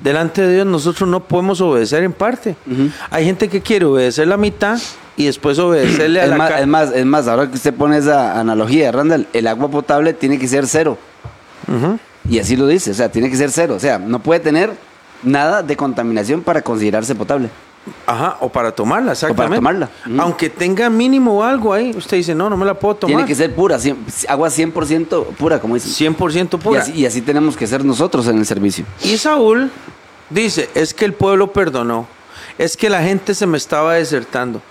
Delante 0.04 0.42
de 0.42 0.56
Dios 0.56 0.66
nosotros 0.66 1.10
no 1.10 1.24
podemos 1.24 1.62
obedecer 1.62 2.04
en 2.04 2.14
parte. 2.14 2.56
Hay 3.10 3.26
gente 3.26 3.48
que 3.50 3.62
quiere 3.62 3.86
obedecer 3.86 4.28
la 4.28 4.38
mitad 4.38 4.80
y 5.18 5.26
después 5.26 5.60
obedecerle 5.60 6.22
a 6.22 6.24
Es 6.24 6.30
la 6.30 6.38
más, 6.38 6.52
es 6.60 6.68
más, 6.68 6.92
es 6.92 7.06
más, 7.06 7.28
ahora 7.28 7.48
que 7.50 7.56
usted 7.56 7.74
pone 7.74 7.98
esa 7.98 8.40
analogía, 8.40 8.92
Randall, 8.92 9.28
el 9.34 9.48
agua 9.48 9.70
potable 9.70 10.14
tiene 10.14 10.40
que 10.40 10.48
ser 10.48 10.68
cero. 10.68 10.98
Ujú. 11.68 12.00
Y 12.30 12.40
así 12.40 12.56
lo 12.56 12.68
dice, 12.68 12.92
o 12.92 12.94
sea, 12.94 13.12
tiene 13.12 13.30
que 13.30 13.36
ser 13.36 13.52
cero. 13.52 13.76
O 13.76 13.80
sea, 13.80 13.98
no 14.00 14.20
puede 14.20 14.40
tener 14.40 14.72
nada 15.24 15.64
de 15.64 15.76
contaminación 15.76 16.42
para 16.42 16.62
considerarse 16.62 17.14
potable. 17.16 17.50
Ajá, 18.06 18.38
o 18.42 18.50
para 18.50 18.72
tomarla, 18.72 19.14
exactamente. 19.14 19.56
tomarla. 19.56 19.90
Ujú. 20.08 20.22
Aunque 20.22 20.50
tenga 20.52 20.88
mínimo 20.90 21.44
algo 21.44 21.74
ahí, 21.74 21.92
usted 21.98 22.18
dice, 22.18 22.36
no, 22.36 22.48
no 22.48 22.56
me 22.56 22.66
la 22.66 22.76
puedo 22.76 22.94
tomar. 22.96 23.16
Tiene 23.16 23.28
que 23.28 23.34
ser 23.36 23.56
pura, 23.56 23.78
cien- 23.78 23.98
agua 24.30 24.50
100% 24.50 25.26
pura, 25.36 25.60
como 25.60 25.74
dicen. 25.76 26.14
100% 26.16 26.54
Y 26.60 26.62
pura. 26.62 26.82
así, 26.82 26.92
y 26.94 27.06
así 27.08 27.22
tenemos 27.22 27.58
que 27.58 27.66
ser 27.66 27.84
nosotros 27.84 28.28
en 28.28 28.38
el 28.38 28.46
servicio. 28.46 28.86
Y 29.04 29.18
Saúl 29.18 29.72
dice, 30.30 30.70
es 30.76 30.94
que 30.94 31.06
el 31.06 31.14
pueblo 31.14 31.52
perdonó, 31.52 32.06
es 32.60 32.78
que 32.78 32.88
la 32.88 33.02
gente 33.02 33.34
se 33.34 33.48
me 33.48 33.58
estaba 33.58 33.96
desertando. 33.96 34.62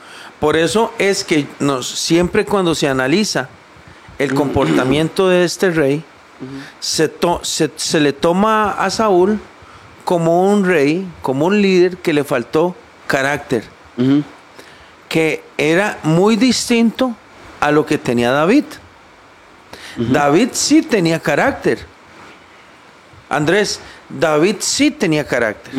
Por 0.41 0.57
eso 0.57 0.93
es 0.99 1.23
que 1.23 1.47
nos, 1.59 1.87
siempre 1.89 2.45
cuando 2.45 2.75
se 2.75 2.89
analiza 2.89 3.49
el 4.19 4.35
comportamiento 4.35 5.29
de 5.29 5.45
este 5.45 5.71
rey, 5.71 6.03
se, 6.81 7.09
to- 7.09 7.41
se- 7.45 7.71
se 7.77 8.01
le 8.01 8.13
toma 8.15 8.71
a 8.73 8.89
Saúl 8.91 9.39
como 10.05 10.51
un 10.51 10.65
rey, 10.65 11.07
como 11.21 11.47
un 11.47 11.61
líder 11.61 11.99
que 11.99 12.13
le 12.15 12.25
faltó 12.25 12.75
carácter, 13.07 13.65
que 15.09 15.43
era 15.59 15.99
muy 16.03 16.37
distinto 16.37 17.15
a 17.61 17.71
lo 17.71 17.85
que 17.85 17.99
tenía 17.99 18.31
David. 18.31 18.65
David 19.97 20.49
sí 20.53 20.81
tenía 20.83 21.21
carácter. 21.21 21.85
Andrés, 23.29 23.81
David 24.09 24.57
sí 24.61 24.91
tenía 24.91 25.27
carácter. 25.27 25.73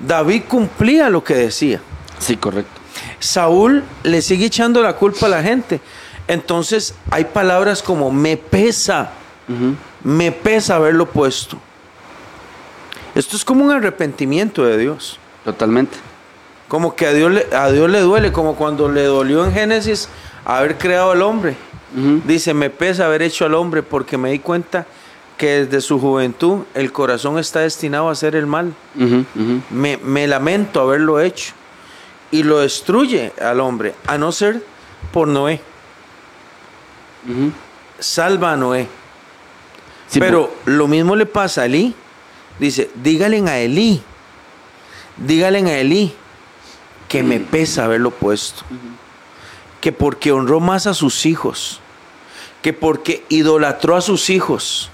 David 0.00 0.42
cumplía 0.48 1.08
lo 1.10 1.22
que 1.22 1.34
decía. 1.34 1.80
Sí, 2.18 2.36
correcto. 2.36 2.80
Saúl 3.18 3.84
le 4.02 4.22
sigue 4.22 4.46
echando 4.46 4.82
la 4.82 4.94
culpa 4.94 5.26
a 5.26 5.28
la 5.28 5.42
gente. 5.42 5.80
Entonces 6.28 6.94
hay 7.10 7.24
palabras 7.24 7.82
como 7.82 8.10
me 8.10 8.36
pesa, 8.36 9.10
me 10.02 10.32
pesa 10.32 10.76
haberlo 10.76 11.06
puesto. 11.06 11.58
Esto 13.14 13.36
es 13.36 13.44
como 13.44 13.64
un 13.64 13.70
arrepentimiento 13.70 14.64
de 14.64 14.76
Dios. 14.76 15.18
Totalmente. 15.44 15.96
Como 16.68 16.96
que 16.96 17.06
a 17.06 17.12
Dios, 17.12 17.30
le, 17.30 17.46
a 17.56 17.70
Dios 17.70 17.88
le 17.88 18.00
duele, 18.00 18.32
como 18.32 18.56
cuando 18.56 18.90
le 18.90 19.04
dolió 19.04 19.44
en 19.44 19.52
Génesis 19.52 20.08
haber 20.44 20.76
creado 20.76 21.12
al 21.12 21.22
hombre. 21.22 21.56
Dice, 22.26 22.52
me 22.52 22.68
pesa 22.68 23.06
haber 23.06 23.22
hecho 23.22 23.46
al 23.46 23.54
hombre 23.54 23.82
porque 23.82 24.18
me 24.18 24.30
di 24.30 24.38
cuenta 24.38 24.84
que 25.38 25.64
desde 25.64 25.80
su 25.80 25.98
juventud 25.98 26.64
el 26.74 26.92
corazón 26.92 27.38
está 27.38 27.60
destinado 27.60 28.08
a 28.08 28.12
hacer 28.12 28.34
el 28.36 28.46
mal. 28.46 28.74
Me, 29.70 29.96
me 29.96 30.26
lamento 30.26 30.80
haberlo 30.80 31.20
hecho. 31.20 31.54
Y 32.30 32.42
lo 32.42 32.58
destruye 32.58 33.32
al 33.40 33.60
hombre, 33.60 33.94
a 34.06 34.18
no 34.18 34.32
ser 34.32 34.64
por 35.12 35.28
Noé. 35.28 35.60
Salva 37.98 38.52
a 38.52 38.56
Noé. 38.56 38.88
Sí, 40.08 40.20
Pero 40.20 40.54
lo 40.64 40.86
mismo 40.86 41.16
le 41.16 41.26
pasa 41.26 41.62
a 41.62 41.66
Elí. 41.66 41.94
Dice, 42.58 42.90
dígale 42.94 43.38
a 43.48 43.58
Elí, 43.58 44.02
dígale 45.16 45.58
a 45.58 45.78
Elí 45.78 46.14
que 47.08 47.22
me 47.22 47.40
pesa 47.40 47.84
haberlo 47.84 48.10
puesto. 48.10 48.62
Que 49.80 49.92
porque 49.92 50.32
honró 50.32 50.60
más 50.60 50.86
a 50.86 50.94
sus 50.94 51.26
hijos, 51.26 51.80
que 52.62 52.72
porque 52.72 53.24
idolatró 53.28 53.96
a 53.96 54.00
sus 54.00 54.30
hijos, 54.30 54.90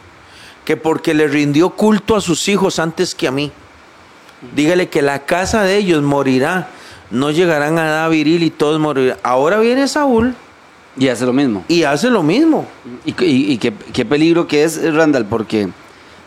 que 0.64 0.76
porque 0.76 1.14
le 1.14 1.28
rindió 1.28 1.70
culto 1.70 2.16
a 2.16 2.20
sus 2.20 2.48
hijos 2.48 2.78
antes 2.78 3.14
que 3.14 3.28
a 3.28 3.30
mí. 3.30 3.52
Dígale 4.54 4.88
que 4.88 5.02
la 5.02 5.24
casa 5.24 5.62
de 5.62 5.76
ellos 5.76 6.02
morirá, 6.02 6.68
no 7.12 7.30
llegarán 7.30 7.78
a 7.78 7.86
edad 7.86 8.10
viril 8.10 8.42
y 8.42 8.50
todos 8.50 8.80
morirán. 8.80 9.18
Ahora 9.22 9.58
viene 9.60 9.86
Saúl 9.86 10.34
Y 10.96 11.08
hace 11.08 11.24
lo 11.26 11.32
mismo. 11.32 11.64
y 11.68 11.84
hace 11.84 12.10
lo 12.10 12.22
mismo. 12.22 12.66
Y, 13.04 13.10
y- 13.24 13.52
y 13.52 13.58
qué, 13.58 13.72
qué 13.92 14.04
peligro 14.04 14.46
que 14.48 14.64
es, 14.64 14.92
Randall, 14.94 15.26
porque, 15.26 15.68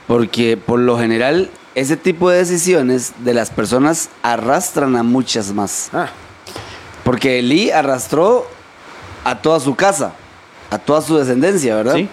porque 0.07 0.55
por 0.57 0.79
lo 0.79 0.97
general 0.97 1.49
ese 1.75 1.97
tipo 1.97 2.29
de 2.29 2.37
decisiones 2.37 3.13
de 3.19 3.33
las 3.33 3.49
personas 3.49 4.09
arrastran 4.23 4.95
a 4.95 5.03
muchas 5.03 5.51
más. 5.53 5.89
Ah, 5.91 6.07
Porque 7.03 7.39
Elí 7.39 7.69
arrastró 7.71 8.47
a 9.25 9.41
toda 9.41 9.59
su 9.59 9.75
casa, 9.75 10.13
a 10.71 10.77
toda 10.77 11.01
su 11.01 11.17
descendencia, 11.17 11.75
¿verdad? 11.75 11.95
Sí. 11.95 12.09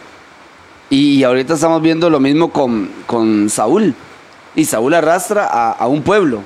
Y, 0.90 1.14
y 1.18 1.24
ahorita 1.24 1.54
estamos 1.54 1.80
viendo 1.80 2.10
lo 2.10 2.20
mismo 2.20 2.50
con, 2.50 2.90
con 3.06 3.48
Saúl. 3.48 3.94
Y 4.54 4.64
Saúl 4.66 4.92
arrastra 4.94 5.46
a, 5.46 5.70
a 5.72 5.86
un 5.86 6.02
pueblo, 6.02 6.40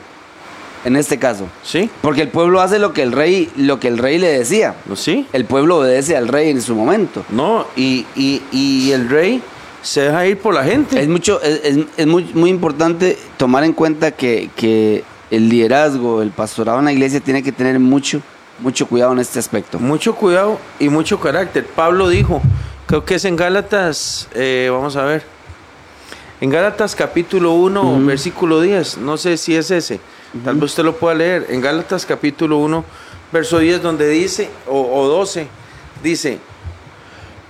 en 0.86 0.96
este 0.96 1.18
caso. 1.18 1.46
sí, 1.62 1.90
Porque 2.00 2.22
el 2.22 2.28
pueblo 2.28 2.60
hace 2.60 2.78
lo 2.78 2.92
que 2.92 3.02
el 3.02 3.12
rey, 3.12 3.50
lo 3.56 3.78
que 3.80 3.88
el 3.88 3.98
rey 3.98 4.18
le 4.18 4.28
decía. 4.38 4.74
sí. 4.94 5.26
El 5.32 5.44
pueblo 5.44 5.78
obedece 5.78 6.16
al 6.16 6.28
rey 6.28 6.48
en 6.50 6.62
su 6.62 6.74
momento. 6.74 7.24
No, 7.30 7.66
y, 7.76 8.06
y, 8.14 8.42
y 8.52 8.92
el 8.92 9.08
rey 9.08 9.42
se 9.82 10.02
deja 10.02 10.26
ir 10.26 10.38
por 10.38 10.54
la 10.54 10.64
gente. 10.64 11.00
Es 11.00 11.08
mucho, 11.08 11.40
es, 11.42 11.60
es- 11.64 11.86
es 11.96 12.06
muy, 12.06 12.24
muy 12.34 12.50
importante 12.50 13.18
tomar 13.36 13.64
en 13.64 13.72
cuenta 13.72 14.12
que, 14.12 14.48
que 14.56 15.04
el 15.30 15.48
liderazgo, 15.48 16.22
el 16.22 16.30
pastorado 16.30 16.78
en 16.78 16.84
la 16.86 16.92
iglesia 16.92 17.18
tiene 17.20 17.42
que 17.42 17.50
tener 17.52 17.78
mucho, 17.80 18.20
mucho 18.60 18.86
cuidado 18.86 19.12
en 19.12 19.18
este 19.18 19.38
aspecto. 19.40 19.78
Mucho 19.80 20.14
cuidado 20.14 20.58
y 20.78 20.88
mucho 20.88 21.18
carácter. 21.20 21.66
Pablo 21.66 22.08
dijo, 22.08 22.40
creo 22.86 23.04
que 23.04 23.16
es 23.16 23.24
en 23.24 23.34
Gálatas, 23.36 24.28
eh, 24.34 24.68
vamos 24.70 24.94
a 24.96 25.04
ver, 25.04 25.24
en 26.40 26.50
Gálatas 26.50 26.94
capítulo 26.94 27.52
1, 27.54 28.00
versículo 28.04 28.60
10, 28.60 28.98
no 28.98 29.16
sé 29.16 29.36
si 29.36 29.56
es 29.56 29.70
ese, 29.70 29.98
tal 30.44 30.56
vez 30.56 30.64
usted 30.64 30.84
lo 30.84 30.96
pueda 30.96 31.14
leer, 31.14 31.46
en 31.48 31.60
Gálatas 31.60 32.06
capítulo 32.06 32.58
1, 32.58 32.84
verso 33.32 33.58
10, 33.58 33.82
donde 33.82 34.08
dice, 34.08 34.50
o, 34.66 35.00
o 35.00 35.08
12, 35.08 35.48
dice, 36.02 36.38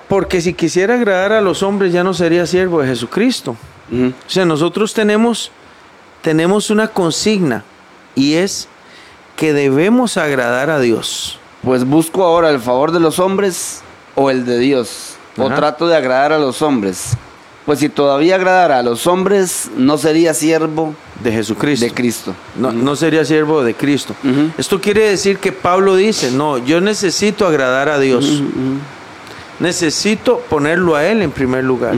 porque 0.09 0.41
si 0.41 0.55
quisiera 0.55 0.95
agradar 0.95 1.33
a 1.33 1.41
los 1.41 1.63
hombres 1.63 1.93
ya 1.93 2.05
no 2.05 2.15
sería 2.15 2.47
siervo 2.47 2.81
de 2.81 2.89
Jesucristo. 2.89 3.57
O 3.91 4.31
sea, 4.31 4.45
nosotros 4.45 4.95
tenemos, 4.95 5.51
tenemos 6.23 6.71
una 6.71 6.89
consigna 6.89 7.65
y 8.15 8.35
es 8.35 8.69
que 9.37 9.53
debemos 9.53 10.17
agradar 10.17 10.71
a 10.71 10.81
Dios. 10.81 11.39
Pues 11.63 11.85
busco 11.85 12.25
ahora 12.25 12.51
el 12.51 12.61
favor 12.61 12.93
de 12.93 13.01
los 13.01 13.19
hombres 13.19 13.83
o 14.15 14.31
el 14.31 14.45
de 14.45 14.59
Dios. 14.59 15.17
O 15.37 15.49
trato 15.51 15.87
de 15.87 15.97
agradar 15.97 16.33
a 16.33 16.39
los 16.39 16.63
hombres. 16.63 17.17
Pues 17.67 17.81
si 17.81 17.89
todavía 17.89 18.37
agradara 18.37 18.79
a 18.79 18.83
los 18.85 19.07
hombres, 19.09 19.71
no 19.77 19.99
sería 19.99 20.33
siervo 20.35 20.95
de 21.23 21.33
Jesucristo. 21.33 21.85
de 21.85 21.93
Cristo. 21.93 22.35
No, 22.57 22.71
no 22.73 22.95
sería 22.95 23.25
siervo 23.25 23.65
de 23.65 23.75
Cristo. 23.75 24.15
Esto 24.57 24.81
quiere 24.81 25.09
decir 25.11 25.39
que 25.39 25.51
Pablo 25.51 25.97
dice, 25.97 26.31
no, 26.31 26.59
yo 26.59 26.81
necesito 26.81 27.45
agradar 27.47 27.89
a 27.89 27.99
Dios. 27.99 28.41
Necesito 29.59 30.39
ponerlo 30.49 30.95
a 30.97 31.05
Él 31.07 31.23
en 31.23 31.31
primer 31.33 31.65
lugar. 31.65 31.95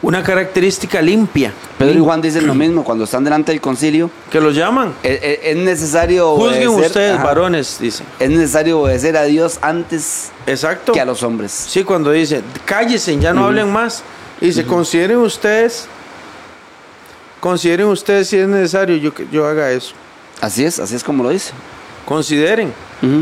Una 0.00 0.22
característica 0.22 1.02
limpia. 1.02 1.52
Pedro 1.76 1.98
y 1.98 2.02
Juan 2.02 2.20
dicen 2.22 2.46
lo 2.46 2.54
mismo 2.54 2.84
cuando 2.84 3.04
están 3.04 3.24
delante 3.24 3.50
del 3.50 3.60
concilio. 3.60 4.08
Que 4.30 4.40
los 4.40 4.54
llaman. 4.54 4.92
Es, 5.02 5.18
es- 5.22 5.38
es 5.42 5.56
necesario 5.56 6.36
Juzguen 6.36 6.68
obedecer- 6.68 6.86
ustedes, 6.86 7.14
ajá. 7.14 7.24
varones, 7.24 7.78
dice. 7.80 8.04
Es 8.20 8.30
necesario 8.30 8.78
obedecer 8.80 9.16
a 9.16 9.24
Dios 9.24 9.58
antes 9.62 10.30
Exacto. 10.46 10.92
que 10.92 11.00
a 11.00 11.04
los 11.04 11.24
hombres. 11.24 11.50
Sí, 11.50 11.82
cuando 11.82 12.12
dice, 12.12 12.42
cállese, 12.64 13.18
ya 13.18 13.32
no 13.32 13.46
hablen 13.46 13.72
más. 13.72 14.04
Dice, 14.40 14.64
consideren 14.64 15.18
ustedes, 15.18 15.88
consideren 17.40 17.86
ustedes 17.86 18.28
si 18.28 18.36
es 18.36 18.48
necesario 18.48 18.96
yo, 18.96 19.12
que 19.12 19.26
yo 19.32 19.46
haga 19.46 19.70
eso. 19.72 19.94
Así 20.40 20.64
es, 20.64 20.78
así 20.78 20.94
es 20.94 21.02
como 21.02 21.22
lo 21.22 21.30
dice. 21.30 21.52
Consideren. 22.04 22.72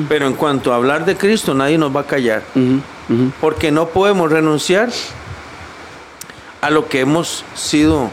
Pero 0.08 0.26
en 0.26 0.34
cuanto 0.34 0.72
a 0.72 0.76
hablar 0.76 1.04
de 1.04 1.16
Cristo, 1.16 1.52
nadie 1.52 1.76
nos 1.76 1.94
va 1.94 2.00
a 2.00 2.06
callar. 2.06 2.42
Porque 3.40 3.70
no 3.70 3.88
podemos 3.88 4.30
renunciar 4.30 4.90
a 6.60 6.70
lo 6.70 6.88
que 6.88 7.00
hemos 7.00 7.44
sido 7.54 8.10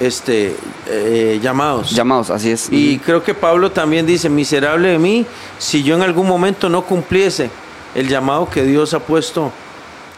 este, 0.00 0.56
eh, 0.86 1.40
llamados. 1.42 1.90
Llamados, 1.90 2.30
así 2.30 2.50
es. 2.50 2.68
Y 2.70 2.98
creo 2.98 3.22
que 3.22 3.34
Pablo 3.34 3.72
también 3.72 4.06
dice, 4.06 4.28
miserable 4.28 4.88
de 4.88 4.98
mí, 4.98 5.26
si 5.58 5.82
yo 5.82 5.94
en 5.96 6.02
algún 6.02 6.26
momento 6.26 6.68
no 6.68 6.82
cumpliese 6.82 7.50
el 7.94 8.08
llamado 8.08 8.48
que 8.48 8.62
Dios 8.62 8.94
ha 8.94 9.00
puesto 9.00 9.52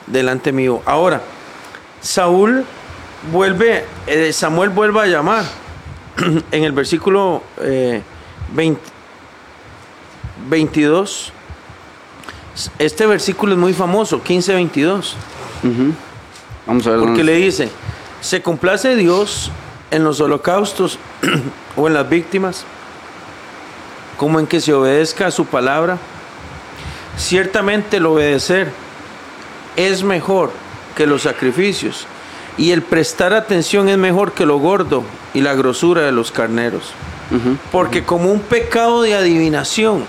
delante 0.07 0.53
mío. 0.53 0.83
Ahora, 0.85 1.23
Saúl 2.01 2.65
vuelve, 3.33 3.85
eh, 4.07 4.33
Samuel 4.33 4.71
vuelve 4.71 5.01
a 5.01 5.07
llamar 5.07 5.45
en 6.51 6.65
el 6.65 6.73
versículo 6.73 7.43
eh, 7.61 8.03
20 8.55 9.01
22. 10.49 11.33
Este 12.79 13.07
versículo 13.07 13.53
es 13.53 13.59
muy 13.59 13.73
famoso, 13.73 14.23
15-22. 14.23 15.15
Ujú. 15.63 15.95
Vamos 16.67 16.87
a 16.87 16.91
ver. 16.91 17.01
Porque 17.01 17.25
le 17.25 17.35
dice, 17.35 17.71
se 18.21 18.43
complace 18.43 18.97
Dios 18.97 19.51
en 19.91 20.05
los 20.05 20.21
holocaustos 20.21 20.99
o 21.77 21.87
en 21.87 21.95
las 21.95 22.09
víctimas, 22.09 22.65
como 24.17 24.41
en 24.41 24.47
que 24.47 24.61
se 24.61 24.73
obedezca 24.73 25.27
a 25.27 25.31
su 25.31 25.47
palabra. 25.47 25.99
Ciertamente 27.17 27.99
el 27.99 28.07
obedecer 28.07 28.73
es 29.77 30.03
mejor 30.03 30.53
que 30.97 31.07
los 31.07 31.23
sacrificios 31.23 32.07
y 32.61 32.73
el 32.73 32.83
prestar 32.83 33.33
atención 33.33 33.89
es 33.89 33.97
mejor 33.97 34.33
que 34.33 34.45
lo 34.45 34.59
gordo 34.59 35.03
y 35.33 35.41
la 35.41 35.55
grosura 35.55 36.03
de 36.03 36.13
los 36.13 36.31
carneros. 36.31 36.93
Porque 37.71 38.05
como 38.05 38.31
un 38.31 38.41
pecado 38.41 39.03
de 39.03 39.15
adivinación 39.15 40.05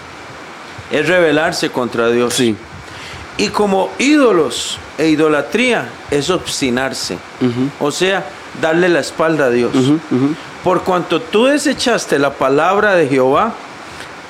es 0.90 1.08
rebelarse 1.08 1.70
contra 1.70 2.10
Dios. 2.10 2.34
Sí. 2.34 2.54
Y 3.38 3.48
como 3.48 3.90
ídolos 3.98 4.78
e 4.98 5.08
idolatría 5.08 5.88
es 6.10 6.30
obstinarse. 6.30 7.18
O 7.80 7.90
sea, 7.90 8.26
darle 8.60 8.88
la 8.88 9.00
espalda 9.00 9.46
a 9.46 9.50
Dios. 9.50 9.72
Por 10.62 10.82
cuanto 10.82 11.20
tú 11.20 11.46
desechaste 11.46 12.18
la 12.18 12.34
palabra 12.34 12.94
de 12.94 13.08
Jehová, 13.08 13.54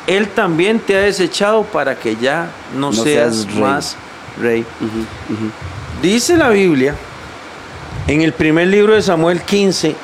Él 0.06 0.28
también 0.28 0.78
te 0.80 0.96
ha 0.96 1.00
desechado 1.00 1.64
para 1.64 1.98
que 1.98 2.16
ya 2.16 2.50
no, 2.74 2.92
No 2.92 2.92
seas, 2.92 3.46
seas 3.52 3.96
rey. 4.40 4.64
Dice 6.02 6.36
la 6.36 6.50
Biblia 6.50 6.94
en 8.06 8.22
el 8.22 8.32
primer 8.32 8.68
libro 8.68 8.94
de 8.94 9.02
Samuel 9.02 9.40
15, 9.42 9.96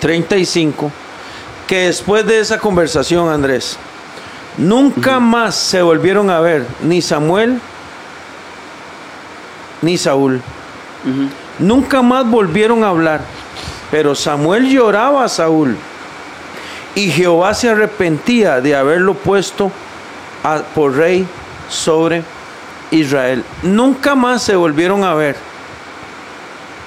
35, 0.00 0.90
que 1.66 1.86
después 1.86 2.26
de 2.26 2.40
esa 2.40 2.58
conversación, 2.58 3.28
Andrés, 3.28 3.76
nunca 4.56 5.20
más 5.20 5.54
se 5.54 5.82
volvieron 5.82 6.30
a 6.30 6.40
ver 6.40 6.66
ni 6.82 7.02
Samuel 7.02 7.60
ni 9.82 9.98
Saúl. 9.98 10.40
Nunca 11.58 12.02
más 12.02 12.28
volvieron 12.28 12.82
a 12.82 12.88
hablar, 12.88 13.20
pero 13.90 14.14
Samuel 14.14 14.68
lloraba 14.68 15.24
a 15.24 15.28
Saúl 15.28 15.76
y 16.94 17.10
Jehová 17.10 17.54
se 17.54 17.68
arrepentía 17.68 18.60
de 18.60 18.74
haberlo 18.74 19.14
puesto 19.14 19.70
a- 20.42 20.62
por 20.74 20.96
rey 20.96 21.26
sobre 21.68 22.22
Israel. 22.90 23.44
Nunca 23.62 24.14
más 24.14 24.42
se 24.42 24.56
volvieron 24.56 25.04
a 25.04 25.14
ver. 25.14 25.36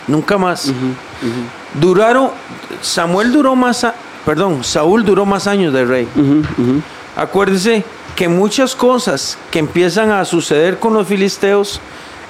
Nunca 0.08 0.38
más. 0.38 0.72
Duraron, 1.80 2.32
Samuel 2.82 3.32
duró 3.32 3.56
más, 3.56 3.84
a- 3.84 3.94
perdón, 4.26 4.64
Saúl 4.64 5.04
duró 5.06 5.26
más 5.26 5.46
años 5.48 5.74
de 5.74 5.86
rey. 5.86 6.08
Ujú, 6.16 6.40
ujú. 6.62 6.82
Acuérdese 7.16 7.84
que 8.16 8.28
muchas 8.28 8.76
cosas 8.76 9.38
que 9.52 9.60
empiezan 9.60 10.12
a 10.12 10.26
suceder 10.26 10.80
con 10.80 10.94
los 10.94 11.08
filisteos, 11.08 11.80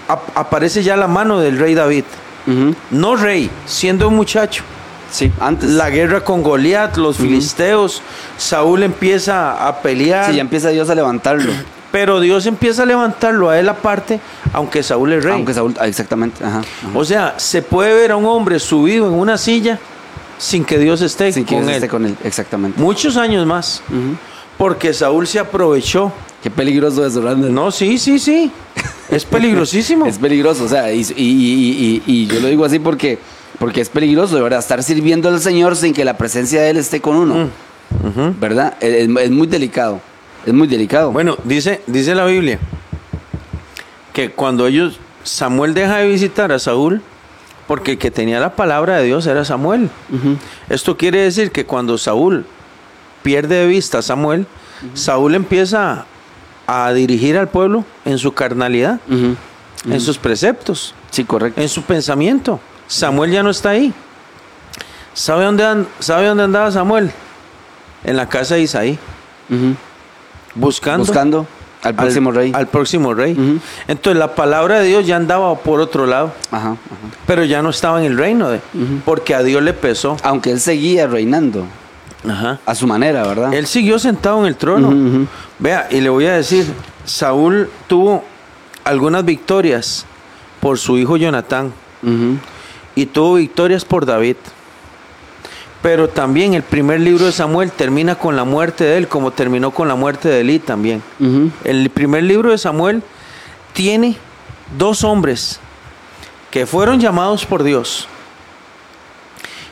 ap- 0.07 0.35
aparece 0.37 0.83
ya 0.83 0.97
la 0.97 1.07
mano 1.07 1.39
del 1.39 1.57
rey 1.57 1.73
David. 1.75 2.03
No 2.89 3.15
rey, 3.15 3.49
siendo 3.67 4.07
un 4.07 4.15
muchacho. 4.15 4.63
Sí, 5.11 5.31
antes. 5.39 5.69
La 5.69 5.89
guerra 5.91 6.21
con 6.23 6.41
Goliat, 6.41 6.97
los 6.97 7.17
filisteos, 7.17 8.01
Saúl 8.37 8.81
empieza 8.83 9.67
a 9.67 9.81
pelear, 9.81 10.25
Sí, 10.31 10.35
ya 10.35 10.41
empieza 10.41 10.69
Dios 10.69 10.89
a 10.89 10.95
levantarlo. 10.95 11.51
Pero 11.91 12.19
Dios 12.19 12.45
empieza 12.45 12.83
a 12.83 12.85
levantarlo 12.85 13.49
a 13.49 13.59
él 13.59 13.67
aparte, 13.69 14.19
aunque 14.53 14.83
Saúl 14.83 15.13
es 15.13 15.23
rey. 15.23 15.33
Aunque 15.33 15.53
Saúl, 15.53 15.73
ah, 15.79 15.87
exactamente. 15.87 16.43
Ajá, 16.43 16.59
ajá. 16.59 16.89
O 16.97 17.03
sea, 17.05 17.33
se 17.37 17.61
puede 17.61 17.93
ver 17.93 18.11
a 18.11 18.15
un 18.15 18.25
hombre 18.25 18.59
subido 18.59 19.07
en 19.07 19.13
una 19.13 19.37
silla 19.37 19.79
sin 20.37 20.63
que 20.63 20.77
Dios 20.77 21.01
esté 21.01 21.31
Sin 21.31 21.45
que 21.45 21.55
con 21.55 21.63
Dios 21.63 21.69
él. 21.71 21.75
esté 21.77 21.87
con 21.89 22.05
él, 22.05 22.15
exactamente. 22.23 22.79
Muchos 22.81 23.17
años 23.17 23.45
más, 23.45 23.81
porque 24.57 24.93
Saúl 24.93 25.27
se 25.27 25.39
aprovechó. 25.39 26.11
Qué 26.43 26.49
peligroso 26.49 27.05
eso, 27.05 27.21
Randall. 27.21 27.53
No, 27.53 27.69
sí, 27.71 27.97
sí, 27.97 28.17
sí. 28.19 28.49
Es 29.09 29.25
peligrosísimo. 29.25 30.05
Es 30.07 30.17
peligroso, 30.17 30.63
o 30.63 30.67
sea, 30.69 30.93
y, 30.93 31.01
y- 31.01 31.23
y- 31.23 32.03
y- 32.07 32.13
y 32.23 32.27
yo 32.27 32.39
lo 32.39 32.47
digo 32.47 32.63
así 32.63 32.79
porque, 32.79 33.17
porque 33.57 33.81
es 33.81 33.89
peligroso, 33.89 34.35
de 34.37 34.41
verdad, 34.41 34.59
estar 34.59 34.81
sirviendo 34.81 35.27
al 35.27 35.41
Señor 35.41 35.75
sin 35.75 35.93
que 35.93 36.05
la 36.05 36.17
presencia 36.17 36.61
de 36.61 36.69
Él 36.69 36.77
esté 36.77 37.01
con 37.01 37.17
uno, 37.17 37.49
Mm. 37.89 38.39
¿verdad? 38.39 38.75
Es, 38.79 39.09
es 39.09 39.31
muy 39.31 39.47
delicado, 39.47 39.99
es 40.51 40.55
muy 40.55 40.67
delicado. 40.67 41.11
Bueno, 41.11 41.37
dice, 41.43 41.81
dice 41.87 42.15
la 42.15 42.25
Biblia 42.25 42.59
que 44.13 44.31
cuando 44.31 44.67
ellos, 44.67 44.99
Samuel 45.23 45.73
deja 45.73 45.97
de 45.97 46.07
visitar 46.07 46.51
a 46.51 46.59
Saúl, 46.59 47.01
porque 47.67 47.91
el 47.91 47.97
que 47.97 48.09
tenía 48.11 48.39
la 48.39 48.55
palabra 48.55 48.97
de 48.97 49.05
Dios 49.05 49.27
era 49.27 49.45
Samuel. 49.45 49.89
Esto 50.69 50.97
quiere 50.97 51.21
decir 51.21 51.51
que 51.51 51.65
cuando 51.65 51.97
Saúl 51.97 52.45
pierde 53.21 53.55
de 53.55 53.67
vista 53.67 53.99
a 53.99 54.01
Samuel, 54.01 54.47
Saúl 54.93 55.35
empieza 55.35 56.05
a 56.65 56.91
dirigir 56.93 57.37
al 57.37 57.47
pueblo 57.49 57.85
en 58.05 58.17
su 58.17 58.33
carnalidad, 58.33 58.99
en 59.09 60.01
sus 60.01 60.17
preceptos, 60.17 60.93
Sí, 61.11 61.23
correcto. 61.23 61.61
en 61.61 61.69
su 61.69 61.83
pensamiento. 61.83 62.59
Samuel 62.87 63.31
ya 63.31 63.43
no 63.43 63.49
está 63.51 63.69
ahí. 63.71 63.93
¿Sabe 65.13 65.45
dónde, 65.45 65.85
¿Sabe 65.99 66.27
dónde 66.27 66.43
andaba 66.43 66.71
Samuel? 66.71 67.11
En 68.03 68.17
la 68.17 68.27
casa 68.29 68.55
de 68.55 68.61
Isaí. 68.61 68.97
Buscando, 70.55 71.05
Buscando 71.05 71.47
al 71.81 71.95
próximo 71.95 72.31
rey. 72.31 72.51
Al 72.53 72.67
próximo 72.67 73.13
rey. 73.13 73.59
Entonces 73.87 74.19
la 74.19 74.35
palabra 74.35 74.79
de 74.79 74.87
Dios 74.87 75.05
ya 75.07 75.15
andaba 75.15 75.55
por 75.59 75.79
otro 75.79 76.05
lado, 76.05 76.33
Ajá, 76.51 76.71
ajá. 76.71 76.77
pero 77.25 77.43
ya 77.45 77.61
no 77.61 77.69
estaba 77.69 77.99
en 77.99 78.11
el 78.11 78.17
reino 78.17 78.49
de, 78.49 78.57
Ujú. 78.73 78.99
porque 79.05 79.33
a 79.35 79.43
Dios 79.43 79.63
le 79.63 79.73
pesó. 79.73 80.17
Aunque 80.23 80.51
él 80.51 80.59
seguía 80.59 81.07
reinando 81.07 81.65
Ajá. 82.27 82.59
a 82.65 82.75
su 82.75 82.85
manera, 82.85 83.23
¿verdad? 83.23 83.53
Él 83.53 83.65
siguió 83.65 83.97
sentado 83.99 84.39
en 84.41 84.47
el 84.47 84.55
trono. 84.57 85.27
Vea, 85.59 85.87
y 85.89 86.01
le 86.01 86.09
voy 86.09 86.25
a 86.25 86.33
decir, 86.33 86.65
Saúl 87.05 87.69
tuvo 87.87 88.23
algunas 88.83 89.23
victorias 89.23 90.05
por 90.59 90.77
su 90.77 90.97
hijo 90.97 91.15
Jonatán 91.15 91.71
y 92.95 93.05
tuvo 93.05 93.35
victorias 93.35 93.85
por 93.85 94.05
David. 94.05 94.35
Pero 95.81 96.09
también 96.09 96.53
el 96.55 96.63
primer 96.63 96.99
libro 96.99 97.25
de 97.25 97.31
Samuel 97.31 97.71
termina 97.71 98.15
con 98.15 98.35
la 98.35 98.43
muerte 98.43 98.83
de 98.83 98.97
él, 98.97 99.07
como 99.07 99.31
terminó 99.31 99.71
con 99.71 99.87
la 99.87 99.95
muerte 99.95 100.27
de 100.27 100.41
Elí 100.41 100.59
también. 100.59 101.01
El 101.63 101.89
primer 101.89 102.23
libro 102.23 102.51
de 102.51 102.57
Samuel 102.57 103.01
tiene 103.73 104.17
dos 104.77 105.03
hombres 105.05 105.59
que 106.51 106.65
fueron 106.65 106.99
llamados 106.99 107.45
por 107.45 107.63
Dios. 107.63 108.07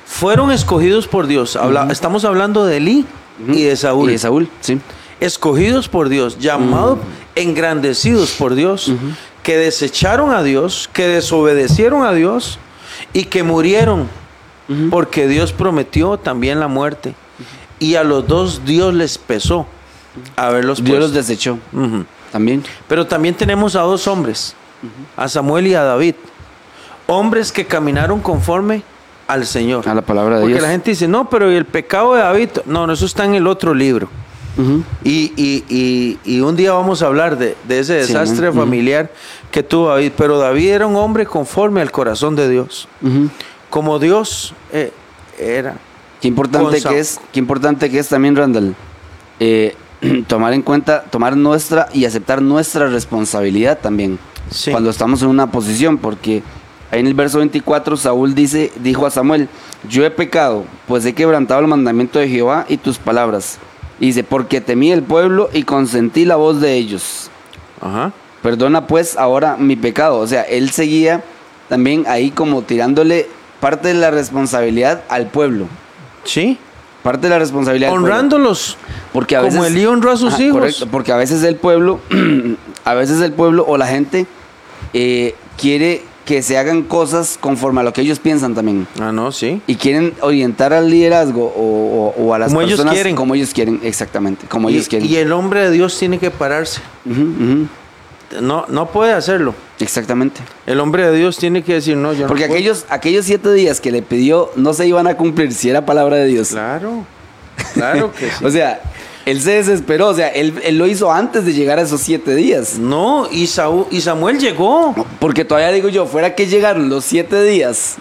Fueron 0.06 0.52
escogidos 0.52 1.08
por 1.08 1.28
Dios. 1.28 1.56
Habla- 1.56 1.88
Estamos 1.92 2.24
hablando 2.26 2.66
de 2.66 2.78
Elí 2.78 3.06
y 3.48 3.64
de 3.64 3.76
Saúl. 3.76 4.10
Y 4.10 4.14
de 4.14 4.18
Saúl, 4.20 4.50
sí. 4.62 4.80
Escogidos 5.20 5.90
por 5.90 6.10
Dios, 6.10 6.38
llamados, 6.40 7.00
engrandecidos 7.36 8.32
por 8.32 8.54
Dios, 8.56 8.92
que 9.44 9.58
desecharon 9.58 10.32
a 10.32 10.44
Dios, 10.44 10.90
que 10.94 11.08
desobedecieron 11.08 12.06
a 12.06 12.14
Dios 12.14 12.60
y 13.14 13.26
que 13.26 13.44
murieron 13.44 14.08
porque 14.90 15.28
Dios 15.28 15.54
prometió 15.54 16.18
también 16.18 16.60
la 16.60 16.68
muerte. 16.68 17.14
Y 17.80 17.96
a 17.96 18.04
los 18.04 18.28
dos 18.28 18.64
Dios 18.66 18.94
les 18.94 19.18
pesó 19.18 19.68
haberlos 20.36 20.84
Dios 20.84 21.00
los 21.00 21.14
desechó 21.14 21.60
también. 22.32 22.64
Pero 22.88 23.06
también 23.06 23.36
tenemos 23.36 23.76
a 23.76 23.82
dos 23.82 24.08
hombres, 24.08 24.56
a 25.16 25.28
Samuel 25.28 25.68
y 25.68 25.76
a 25.76 25.84
David. 25.84 26.16
Hombres 27.06 27.52
que 27.52 27.66
caminaron 27.66 28.20
conforme 28.20 28.84
al 29.28 29.46
Señor. 29.46 29.88
A 29.88 29.94
la 29.94 30.02
palabra 30.02 30.36
de 30.36 30.42
Porque 30.42 30.56
Dios. 30.56 30.64
la 30.64 30.72
gente 30.72 30.90
dice, 30.92 31.08
no, 31.08 31.30
pero 31.30 31.52
¿y 31.52 31.56
el 31.56 31.66
pecado 31.66 32.16
de 32.16 32.22
David? 32.22 32.50
No, 32.66 32.86
no, 32.88 32.94
eso 32.94 33.06
está 33.06 33.26
en 33.26 33.36
el 33.36 33.48
otro 33.48 33.74
libro. 33.74 34.10
Y, 35.04 35.32
y- 35.36 35.64
y- 35.70 36.18
y 36.26 36.40
un 36.42 36.56
día 36.56 36.74
vamos 36.74 37.04
a 37.04 37.06
hablar 37.06 37.38
de, 37.38 37.56
de 37.68 37.80
ese 37.80 38.02
Sí, 38.04 38.12
desastre 38.12 38.52
familiar 38.52 39.12
que 39.52 39.62
tuvo 39.62 39.90
David. 39.90 40.14
Pero 40.18 40.40
David 40.40 40.70
era 40.70 40.88
un 40.88 40.96
hombre 40.96 41.28
conforme 41.28 41.80
al 41.80 41.92
corazón 41.92 42.36
de 42.36 42.50
Dios. 42.50 42.88
Ujú. 43.04 43.30
Como 43.70 44.00
Dios 44.00 44.54
eh, 44.72 44.92
era. 45.40 45.76
Qué 46.22 46.28
importante 46.28 46.82
que 46.82 47.00
es, 47.00 47.20
qué 47.32 47.40
importante 47.40 47.90
que 47.90 48.00
es 48.00 48.10
también, 48.10 48.36
Randall, 48.36 48.76
eh, 49.40 49.76
tomar 50.28 50.54
en 50.54 50.62
cuenta, 50.62 51.04
tomar 51.04 51.38
nuestra 51.38 51.90
y 51.94 52.06
aceptar 52.06 52.42
nuestra 52.42 52.88
responsabilidad 52.88 53.80
también 53.80 54.20
Sí. 54.50 54.72
cuando 54.72 54.90
estamos 54.90 55.22
en 55.22 55.28
una 55.28 55.52
posición, 55.52 55.98
porque 55.98 56.42
ahí 56.90 57.02
en 57.02 57.08
el 57.08 57.14
verso 57.14 57.40
24 57.40 57.98
Saúl 57.98 58.34
dice, 58.34 58.72
dijo 58.78 59.06
a 59.06 59.12
Samuel, 59.12 59.50
yo 59.90 60.06
he 60.06 60.10
pecado, 60.10 60.64
pues 60.88 61.06
he 61.06 61.14
quebrantado 61.14 61.60
el 61.60 61.68
mandamiento 61.68 62.18
de 62.18 62.30
Jehová 62.30 62.66
y 62.70 62.78
tus 62.78 62.98
palabras. 62.98 63.60
Y 64.00 64.08
dice, 64.08 64.24
porque 64.24 64.62
temí 64.62 64.92
el 64.92 65.04
pueblo 65.04 65.50
y 65.54 65.64
consentí 65.64 66.24
la 66.24 66.38
voz 66.38 66.62
de 66.62 66.76
ellos. 66.76 67.30
Ajá. 67.82 68.14
Perdona 68.42 68.88
pues 68.88 69.18
ahora 69.18 69.58
mi 69.58 69.76
pecado. 69.76 70.20
O 70.20 70.28
sea, 70.28 70.44
él 70.44 70.70
seguía 70.70 71.24
también 71.68 72.06
ahí 72.08 72.32
como 72.32 72.62
tirándole 72.62 73.28
parte 73.60 73.90
de 73.90 73.94
la 73.96 74.12
responsabilidad 74.12 75.04
al 75.10 75.28
pueblo. 75.28 75.66
Sí. 76.24 76.58
Parte 77.04 77.28
de 77.28 77.30
la 77.30 77.40
responsabilidad. 77.40 77.90
pueblo. 77.90 78.06
Honrándolos. 78.08 78.78
Porque 79.14 79.36
a 79.36 79.42
como 79.42 79.54
veces, 79.62 79.72
Elí 79.76 79.86
honró 79.86 80.12
a 80.12 80.18
sus 80.18 80.34
Ajá, 80.34 80.44
hijos. 80.44 80.60
correcto, 80.60 80.88
porque 80.92 81.12
a 81.12 81.18
veces 81.18 81.42
el 81.44 81.56
pueblo, 81.56 82.00
a 82.86 82.94
veces 82.94 83.22
el 83.22 83.32
pueblo 83.34 83.66
o 83.68 83.78
la 83.78 83.88
gente 83.88 84.26
eh, 84.94 85.36
quiere 85.58 86.02
que 86.26 86.42
se 86.42 86.58
hagan 86.58 86.82
cosas 86.84 87.38
conforme 87.40 87.80
a 87.80 87.84
lo 87.86 87.94
que 87.94 88.02
ellos 88.02 88.20
piensan 88.20 88.54
también. 88.54 88.86
Ah, 89.00 89.14
no, 89.14 89.32
sí. 89.32 89.62
Y 89.66 89.76
quieren 89.76 90.14
orientar 90.20 90.74
al 90.74 90.90
liderazgo 90.90 91.46
o, 91.46 92.14
o- 92.18 92.22
o 92.26 92.34
a 92.34 92.40
las 92.40 92.50
Como 92.50 92.60
ellos 92.62 92.72
personas 92.72 92.94
quieren. 92.96 93.16
como 93.16 93.34
ellos 93.36 93.54
quieren, 93.54 93.80
exactamente, 93.84 94.46
como 94.48 94.70
Y, 94.70 94.74
ellos 94.74 94.90
quieren. 94.90 95.08
y 95.10 95.16
el 95.16 95.32
hombre 95.32 95.62
de 95.62 95.72
Dios 95.72 95.98
tiene 95.98 96.20
que 96.20 96.30
pararse. 96.30 96.82
No, 98.42 98.66
no 98.68 98.88
puede 98.92 99.14
hacerlo. 99.14 99.56
exactamente. 99.80 100.42
El 100.66 100.80
hombre 100.80 101.10
de 101.10 101.18
Dios 101.18 101.38
tiene 101.38 101.64
que 101.64 101.76
decir, 101.76 101.96
no, 101.96 102.14
yo 102.14 102.22
no 102.22 102.28
Porque 102.28 102.44
puedo". 102.48 102.54
aquellos, 102.56 102.86
aquellos 102.90 103.26
siete 103.26 103.54
días 103.54 103.80
que 103.80 103.92
le 103.92 104.02
pidió 104.02 104.52
no 104.56 104.74
se 104.74 104.86
iban 104.88 105.08
a 105.08 105.16
cumplir 105.16 105.54
si 105.54 105.70
era 105.70 105.86
palabra 105.86 106.18
de 106.18 106.26
Dios. 106.26 106.50
Claro. 106.50 107.06
Claro 107.74 108.12
que 108.14 108.30
sí. 108.38 108.46
O 108.46 108.52
sea, 108.52 108.82
él 109.26 109.42
se 109.42 109.52
desesperó, 109.52 110.10
o 110.10 110.14
sea, 110.14 110.28
él, 110.30 110.54
él 110.64 110.78
lo 110.78 110.88
hizo 110.88 111.12
antes 111.12 111.46
de 111.46 111.54
llegar 111.54 111.80
a 111.80 111.84
esos 111.84 112.02
siete 112.02 112.36
días. 112.36 112.78
no, 112.78 113.28
y, 113.32 113.48
Saúl, 113.48 113.86
y 113.92 114.02
Samuel 114.02 114.40
llegó. 114.40 114.94
Porque 115.20 115.44
todavía 115.46 115.72
digo 115.72 115.90
yo, 115.90 116.06
fuera 116.06 116.36
que 116.36 116.48
llegaron 116.48 116.90
los 116.90 117.04
siete 117.06 117.42
días 117.44 117.96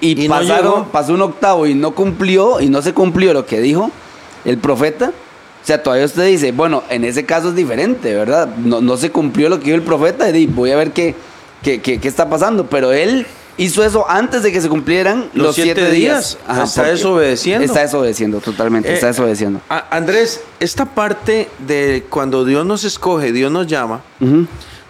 y, 0.00 0.22
Y 0.24 0.28
no 0.28 0.34
pasaron, 0.34 0.84
pasó 0.86 1.12
un 1.14 1.22
octavo 1.22 1.66
y 1.66 1.74
no 1.74 1.94
cumplió, 1.94 2.60
y 2.60 2.68
no 2.70 2.80
se 2.82 2.94
cumplió 2.94 3.32
lo 3.34 3.44
que 3.46 3.60
dijo 3.60 3.90
el 4.44 4.56
profeta. 4.58 5.12
O 5.62 5.66
sea, 5.66 5.82
todavía 5.82 6.06
usted 6.06 6.26
dice, 6.26 6.52
bueno, 6.52 6.82
en 6.88 7.04
ese 7.04 7.24
caso 7.26 7.50
es 7.50 7.54
diferente, 7.54 8.14
¿verdad? 8.14 8.48
No, 8.56 8.80
no 8.80 8.96
se 8.96 9.10
cumplió 9.10 9.48
lo 9.48 9.58
que 9.58 9.66
dijo 9.66 9.76
el 9.76 9.82
profeta 9.82 10.28
y 10.30 10.46
voy 10.46 10.70
a 10.72 10.76
ver 10.76 10.92
qué, 10.92 11.14
qué, 11.62 11.80
qué- 11.82 12.00
qué 12.00 12.08
está 12.08 12.30
pasando. 12.30 12.66
Pero 12.66 12.92
él 12.92 13.26
hizo 13.58 13.84
eso 13.84 14.08
antes 14.08 14.42
de 14.42 14.52
que 14.52 14.60
se 14.62 14.70
cumplieran 14.70 15.28
los, 15.34 15.48
Los 15.48 15.54
siete, 15.56 15.74
siete 15.82 15.90
días. 15.94 16.38
días. 16.48 16.68
Está 16.70 16.84
desobedeciendo. 16.84 17.64
Está 17.66 17.80
desobedeciendo, 17.82 18.40
totalmente, 18.40 18.88
Eh, 18.90 18.94
está 18.94 19.08
desobedeciendo. 19.08 19.60
a- 19.68 19.94
Andrés, 19.94 20.40
esta 20.60 20.86
parte 20.86 21.48
de 21.66 22.06
cuando 22.08 22.46
Dios 22.46 22.64
nos 22.64 22.84
escoge, 22.84 23.30
Dios 23.32 23.52
nos 23.52 23.66
llama, 23.66 24.00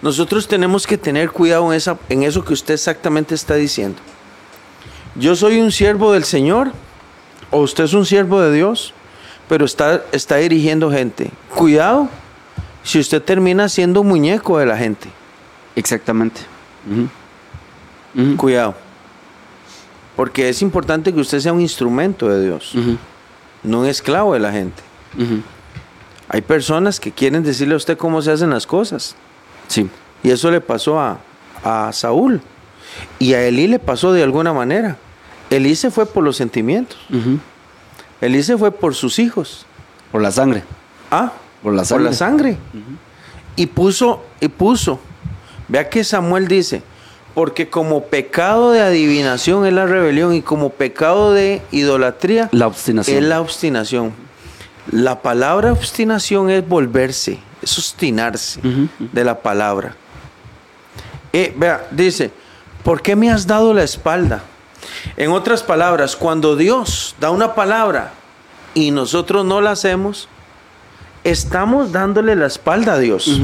nosotros 0.02 0.46
tenemos 0.46 0.86
que 0.86 0.96
tener 0.96 1.30
cuidado 1.32 1.70
en, 1.72 1.76
esa, 1.76 1.98
en 2.08 2.22
eso 2.22 2.44
que 2.44 2.52
usted 2.54 2.74
exactamente 2.74 3.34
está 3.34 3.56
diciendo. 3.56 3.98
Yo 5.16 5.34
soy 5.34 5.60
un 5.60 5.72
siervo 5.72 6.12
del 6.12 6.22
Señor, 6.24 6.72
o 7.50 7.58
usted 7.60 7.84
es 7.84 7.92
un 7.92 8.06
siervo 8.06 8.40
de 8.40 8.52
Dios, 8.54 8.94
pero 9.50 9.64
está, 9.64 10.04
está 10.12 10.36
dirigiendo 10.36 10.92
gente. 10.92 11.28
Cuidado 11.56 12.08
si 12.84 13.00
usted 13.00 13.20
termina 13.20 13.68
siendo 13.68 14.00
un 14.02 14.06
muñeco 14.06 14.58
de 14.58 14.64
la 14.64 14.76
gente. 14.76 15.08
Exactamente. 15.74 16.42
Cuidado. 18.36 18.76
Porque 20.14 20.48
es 20.48 20.62
importante 20.62 21.12
que 21.12 21.18
usted 21.18 21.40
sea 21.40 21.52
un 21.52 21.60
instrumento 21.60 22.28
de 22.28 22.44
Dios, 22.44 22.74
no 23.64 23.80
un 23.80 23.86
esclavo 23.86 24.34
de 24.34 24.38
la 24.38 24.52
gente. 24.52 24.80
Hay 26.28 26.42
personas 26.42 27.00
que 27.00 27.10
quieren 27.10 27.42
decirle 27.42 27.74
a 27.74 27.78
usted 27.78 27.98
cómo 27.98 28.22
se 28.22 28.30
hacen 28.30 28.50
las 28.50 28.68
cosas. 28.68 29.16
Sí. 29.66 29.90
Y 30.22 30.30
eso 30.30 30.48
le 30.52 30.60
pasó 30.60 31.00
a, 31.00 31.18
a 31.64 31.92
Saúl. 31.92 32.40
Y 33.18 33.34
a 33.34 33.42
Elí 33.42 33.66
le 33.66 33.80
pasó 33.80 34.12
de 34.12 34.22
alguna 34.22 34.52
manera. 34.52 34.96
Elí 35.50 35.74
se 35.74 35.90
fue 35.90 36.06
por 36.06 36.22
los 36.22 36.36
sentimientos. 36.36 36.98
Se 38.42 38.56
fue 38.58 38.70
por 38.70 38.94
sus 38.94 39.18
hijos. 39.18 39.66
Por 40.12 40.22
la 40.22 40.30
sangre. 40.30 40.62
Ah, 41.10 41.32
Por 41.62 41.72
la 41.72 41.82
por 41.82 41.86
sangre. 41.86 42.04
la 42.04 42.12
sangre. 42.12 42.56
Y 43.56 43.66
puso, 43.66 44.22
y 44.40 44.48
puso. 44.48 45.00
Vea 45.68 45.88
que 45.88 46.02
Samuel 46.04 46.48
dice, 46.48 46.82
porque 47.34 47.68
como 47.68 48.04
pecado 48.04 48.72
de 48.72 48.80
adivinación 48.80 49.66
es 49.66 49.72
la 49.72 49.86
rebelión 49.86 50.34
y 50.34 50.42
como 50.42 50.70
pecado 50.70 51.32
de 51.32 51.62
idolatría 51.70 52.48
La 52.52 52.66
obstinación. 52.66 53.16
es 53.18 53.24
la 53.24 53.40
obstinación. 53.40 54.12
La 54.90 55.22
palabra 55.22 55.72
obstinación 55.72 56.50
es 56.50 56.66
volverse, 56.66 57.38
es 57.62 57.78
obstinarse 57.78 58.60
de 58.98 59.24
la 59.24 59.40
palabra. 59.40 59.94
Eh, 61.32 61.54
vea, 61.56 61.86
dice, 61.92 62.32
¿por 62.82 63.00
qué 63.02 63.14
me 63.14 63.30
has 63.30 63.46
dado 63.46 63.72
la 63.72 63.84
espalda? 63.84 64.42
En 65.16 65.30
otras 65.30 65.62
palabras, 65.62 66.16
cuando 66.16 66.56
Dios 66.56 67.14
da 67.20 67.30
una 67.30 67.54
palabra 67.54 68.12
y 68.74 68.90
nosotros 68.90 69.44
no 69.44 69.60
la 69.60 69.72
hacemos, 69.72 70.28
estamos 71.24 71.92
dándole 71.92 72.36
la 72.36 72.46
espalda 72.46 72.94
a 72.94 72.98
Dios. 72.98 73.40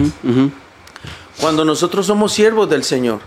Cuando 1.40 1.64
nosotros 1.64 2.06
somos 2.06 2.32
siervos 2.32 2.68
del 2.70 2.82
Señor 2.84 3.20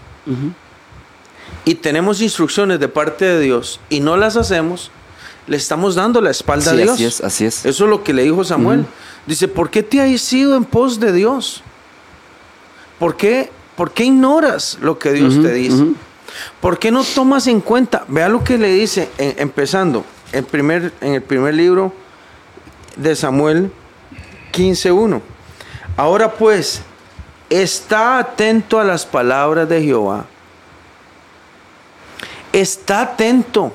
y 1.66 1.76
tenemos 1.76 2.22
instrucciones 2.22 2.80
de 2.80 2.88
parte 2.88 3.26
de 3.26 3.40
Dios 3.40 3.80
y 3.90 4.00
no 4.00 4.18
las 4.18 4.36
hacemos, 4.38 4.92
le 5.48 5.58
estamos 5.58 5.96
dando 5.96 6.22
la 6.22 6.30
espalda 6.32 6.72
Sí, 6.72 6.78
a 6.82 6.84
Dios. 6.84 6.92
así 6.94 7.06
es, 7.06 7.22
así 7.22 7.46
es. 7.46 7.66
Eso 7.66 7.84
es 7.86 7.90
lo 7.90 8.04
que 8.04 8.14
le 8.14 8.24
dijo 8.24 8.44
Samuel. 8.44 8.86
Dice, 9.26 9.48
¿por 9.48 9.70
qué 9.70 9.84
te 9.84 10.02
has 10.02 10.34
ido 10.34 10.56
en 10.56 10.64
pos 10.66 11.00
de 11.00 11.12
Dios? 11.12 11.62
¿Por 12.98 13.16
qué, 13.18 13.52
por 13.76 13.92
qué 13.92 14.06
ignoras 14.06 14.78
lo 14.82 14.98
que 15.00 15.12
Dios 15.14 15.36
te 15.42 15.54
dice? 15.54 15.86
¿Por 16.62 16.80
qué 16.80 16.92
no 16.92 17.04
tomas 17.04 17.48
en 17.48 17.62
cuenta? 17.62 18.06
Vea 18.08 18.30
lo 18.30 18.44
que 18.44 18.58
le 18.58 18.70
dice, 18.74 19.10
en- 19.18 19.36
empezando, 19.40 20.06
en, 20.32 20.46
primer, 20.46 20.94
en 21.02 21.14
el 21.16 21.22
primer 21.22 21.54
libro 21.54 21.94
de 22.96 23.16
Samuel 23.16 23.72
15.1. 24.54 25.22
Ahora 25.98 26.32
pues, 26.34 26.82
está 27.50 28.20
atento 28.20 28.80
a 28.80 28.84
las 28.84 29.06
palabras 29.06 29.68
de 29.70 29.82
Jehová. 29.84 30.26
Está 32.52 33.02
atento. 33.02 33.74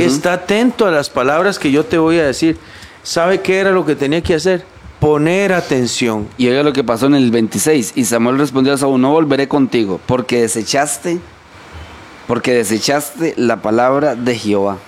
Está 0.00 0.32
atento 0.32 0.84
a 0.86 0.90
las 0.90 1.08
palabras 1.08 1.58
que 1.60 1.70
yo 1.70 1.84
te 1.84 1.96
voy 1.96 2.18
a 2.18 2.24
decir. 2.26 2.58
¿Sabe 3.04 3.40
qué 3.40 3.58
era 3.60 3.70
lo 3.70 3.86
que 3.86 3.94
tenía 3.94 4.20
que 4.20 4.34
hacer? 4.34 4.64
Poner 5.00 5.52
atención. 5.52 6.26
Y 6.38 6.48
oiga 6.48 6.62
lo 6.62 6.72
que 6.72 6.82
pasó 6.82 7.06
en 7.06 7.14
el 7.14 7.30
26. 7.30 7.92
Y 7.96 8.04
Samuel 8.04 8.38
respondió 8.38 8.72
a 8.72 8.78
Saúl, 8.78 9.00
no 9.00 9.10
volveré 9.12 9.46
contigo, 9.48 10.00
porque 10.06 10.40
desechaste, 10.40 11.18
porque 12.26 12.54
desechaste 12.54 13.34
la 13.36 13.60
palabra 13.62 14.14
de 14.14 14.36
Jehová. 14.36 14.78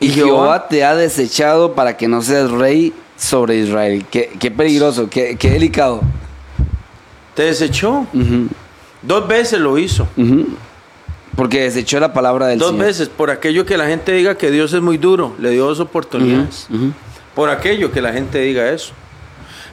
Y, 0.00 0.08
Jehová, 0.10 0.68
te 0.68 0.84
ha 0.84 0.94
desechado 0.94 1.74
para 1.74 1.96
que 1.96 2.08
no 2.08 2.22
seas 2.22 2.50
rey 2.50 2.92
sobre 3.16 3.56
Israel. 3.56 4.04
Qué, 4.10 4.30
qué 4.38 4.50
peligroso, 4.50 5.08
qué, 5.10 5.36
qué 5.38 5.50
delicado. 5.50 6.00
te 7.34 7.44
desechó. 7.44 8.06
Dos 9.02 9.28
veces 9.28 9.60
lo 9.60 9.78
hizo. 9.78 10.06
Porque 11.36 11.62
desechó 11.62 12.00
la 12.00 12.12
palabra 12.12 12.48
del 12.48 12.58
Dos 12.58 12.70
Señor. 12.72 12.86
veces. 12.86 13.08
Por 13.08 13.30
aquello 13.30 13.64
que 13.64 13.76
la 13.78 13.86
gente 13.86 14.12
diga 14.12 14.36
que 14.36 14.50
Dios 14.50 14.72
es 14.72 14.82
muy 14.82 14.98
duro. 14.98 15.34
Le 15.38 15.50
dio 15.50 15.66
dos 15.66 15.80
oportunidades. 15.80 16.66
Por 17.34 17.48
aquello 17.50 17.92
que 17.92 18.00
la 18.02 18.12
gente 18.12 18.38
diga 18.40 18.68
eso. 18.70 18.92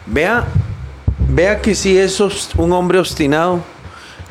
Vea, 0.05 0.45
vea 1.27 1.61
que 1.61 1.75
si 1.75 1.97
es 1.97 2.19
un 2.55 2.71
hombre 2.71 2.99
obstinado, 2.99 3.61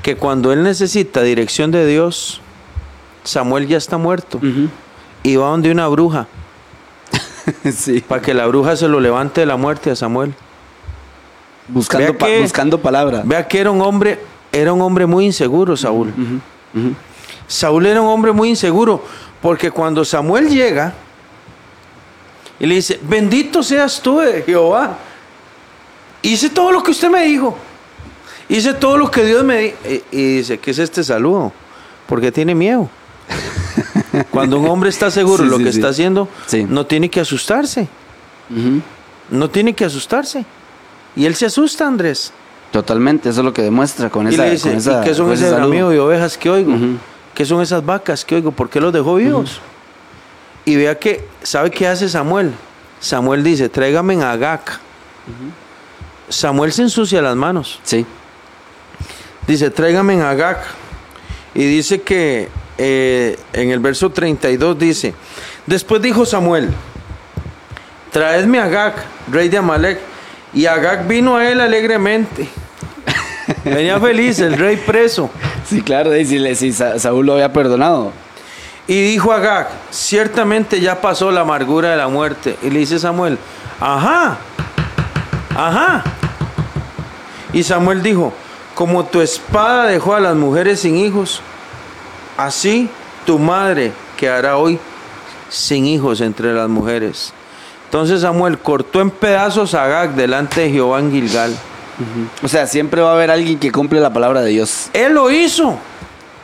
que 0.02 0.16
cuando 0.16 0.52
él 0.52 0.62
necesita 0.62 1.22
dirección 1.22 1.70
de 1.70 1.86
Dios, 1.86 2.40
Samuel 3.24 3.66
ya 3.66 3.76
está 3.76 3.98
muerto. 3.98 4.40
Y 5.22 5.36
va 5.36 5.48
donde 5.48 5.70
una 5.72 5.88
bruja. 5.88 6.28
sí. 7.74 8.00
Para 8.06 8.22
que 8.22 8.32
la 8.34 8.46
bruja 8.46 8.76
se 8.76 8.86
lo 8.88 9.00
levante 9.00 9.40
de 9.40 9.46
la 9.46 9.56
muerte 9.56 9.90
a 9.90 9.96
Samuel. 9.96 10.32
Buscando, 11.68 12.06
Vea 12.12 12.18
pa- 12.18 12.26
que- 12.26 12.40
buscando 12.42 12.78
palabra. 12.80 13.22
Vea 13.24 13.46
que 13.48 13.58
era 13.58 13.70
un 13.72 13.80
hombre, 13.82 14.20
era 14.52 14.72
un 14.72 14.80
hombre 14.82 15.04
muy 15.06 15.26
inseguro, 15.26 15.76
Saúl. 15.76 16.12
Saúl 17.48 17.86
era 17.86 18.00
un 18.00 18.08
hombre 18.08 18.30
muy 18.32 18.50
inseguro, 18.50 19.02
porque 19.42 19.70
cuando 19.70 20.04
Samuel 20.04 20.48
llega 20.48 20.94
y 22.58 22.66
le 22.66 22.74
dice, 22.76 22.98
bendito 23.02 23.62
seas 23.62 24.00
tú, 24.00 24.20
eh, 24.20 24.42
Jehová, 24.46 24.96
hice 26.22 26.48
todo 26.50 26.72
lo 26.72 26.82
que 26.82 26.90
usted 26.90 27.10
me 27.10 27.24
dijo, 27.24 27.56
hice 28.48 28.72
todo 28.74 28.96
lo 28.96 29.10
que 29.10 29.24
Dios 29.24 29.44
me 29.44 29.58
dijo. 29.58 29.76
Y, 29.88 30.02
y 30.18 30.36
dice, 30.38 30.58
¿qué 30.58 30.70
es 30.70 30.78
este 30.78 31.04
saludo? 31.04 31.52
Porque 32.06 32.32
tiene 32.32 32.54
miedo. 32.54 32.88
Cuando 34.30 34.58
un 34.58 34.68
hombre 34.68 34.88
está 34.90 35.10
seguro 35.10 35.42
de 35.42 35.48
Sí, 35.48 35.50
lo 35.50 35.58
sí, 35.58 35.64
que 35.64 35.72
sí. 35.72 35.78
está 35.78 35.88
haciendo, 35.90 36.28
no 36.68 36.86
tiene 36.86 37.10
que 37.10 37.20
asustarse, 37.20 37.88
no 39.30 39.50
tiene 39.50 39.74
que 39.74 39.84
asustarse. 39.84 40.44
Y 41.14 41.26
él 41.26 41.34
se 41.34 41.46
asusta, 41.46 41.86
Andrés. 41.86 42.32
Totalmente, 42.70 43.28
eso 43.30 43.40
es 43.40 43.44
lo 43.44 43.52
que 43.52 43.62
demuestra 43.62 44.10
con 44.10 44.26
y 44.30 44.34
esa 44.34 44.44
le 44.44 44.50
dice, 44.52 44.68
con 44.70 44.78
esa- 44.78 45.00
¿y 45.02 45.04
qué 45.04 45.14
son 45.14 45.32
ese 45.32 45.54
amigo 45.54 45.88
de 45.90 46.00
ovejas 46.00 46.36
que 46.36 46.50
oigo? 46.50 46.74
¿Qué 47.34 47.44
son 47.44 47.60
esas 47.62 47.84
vacas 47.84 48.24
que 48.24 48.34
oigo? 48.36 48.50
¿Por 48.52 48.68
qué 48.70 48.80
los 48.80 48.92
dejó 48.92 49.14
vivos? 49.16 49.60
Y 50.66 50.76
vea 50.76 50.98
que, 50.98 51.24
¿sabe 51.42 51.70
qué 51.70 51.86
hace 51.88 52.08
Samuel? 52.08 52.52
Samuel 53.00 53.42
dice, 53.42 53.68
tráigame 53.70 54.22
a 54.22 54.32
Agag. 54.32 54.60
Samuel 56.28 56.72
se 56.72 56.82
ensucia 56.82 57.22
las 57.22 57.36
manos. 57.36 57.80
Sí. 57.84 58.04
Dice, 59.46 59.70
tráigame 59.70 60.20
a 60.20 60.30
Agag. 60.30 60.58
Y 61.54 61.64
dice 61.64 62.02
que 62.02 62.48
eh, 62.78 63.38
en 63.54 63.70
el 63.70 63.78
verso 63.78 64.10
32 64.10 64.78
dice, 64.78 65.14
después 65.66 66.02
dijo 66.02 66.26
Samuel, 66.26 66.68
traedme 68.12 68.58
a 68.58 68.64
Agag, 68.64 68.94
rey 69.30 69.48
de 69.48 69.58
Amalek. 69.58 70.00
Y 70.52 70.66
Agag 70.66 71.06
vino 71.06 71.36
a 71.36 71.48
él 71.48 71.60
alegremente. 71.60 72.48
Venía 73.64 74.00
feliz, 74.00 74.40
el 74.40 74.56
rey 74.58 74.76
preso. 74.76 75.30
Sí, 75.68 75.82
claro, 75.82 76.16
y 76.16 76.24
si, 76.24 76.38
le- 76.38 76.54
si 76.54 76.72
Sa- 76.72 76.96
Saúl 77.00 77.26
lo 77.26 77.32
había 77.32 77.52
perdonado. 77.52 78.12
Y 78.88 79.02
dijo 79.02 79.32
Agag, 79.32 79.68
ciertamente 79.90 80.80
ya 80.80 81.00
pasó 81.00 81.30
la 81.30 81.40
amargura 81.40 81.90
de 81.90 81.96
la 81.96 82.08
muerte. 82.08 82.56
Y 82.62 82.70
le 82.70 82.80
dice 82.80 82.98
Samuel, 82.98 83.38
ajá, 83.80 84.38
ajá. 85.56 86.04
Y 87.52 87.62
Samuel 87.62 88.02
dijo, 88.02 88.32
como 88.74 89.04
tu 89.06 89.20
espada 89.20 89.86
dejó 89.86 90.14
a 90.14 90.20
las 90.20 90.36
mujeres 90.36 90.80
sin 90.80 90.96
hijos, 90.96 91.40
así 92.36 92.88
tu 93.24 93.38
madre 93.38 93.92
quedará 94.16 94.56
hoy 94.56 94.78
sin 95.48 95.86
hijos 95.86 96.20
entre 96.20 96.52
las 96.52 96.68
mujeres. 96.68 97.32
Entonces 97.86 98.20
Samuel 98.20 98.58
cortó 98.58 99.00
en 99.00 99.10
pedazos 99.10 99.74
a 99.74 99.84
Agag 99.84 100.14
delante 100.14 100.60
de 100.62 100.70
Jehová 100.70 101.00
en 101.00 101.10
Gilgal. 101.10 101.56
O 102.42 102.48
sea, 102.48 102.66
siempre 102.66 103.00
va 103.00 103.10
a 103.10 103.14
haber 103.14 103.30
alguien 103.30 103.58
que 103.58 103.72
cumple 103.72 104.00
la 104.00 104.12
palabra 104.12 104.42
de 104.42 104.50
Dios. 104.50 104.90
Él 104.92 105.14
lo 105.14 105.30
hizo. 105.30 105.78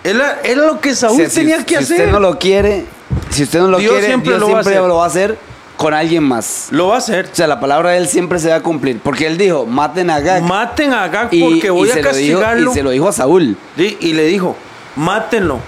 Era, 0.04 0.40
era 0.42 0.66
lo 0.66 0.80
que 0.80 0.94
Saúl 0.94 1.26
si- 1.28 1.34
tenía 1.40 1.64
que 1.64 1.76
si 1.78 1.84
hacer. 1.84 1.98
usted 2.00 2.10
no 2.12 2.20
lo 2.20 2.38
quiere, 2.38 2.86
si 3.30 3.44
usted 3.44 3.60
no 3.60 3.68
lo 3.68 3.78
Dios 3.78 3.92
quiere, 3.92 4.06
siempre 4.08 4.30
Dios 4.30 4.40
lo 4.40 4.46
va 4.48 4.52
a 4.60 4.62
siempre 4.62 4.74
hacer. 4.78 4.88
lo 4.88 4.96
va 4.96 5.04
a 5.04 5.06
hacer 5.06 5.38
con 5.76 5.94
alguien 5.94 6.24
más. 6.24 6.68
Lo 6.70 6.88
va 6.88 6.96
a 6.96 6.98
hacer. 6.98 7.28
O 7.32 7.34
sea, 7.34 7.46
la 7.46 7.60
palabra 7.60 7.90
de 7.90 7.98
él 7.98 8.08
siempre 8.08 8.38
se 8.38 8.48
va 8.50 8.56
a 8.56 8.60
cumplir. 8.62 9.00
Porque 9.02 9.26
él 9.26 9.36
dijo, 9.38 9.64
maten 9.66 10.10
a 10.10 10.16
Agag. 10.16 10.42
Maten 10.42 10.92
a 10.92 11.04
Agag 11.04 11.28
y, 11.32 11.40
porque 11.42 11.70
voy 11.70 11.88
y 11.88 11.90
a 11.92 11.94
lo 11.96 12.00
dijo- 12.00 12.08
castigarlo. 12.10 12.70
y 12.70 12.74
se 12.74 12.82
lo 12.82 12.90
dijo 12.90 13.08
a 13.08 13.12
Saúl. 13.12 13.56
Y 13.76 14.12
le 14.12 14.24
dijo, 14.26 14.56
mátenlo, 14.96 15.58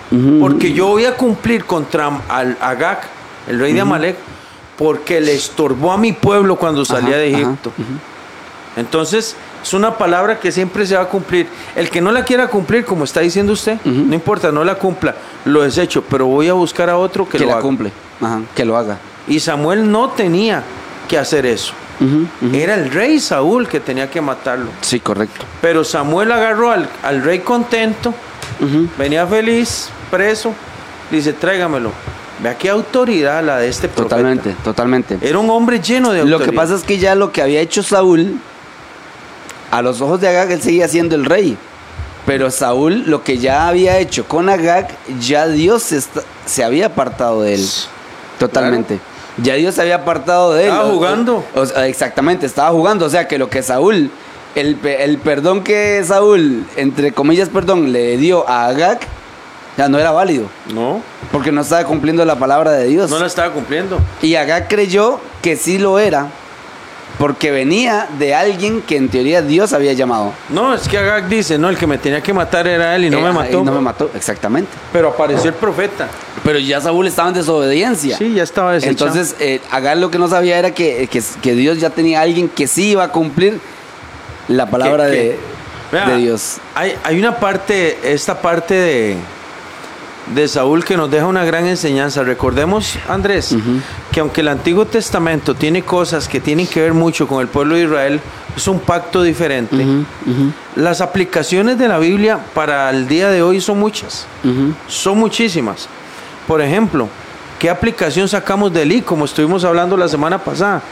porque 0.41 0.73
yo 0.73 0.89
voy 0.89 1.05
a 1.07 1.17
cumplir 1.17 1.65
contra 1.65 2.11
al 2.29 2.57
Agag, 2.61 3.01
el 3.49 3.59
rey 3.61 3.73
de 3.73 3.81
Amalek, 3.81 4.17
porque 4.77 5.21
le 5.21 5.35
estorbó 5.35 5.93
a 5.93 5.97
mi 5.97 6.13
pueblo 6.13 6.57
cuando 6.57 6.85
salía 6.85 7.11
Ajá, 7.11 7.19
de 7.19 7.29
ajá, 7.35 7.39
Egipto. 7.39 7.73
Entonces, 8.77 9.37
es 9.65 9.73
una 9.75 9.97
palabra 9.99 10.39
que 10.39 10.53
siempre 10.53 10.87
se 10.87 10.95
va 10.95 11.03
a 11.03 11.09
cumplir. 11.09 11.49
El 11.75 11.91
que 11.91 12.01
no 12.01 12.13
la 12.13 12.25
quiera 12.25 12.47
cumplir, 12.49 12.85
como 12.85 13.03
está 13.05 13.21
diciendo 13.21 13.53
usted, 13.55 13.79
no 13.85 14.15
importa, 14.15 14.53
no 14.53 14.63
la 14.63 14.77
cumpla, 14.77 15.15
lo 15.47 15.63
desecho, 15.63 16.05
pero 16.09 16.27
voy 16.27 16.49
a 16.49 16.53
buscar 16.53 16.89
a 16.91 16.97
otro 16.99 17.27
que, 17.29 17.39
Que, 17.39 17.45
lo 17.45 17.47
la 17.47 17.53
haga. 17.55 17.63
cumple. 17.63 17.91
Ajá, 18.21 18.43
que 18.55 18.65
lo 18.65 18.77
haga. 18.77 18.99
Y 19.27 19.41
Samuel 19.41 19.91
no 19.91 20.11
tenía 20.11 20.63
que 21.09 21.19
hacer 21.19 21.47
eso. 21.47 21.73
Era 22.53 22.75
el 22.75 22.91
rey 22.91 23.19
Saúl 23.21 23.67
que 23.67 23.81
tenía 23.81 24.11
que 24.11 24.21
matarlo. 24.21 24.69
Sí, 24.83 25.01
correcto. 25.01 25.45
Pero 25.63 25.83
Samuel 25.85 26.31
agarró 26.33 26.71
al, 26.71 26.89
al 27.03 27.23
rey 27.23 27.39
contento, 27.39 28.13
venía 28.99 29.27
feliz, 29.27 29.89
preso, 30.11 30.53
dice, 31.11 31.33
tráigamelo. 31.33 31.91
Vea 32.43 32.59
qué 32.59 32.69
autoridad 32.69 33.43
la 33.45 33.59
de 33.59 33.69
este 33.69 33.89
profeta. 33.89 34.17
Totalmente, 34.17 34.55
totalmente. 34.65 35.19
Era 35.23 35.39
un 35.39 35.49
hombre 35.51 35.81
lleno 35.81 36.11
de 36.11 36.19
Lo 36.19 36.23
autoridad. 36.37 36.51
que 36.51 36.53
pasa 36.57 36.75
es 36.75 36.83
que 36.83 36.99
ya 36.99 37.15
lo 37.15 37.31
que 37.33 37.41
había 37.41 37.61
hecho 37.61 37.83
Saúl, 37.83 38.39
a 39.77 39.83
los 39.83 40.01
ojos 40.01 40.21
de 40.21 40.29
Agag, 40.29 40.51
él 40.53 40.63
seguía 40.63 40.89
siendo 40.89 41.15
el 41.15 41.25
rey. 41.25 41.57
Pero 42.27 42.51
Saúl, 42.51 43.05
lo 43.07 43.23
que 43.23 43.39
ya 43.39 43.69
había 43.69 43.99
hecho 43.99 44.27
con 44.27 44.49
Agag, 44.49 44.89
ya 45.21 45.47
Dios 45.47 45.83
se, 45.83 45.99
está- 45.99 46.23
se 46.47 46.65
había 46.65 46.87
apartado 46.87 47.43
de 47.43 47.55
él. 47.55 47.67
Totalmente. 48.39 48.99
Ya 49.43 49.55
Dios 49.55 49.75
se 49.75 49.83
había 49.83 49.97
apartado 49.97 50.55
de 50.55 50.65
él. 50.65 50.69
Estaba 50.71 50.89
o- 50.89 50.93
jugando. 50.95 51.45
o 51.55 51.63
exactamente, 51.81 52.47
estaba 52.47 52.71
jugando. 52.71 53.07
O 53.07 53.11
sea 53.11 53.27
que 53.29 53.37
lo 53.39 53.51
que 53.51 53.63
Saúl, 53.63 54.11
el, 54.55 54.79
el 54.85 55.19
perdón 55.19 55.63
que 55.63 56.03
Saúl, 56.07 56.65
entre 56.77 57.13
comillas, 57.13 57.49
perdón, 57.49 57.93
le 57.93 58.17
dio 58.17 58.49
a 58.49 58.67
Agag, 58.67 59.01
sea, 59.77 59.89
no 59.89 59.99
era 59.99 60.13
válido. 60.13 60.47
No, 60.73 61.03
Porque 61.33 61.51
no 61.51 61.63
estaba 61.63 61.85
cumpliendo 61.85 62.25
la 62.25 62.37
palabra 62.37 62.71
de 62.73 62.87
Dios. 62.87 63.11
no 63.11 63.19
la 63.19 63.27
estaba 63.27 63.53
cumpliendo. 63.53 63.99
Y 64.23 64.37
Agag 64.37 64.69
creyó 64.69 65.19
que 65.43 65.57
sí 65.57 65.79
lo 65.79 65.99
era. 65.99 66.29
Porque 67.19 67.53
venía 67.53 68.09
de 68.19 68.35
alguien 68.35 68.83
que 68.83 68.97
en 68.97 69.09
teoría 69.09 69.41
Dios 69.41 69.73
había 69.73 69.93
llamado. 69.93 70.33
No, 70.49 70.75
es 70.75 70.89
que 70.89 70.99
Agag 70.99 71.29
dice, 71.29 71.57
no, 71.59 71.69
el 71.69 71.77
que 71.79 71.87
me 71.87 71.97
tenía 71.97 72.21
que 72.21 72.33
matar 72.33 72.67
era 72.67 72.97
él 72.97 73.05
y 73.05 73.11
no 73.11 73.19
Eh, 73.19 73.23
me 73.23 73.29
ajá, 73.29 73.39
mató. 73.39 73.61
Y 73.61 73.63
no 73.65 73.73
me 73.73 73.81
mató, 73.81 74.11
exactamente. 74.15 74.71
Pero 74.93 75.11
apareció 75.11 75.51
el 75.51 75.55
profeta. 75.55 76.09
Pero 76.43 76.59
ya 76.59 76.81
Saúl 76.81 77.07
estaba 77.07 77.29
en 77.29 77.35
desobediencia. 77.35 78.19
Sí, 78.19 78.35
ya 78.35 78.43
estaba 78.43 78.73
desechado. 78.73 79.11
Entonces, 79.11 79.37
eh, 79.39 79.61
Agar 79.71 79.97
lo 79.99 80.11
que 80.11 80.19
no 80.19 80.29
sabía 80.29 80.59
era 80.59 80.73
que, 80.73 81.09
que, 81.11 81.23
que 81.41 81.55
Dios 81.55 81.79
ya 81.79 81.91
tenía 81.91 82.19
a 82.19 82.23
alguien 82.23 82.49
que 82.49 82.67
sí 82.67 82.91
iba 82.91 83.05
a 83.05 83.09
cumplir 83.13 83.61
la 84.49 84.67
palabra 84.67 85.07
Que- 85.07 85.11
de, 85.13 85.39
Vea, 85.93 86.09
de 86.09 86.17
Dios. 86.17 86.57
Hay, 86.75 86.95
hay 87.05 87.17
una 87.19 87.37
parte, 87.39 87.97
esta 88.13 88.41
parte 88.43 88.75
de, 88.75 89.17
de 90.35 90.49
Saúl 90.49 90.85
que 90.85 90.97
nos 90.97 91.11
deja 91.11 91.27
una 91.27 91.45
gran 91.45 91.67
enseñanza. 91.67 92.23
Recordemos, 92.23 92.99
Andrés, 93.09 93.55
que 94.11 94.21
aunque 94.21 94.41
el 94.41 94.49
Antiguo 94.49 94.87
Testamento 94.87 95.55
tiene 95.55 95.83
cosas 95.83 96.29
que 96.29 96.41
tienen 96.41 96.67
que 96.67 96.81
ver 96.81 96.95
mucho 96.95 97.27
con 97.29 97.41
el 97.41 97.49
pueblo 97.49 97.75
de 97.75 97.85
Israel, 97.85 98.21
es 98.57 98.67
un 98.69 98.81
pacto 98.81 99.23
diferente. 99.23 99.85
Las 100.77 101.01
aplicaciones 101.01 101.79
de 101.79 101.89
la 101.89 101.99
Biblia 101.99 102.39
para 102.55 102.91
el 102.91 103.07
día 103.07 103.29
de 103.31 103.43
hoy 103.43 103.61
son 103.61 103.79
muchas, 103.79 104.27
son 104.89 105.19
muchísimas. 105.19 105.89
Por 106.47 106.61
ejemplo, 106.61 107.09
¿qué 107.59 107.69
aplicación 107.71 108.29
sacamos 108.29 108.73
del 108.73 108.93
I, 108.93 109.03
como 109.03 109.25
estuvimos 109.25 109.65
hablando 109.65 109.97
la 109.97 110.09
semana 110.09 110.39
pasada? 110.39 110.83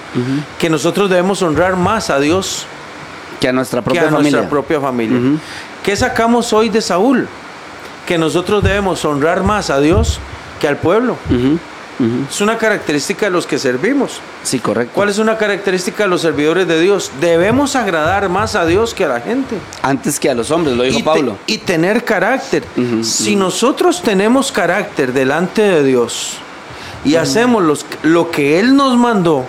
Que 0.59 0.69
nosotros 0.69 1.09
debemos 1.09 1.41
honrar 1.43 1.77
más 1.77 2.11
a 2.11 2.19
Dios 2.19 2.67
Que 3.41 3.49
a 3.49 3.53
nuestra 3.53 3.81
que 3.81 3.85
propia 3.85 4.03
a 4.03 4.05
familia. 4.11 4.31
nuestra 4.31 4.49
propia 4.51 4.81
familia. 4.81 5.19
¿Qué 5.83 5.97
sacamos 5.97 6.53
hoy 6.53 6.69
de 6.69 6.81
Saúl? 6.81 7.27
Que 8.07 8.19
nosotros 8.19 8.63
debemos 8.63 9.05
honrar 9.05 9.43
más 9.43 9.71
a 9.71 9.81
Dios 9.81 10.19
que 10.61 10.69
al 10.69 10.77
pueblo. 10.77 11.17
Es 12.29 12.41
una 12.41 12.59
característica 12.59 13.27
de 13.27 13.31
los 13.31 13.47
que 13.47 13.59
servimos. 13.61 14.19
Sí, 14.43 14.59
correcto. 14.59 14.93
¿Cuál 14.95 15.09
es 15.11 15.19
una 15.19 15.39
característica 15.39 16.03
de 16.03 16.09
los 16.09 16.21
servidores 16.23 16.67
de 16.67 16.81
Dios? 16.81 17.13
Debemos 17.21 17.77
agradar 17.77 18.29
más 18.29 18.57
a 18.57 18.67
Dios 18.67 18.93
que 18.93 19.05
a 19.05 19.09
la 19.09 19.21
gente. 19.21 19.57
Antes 19.83 20.19
que 20.19 20.29
a 20.29 20.35
los 20.35 20.51
hombres, 20.51 20.77
lo 20.77 20.83
dijo 20.83 20.97
y, 20.99 21.03
te- 21.03 21.05
Pablo. 21.05 21.37
y 21.47 21.59
tener 21.59 22.05
carácter. 22.05 22.65
Si 23.03 23.37
nosotros 23.37 24.03
tenemos 24.03 24.51
carácter 24.51 25.13
delante 25.13 25.63
de 25.63 25.85
Dios 25.85 26.39
y 27.05 27.15
hacemos 27.17 27.63
los- 27.63 27.87
lo 28.03 28.33
que 28.33 28.59
Él 28.59 28.75
nos 28.75 28.97
mandó, 28.97 29.45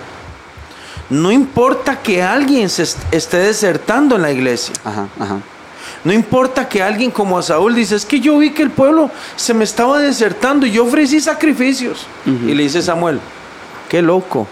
no 1.10 1.32
importa 1.32 2.02
que 2.04 2.22
alguien 2.22 2.70
se 2.70 2.84
est- 2.84 3.00
esté 3.12 3.38
desertando 3.38 4.16
en 4.16 4.22
la 4.22 4.32
iglesia. 4.32 4.74
Ajá, 4.84 5.08
ajá. 5.20 5.38
No 6.04 6.12
importa 6.12 6.68
que 6.68 6.82
alguien 6.84 7.12
como 7.12 7.38
a 7.38 7.42
Saúl 7.44 7.76
dice, 7.76 7.96
es 7.96 8.06
que 8.06 8.20
yo 8.20 8.38
vi 8.38 8.50
que 8.52 8.62
el 8.64 8.72
pueblo 8.72 9.10
se 9.38 9.54
me 9.54 9.64
estaba 9.64 10.00
desertando 10.00 10.66
y 10.66 10.72
yo 10.72 10.84
ofrecí 10.86 11.20
sacrificios. 11.22 12.06
Y 12.26 12.54
le 12.54 12.64
dice 12.64 12.82
Samuel, 12.82 13.20
qué 13.90 14.02
loco. 14.02 14.48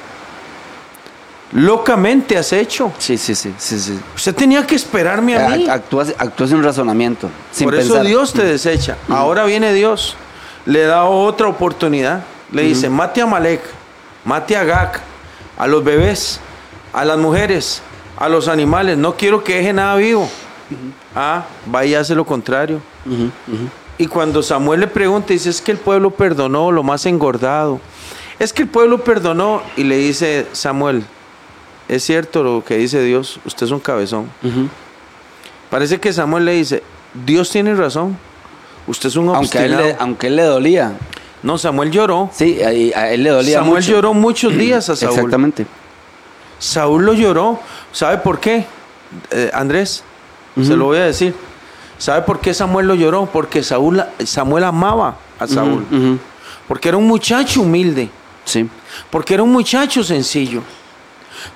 Locamente 1.53 2.37
has 2.37 2.53
hecho. 2.53 2.93
Sí, 2.97 3.17
sí, 3.17 3.35
sí, 3.35 3.53
sí, 3.57 3.77
sí. 3.77 3.99
Usted 4.15 4.33
tenía 4.33 4.65
que 4.65 4.75
esperarme 4.75 5.35
a 5.35 5.49
mí. 5.49 5.65
Act- 5.65 5.69
Actúa, 5.69 6.05
actúa 6.17 6.47
sin 6.47 6.63
razonamiento. 6.63 7.29
Sin 7.51 7.65
Por 7.65 7.75
eso. 7.75 8.01
Dios 8.03 8.31
te 8.31 8.43
desecha. 8.45 8.95
Ahora 9.09 9.43
viene 9.43 9.73
Dios. 9.73 10.15
Le 10.65 10.83
da 10.83 11.03
otra 11.03 11.47
oportunidad. 11.47 12.21
Le 12.51 12.63
dice, 12.63 12.89
mate 12.89 13.21
a 13.21 13.25
Malek, 13.25 13.61
mate 14.23 14.55
a 14.55 14.63
Gag, 14.63 15.01
a 15.57 15.67
los 15.67 15.83
bebés, 15.83 16.39
a 16.93 17.03
las 17.03 17.17
mujeres, 17.17 17.81
a 18.17 18.29
los 18.29 18.47
animales. 18.47 18.97
No 18.97 19.15
quiero 19.17 19.43
que 19.43 19.55
deje 19.57 19.73
nada 19.73 19.95
vivo. 19.95 20.29
Ah, 21.15 21.45
vaya 21.65 21.91
y 21.91 21.95
hace 21.95 22.15
lo 22.15 22.25
contrario. 22.25 22.81
Y 23.97 24.07
cuando 24.07 24.41
Samuel 24.41 24.79
le 24.79 24.87
pregunta, 24.87 25.33
dice, 25.33 25.49
es 25.49 25.61
que 25.61 25.71
el 25.71 25.77
pueblo 25.77 26.11
perdonó 26.11 26.71
lo 26.71 26.83
más 26.83 27.05
engordado. 27.05 27.79
Es 28.39 28.51
que 28.53 28.63
el 28.63 28.67
pueblo 28.67 29.03
perdonó 29.03 29.61
y 29.77 29.83
le 29.83 29.97
dice 29.97 30.47
Samuel, 30.51 31.03
es 31.87 32.03
cierto 32.03 32.41
lo 32.43 32.63
que 32.65 32.77
dice 32.77 33.03
Dios, 33.03 33.39
usted 33.45 33.67
es 33.67 33.71
un 33.71 33.79
cabezón. 33.79 34.27
Parece 35.69 35.99
que 35.99 36.11
Samuel 36.11 36.45
le 36.45 36.53
dice, 36.53 36.81
Dios 37.25 37.49
tiene 37.51 37.75
razón, 37.75 38.17
usted 38.87 39.09
es 39.09 39.15
un 39.15 39.29
Aunque 39.29 39.65
él 39.65 39.77
le, 39.77 39.95
aunque 39.99 40.27
él 40.27 40.35
le 40.35 40.43
dolía. 40.43 40.93
No, 41.43 41.57
Samuel 41.57 41.91
lloró. 41.91 42.29
Sí, 42.33 42.61
a, 42.63 42.67
a 42.99 43.11
él 43.11 43.23
le 43.23 43.29
dolía 43.29 43.59
Samuel 43.59 43.81
mucho. 43.81 43.91
lloró 43.91 44.13
muchos 44.13 44.55
días 44.55 44.89
a 44.89 44.95
Saúl. 44.95 45.15
Exactamente. 45.15 45.65
Saúl 46.59 47.05
lo 47.05 47.13
lloró. 47.13 47.59
¿Sabe 47.91 48.17
por 48.19 48.39
qué? 48.39 48.65
Eh, 49.31 49.49
Andrés, 49.53 50.03
se 50.55 50.75
lo 50.75 50.85
voy 50.85 50.97
a 50.97 51.05
decir. 51.05 51.35
¿Sabe 51.97 52.23
por 52.23 52.39
qué 52.39 52.53
Samuel 52.53 52.87
lo 52.87 52.95
lloró? 52.95 53.27
Porque 53.27 53.61
Saúl, 53.61 54.03
Samuel 54.25 54.63
amaba 54.63 55.17
a 55.39 55.47
Saúl. 55.47 55.85
Porque 56.67 56.89
era 56.89 56.97
un 56.97 57.07
muchacho 57.07 57.61
humilde. 57.61 58.09
Sí. 58.43 58.67
Porque 59.09 59.35
era 59.35 59.43
un 59.43 59.51
muchacho 59.51 60.03
sencillo. 60.03 60.61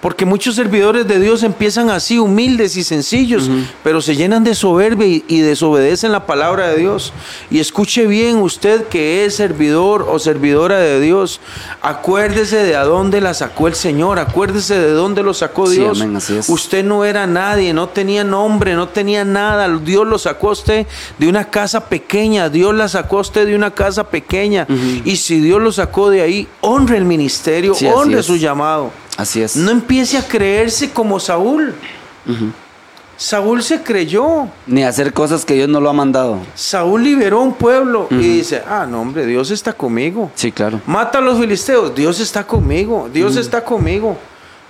Porque 0.01 0.25
muchos 0.25 0.55
servidores 0.55 1.07
de 1.07 1.19
Dios 1.19 1.43
empiezan 1.43 1.89
así, 1.89 2.19
humildes 2.19 2.77
y 2.77 2.83
sencillos, 2.83 3.49
pero 3.83 4.01
se 4.01 4.15
llenan 4.15 4.43
de 4.43 4.55
soberbia 4.55 5.07
y, 5.07 5.23
y 5.27 5.39
desobedecen 5.41 6.11
la 6.11 6.25
palabra 6.25 6.67
de 6.69 6.77
Dios. 6.77 7.13
Y 7.49 7.59
escuche 7.59 8.05
bien 8.07 8.37
usted 8.37 8.85
que 8.87 9.25
es 9.25 9.35
servidor 9.35 10.05
o 10.09 10.19
servidora 10.19 10.77
de 10.79 10.99
Dios. 10.99 11.39
Acuérdese 11.81 12.57
de 12.63 12.75
a 12.75 12.83
dónde 12.83 13.21
la 13.21 13.33
sacó 13.33 13.67
el 13.67 13.75
Señor, 13.75 14.19
acuérdese 14.19 14.79
de 14.79 14.91
dónde 14.91 15.23
lo 15.23 15.33
sacó 15.33 15.67
Sí, 15.67 15.77
Dios. 15.77 16.01
amén, 16.01 16.15
así 16.15 16.35
es. 16.37 16.49
Usted 16.49 16.83
no 16.83 17.05
era 17.05 17.27
nadie, 17.27 17.73
no 17.73 17.89
tenía 17.89 18.23
nombre, 18.23 18.75
no 18.75 18.87
tenía 18.89 19.23
nada. 19.25 19.67
Dios 19.79 20.05
lo 20.07 20.17
sacó 20.17 20.49
a 20.49 20.53
usted 20.53 20.87
de 21.17 21.27
una 21.27 21.49
casa 21.49 21.87
pequeña, 21.87 22.49
Dios 22.49 22.73
la 22.75 22.87
sacó 22.87 23.17
a 23.17 23.21
usted 23.21 23.45
de 23.47 23.55
una 23.55 23.71
casa 23.71 24.03
pequeña. 24.09 24.67
Y 25.03 25.15
si 25.17 25.39
Dios 25.39 25.61
lo 25.61 25.71
sacó 25.71 26.09
de 26.09 26.21
ahí, 26.21 26.47
honre 26.61 26.97
el 26.97 27.05
ministerio, 27.05 27.73
Sí, 27.75 27.85
honre 27.87 28.23
su 28.23 28.35
llamado. 28.37 28.91
Así 29.17 29.41
es. 29.41 29.55
No 29.55 29.71
empiece 29.71 30.17
a 30.17 30.27
creerse 30.27 30.91
como 30.91 31.19
Saúl. 31.19 31.73
Saúl 33.17 33.63
se 33.63 33.81
creyó. 33.81 34.47
Ni 34.67 34.83
hacer 34.83 35.13
cosas 35.13 35.45
que 35.45 35.53
Dios 35.53 35.69
no 35.69 35.79
lo 35.79 35.89
ha 35.89 35.93
mandado. 35.93 36.39
Saúl 36.53 37.03
liberó 37.03 37.39
a 37.39 37.43
un 37.43 37.53
pueblo 37.53 38.07
y 38.11 38.15
dice, 38.15 38.61
ah, 38.67 38.85
no, 38.89 39.01
hombre, 39.01 39.25
Dios 39.25 39.51
está 39.51 39.71
conmigo. 39.73 40.31
Sí, 40.35 40.51
claro. 40.51 40.81
Mata 40.85 41.19
a 41.19 41.21
los 41.21 41.39
filisteos, 41.39 41.95
Dios 41.95 42.19
está 42.19 42.45
conmigo, 42.45 43.09
Dios 43.11 43.37
está 43.37 43.63
conmigo. 43.63 44.17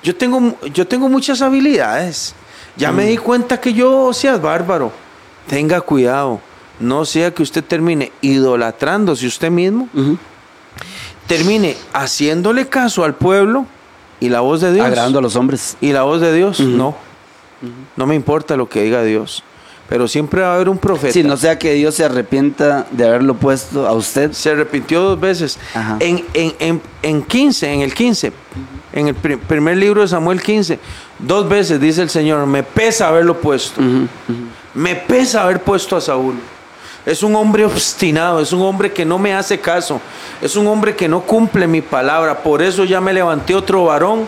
Yo 0.03 0.15
tengo, 0.15 0.55
yo 0.71 0.85
tengo 0.87 1.09
muchas 1.09 1.41
habilidades. 1.41 2.35
Ya 2.77 2.91
me 2.91 3.05
di 3.05 3.17
cuenta 3.17 3.59
que 3.59 3.73
yo 3.73 4.13
seas 4.13 4.39
bárbaro. 4.39 4.91
Tenga 5.47 5.81
cuidado. 5.81 6.39
No 6.79 7.05
sea 7.05 7.33
que 7.33 7.41
usted 7.41 7.63
termine 7.63 8.11
idolatrándose 8.21 9.25
usted 9.25 9.49
mismo, 9.49 9.87
termine 11.25 11.77
haciéndole 11.93 12.67
caso 12.67 13.03
al 13.03 13.15
pueblo 13.15 13.65
y 14.19 14.29
la 14.29 14.41
voz 14.41 14.61
de 14.61 14.73
Dios. 14.73 14.85
Agradando 14.85 15.19
a 15.19 15.21
los 15.21 15.35
hombres. 15.35 15.77
Y 15.81 15.91
la 15.91 16.03
voz 16.03 16.21
de 16.21 16.33
Dios, 16.33 16.59
no. 16.59 16.95
No 17.95 18.05
me 18.05 18.15
importa 18.15 18.55
lo 18.57 18.67
que 18.69 18.83
diga 18.83 19.03
Dios. 19.03 19.43
Pero 19.87 20.07
siempre 20.07 20.41
va 20.41 20.51
a 20.53 20.55
haber 20.55 20.67
un 20.69 20.77
profeta. 20.79 21.13
Sí, 21.13 21.23
no 21.23 21.37
sea 21.37 21.59
que 21.59 21.73
Dios 21.73 21.93
se 21.95 22.03
arrepienta 22.03 22.87
de 22.91 23.05
haberlo 23.07 23.35
puesto 23.35 23.87
a 23.87 23.93
usted. 23.93 24.31
Se 24.31 24.55
repitió 24.55 25.01
dos 25.01 25.19
veces. 25.19 25.59
En, 25.99 26.25
en, 26.33 26.53
en, 26.59 26.81
en 27.03 27.21
15, 27.23 27.71
en 27.71 27.81
el 27.81 27.93
15, 27.93 28.33
en 28.93 29.07
el 29.09 29.13
pri- 29.15 29.37
primer 29.37 29.77
libro 29.77 30.01
de 30.01 30.07
Samuel 30.07 30.41
15, 30.41 30.79
dos 31.19 31.47
veces 31.47 31.79
dice 31.79 32.01
el 32.01 32.09
Señor, 32.09 32.45
me 32.47 32.63
pesa 32.63 33.09
haberlo 33.09 33.39
puesto. 33.39 33.79
Me 34.73 34.95
pesa 34.95 35.43
haber 35.43 35.61
puesto 35.61 35.95
a 35.95 36.01
Saúl. 36.01 36.35
Es 37.05 37.21
un 37.21 37.35
hombre 37.35 37.65
obstinado, 37.65 38.39
es 38.39 38.51
un 38.51 38.61
hombre 38.63 38.91
que 38.91 39.05
no 39.05 39.19
me 39.19 39.33
hace 39.35 39.59
caso, 39.59 40.01
es 40.41 40.55
un 40.55 40.65
hombre 40.67 40.95
que 40.95 41.07
no 41.07 41.21
cumple 41.21 41.67
mi 41.67 41.81
palabra. 41.81 42.39
Por 42.39 42.61
eso 42.63 42.83
ya 42.83 42.99
me 42.99 43.13
levanté 43.13 43.53
otro 43.53 43.85
varón, 43.85 44.27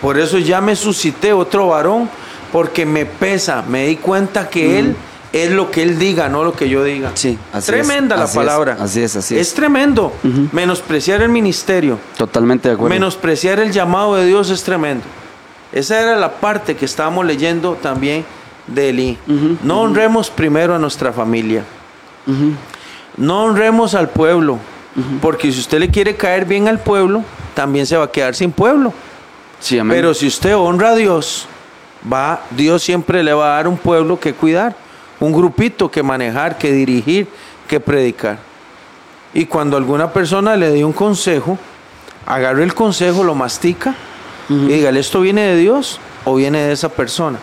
por 0.00 0.18
eso 0.18 0.38
ya 0.38 0.60
me 0.60 0.76
suscité 0.76 1.32
otro 1.32 1.68
varón, 1.68 2.08
porque 2.52 2.86
me 2.86 3.04
pesa, 3.04 3.62
me 3.68 3.86
di 3.86 3.96
cuenta 3.96 4.48
que 4.48 4.78
él 4.78 4.96
es 5.32 5.50
lo 5.50 5.70
que 5.70 5.82
él 5.82 5.98
diga, 5.98 6.28
no 6.28 6.42
lo 6.44 6.52
que 6.54 6.68
yo 6.68 6.82
diga. 6.84 7.10
Sí, 7.14 7.36
así 7.52 7.66
Tremenda 7.66 8.14
es, 8.14 8.18
la 8.20 8.24
así 8.24 8.38
es, 8.38 8.44
palabra. 8.44 8.76
así 8.80 9.02
es, 9.02 9.16
así 9.16 9.34
es. 9.36 9.48
Es 9.48 9.54
tremendo. 9.54 10.12
Menospreciar 10.52 11.20
el 11.22 11.28
ministerio, 11.28 11.98
Totalmente 12.16 12.68
de 12.68 12.74
acuerdo. 12.76 12.94
menospreciar 12.94 13.58
el 13.60 13.72
llamado 13.72 14.14
de 14.14 14.24
Dios 14.26 14.48
es 14.50 14.62
tremendo. 14.62 15.04
Esa 15.72 16.00
era 16.00 16.16
la 16.16 16.30
parte 16.32 16.76
que 16.76 16.84
estábamos 16.84 17.26
leyendo 17.26 17.74
también 17.74 18.24
de 18.66 19.18
no 19.62 19.80
honremos 19.80 20.30
primero 20.30 20.74
a 20.74 20.78
nuestra 20.78 21.12
familia. 21.12 21.64
No 23.16 23.44
honremos 23.44 23.94
al 23.94 24.08
pueblo. 24.08 24.58
Porque 25.20 25.50
si 25.50 25.58
usted 25.58 25.80
le 25.80 25.90
quiere 25.90 26.14
caer 26.14 26.44
bien 26.44 26.68
al 26.68 26.78
pueblo, 26.78 27.24
también 27.54 27.84
se 27.84 27.96
va 27.96 28.04
a 28.04 28.10
quedar 28.10 28.34
sin 28.34 28.52
pueblo. 28.52 28.92
Sí, 29.58 29.78
amén. 29.78 29.96
Pero 29.96 30.14
si 30.14 30.26
usted 30.28 30.56
honra 30.56 30.90
a 30.90 30.94
Dios, 30.94 31.46
va, 32.10 32.42
Dios 32.50 32.82
siempre 32.82 33.22
le 33.22 33.32
va 33.32 33.46
a 33.46 33.56
dar 33.56 33.66
un 33.66 33.76
pueblo 33.76 34.20
que 34.20 34.34
cuidar, 34.34 34.76
un 35.18 35.32
grupito 35.32 35.90
que 35.90 36.02
manejar, 36.02 36.58
que 36.58 36.70
dirigir, 36.70 37.26
que 37.66 37.80
predicar. 37.80 38.38
Y 39.32 39.46
cuando 39.46 39.76
alguna 39.76 40.12
persona 40.12 40.56
le 40.56 40.70
dé 40.70 40.84
un 40.84 40.92
consejo, 40.92 41.58
agarre 42.26 42.62
el 42.62 42.74
consejo, 42.74 43.24
lo 43.24 43.34
mastica 43.34 43.94
y 44.48 44.66
dígale, 44.66 45.00
¿esto 45.00 45.20
viene 45.20 45.42
de 45.42 45.56
Dios 45.56 45.98
o 46.24 46.36
viene 46.36 46.60
de 46.60 46.72
esa 46.72 46.88
persona? 46.88 47.38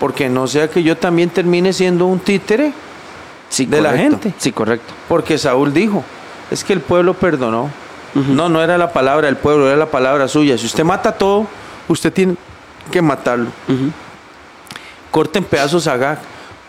Porque 0.00 0.28
no 0.28 0.46
sea 0.46 0.68
que 0.68 0.82
yo 0.82 0.96
también 0.96 1.30
termine 1.30 1.72
siendo 1.72 2.06
un 2.06 2.18
títere 2.18 2.72
Sí, 3.48 3.66
de 3.66 3.80
la 3.80 3.96
gente. 3.96 4.34
Sí, 4.38 4.50
correcto. 4.50 4.92
Porque 5.08 5.38
Saúl 5.38 5.72
dijo, 5.72 6.02
es 6.50 6.64
que 6.64 6.72
el 6.72 6.80
pueblo 6.80 7.14
perdonó. 7.14 7.70
No, 8.14 8.48
no 8.48 8.62
era 8.62 8.78
la 8.78 8.92
palabra 8.92 9.26
del 9.26 9.36
pueblo, 9.36 9.66
era 9.68 9.76
la 9.76 9.90
palabra 9.90 10.28
suya. 10.28 10.56
Si 10.58 10.66
usted 10.66 10.84
mata 10.84 11.12
todo, 11.12 11.46
usted 11.88 12.12
tiene 12.12 12.36
que 12.90 13.02
matarlo. 13.02 13.46
Corte 15.10 15.38
en 15.38 15.44
pedazos 15.44 15.86
a 15.86 15.96
Gag, 15.96 16.18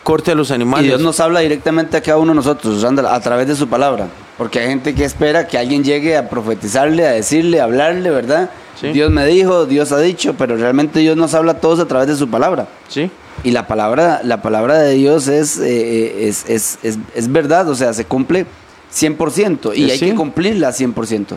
corte 0.05 0.31
a 0.31 0.35
los 0.35 0.51
animales. 0.51 0.85
Y 0.85 0.89
Dios 0.89 1.01
nos 1.01 1.19
habla 1.19 1.39
directamente 1.39 1.97
a 1.97 2.01
cada 2.01 2.19
uno 2.19 2.31
de 2.31 2.35
nosotros, 2.35 2.75
usando 2.75 3.09
a 3.09 3.19
través 3.19 3.47
de 3.47 3.55
su 3.55 3.67
palabra. 3.67 4.07
Porque 4.37 4.59
hay 4.59 4.67
gente 4.67 4.93
que 4.93 5.03
espera 5.03 5.47
que 5.47 5.57
alguien 5.57 5.83
llegue 5.83 6.15
a 6.15 6.29
profetizarle, 6.29 7.07
a 7.07 7.11
decirle, 7.11 7.59
a 7.59 7.63
hablarle, 7.63 8.11
¿verdad? 8.11 8.51
Sí. 8.79 8.89
Dios 8.89 9.09
me 9.09 9.25
dijo, 9.25 9.65
Dios 9.65 9.91
ha 9.91 9.99
dicho, 9.99 10.35
pero 10.37 10.57
realmente 10.57 10.99
Dios 10.99 11.17
nos 11.17 11.33
habla 11.33 11.53
a 11.53 11.59
todos 11.59 11.79
a 11.79 11.87
través 11.87 12.07
de 12.07 12.15
su 12.15 12.29
palabra. 12.29 12.67
¿Sí? 12.87 13.09
Y 13.43 13.49
la 13.49 13.65
palabra, 13.65 14.21
la 14.23 14.43
palabra 14.43 14.77
de 14.77 14.93
Dios 14.93 15.27
es, 15.27 15.57
eh, 15.57 16.27
es, 16.27 16.47
es, 16.47 16.77
es, 16.83 16.99
es 17.15 17.31
verdad, 17.31 17.67
o 17.67 17.73
sea, 17.73 17.91
se 17.93 18.05
cumple 18.05 18.45
100% 18.93 19.71
y 19.75 19.85
Eh, 19.85 19.91
hay 19.93 19.99
que 19.99 20.13
cumplirla 20.13 20.69
100%. 20.69 21.35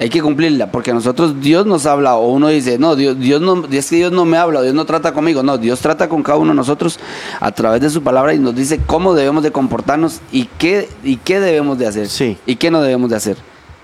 Hay 0.00 0.10
que 0.10 0.22
cumplirla, 0.22 0.70
porque 0.70 0.92
a 0.92 0.94
nosotros 0.94 1.40
Dios 1.40 1.66
nos 1.66 1.84
habla, 1.84 2.14
o 2.16 2.28
uno 2.30 2.48
dice, 2.48 2.78
no, 2.78 2.94
Dios, 2.94 3.18
Dios 3.18 3.40
no, 3.40 3.64
es 3.70 3.90
que 3.90 3.96
Dios 3.96 4.12
no 4.12 4.24
me 4.24 4.36
habla, 4.36 4.62
Dios 4.62 4.74
no 4.74 4.84
trata 4.84 5.12
conmigo. 5.12 5.42
No, 5.42 5.58
Dios 5.58 5.80
trata 5.80 6.08
con 6.08 6.22
cada 6.22 6.38
uno 6.38 6.52
de 6.52 6.56
nosotros 6.56 7.00
a 7.40 7.50
través 7.50 7.80
de 7.80 7.90
su 7.90 8.02
palabra 8.02 8.32
y 8.32 8.38
nos 8.38 8.54
dice 8.54 8.78
cómo 8.86 9.14
debemos 9.14 9.42
de 9.42 9.50
comportarnos 9.50 10.20
y 10.30 10.44
qué, 10.58 10.88
y 11.02 11.16
qué 11.16 11.40
debemos 11.40 11.78
de 11.78 11.86
hacer. 11.88 12.08
Sí. 12.08 12.36
Y 12.46 12.56
qué 12.56 12.70
no 12.70 12.80
debemos 12.80 13.10
de 13.10 13.16
hacer. 13.16 13.36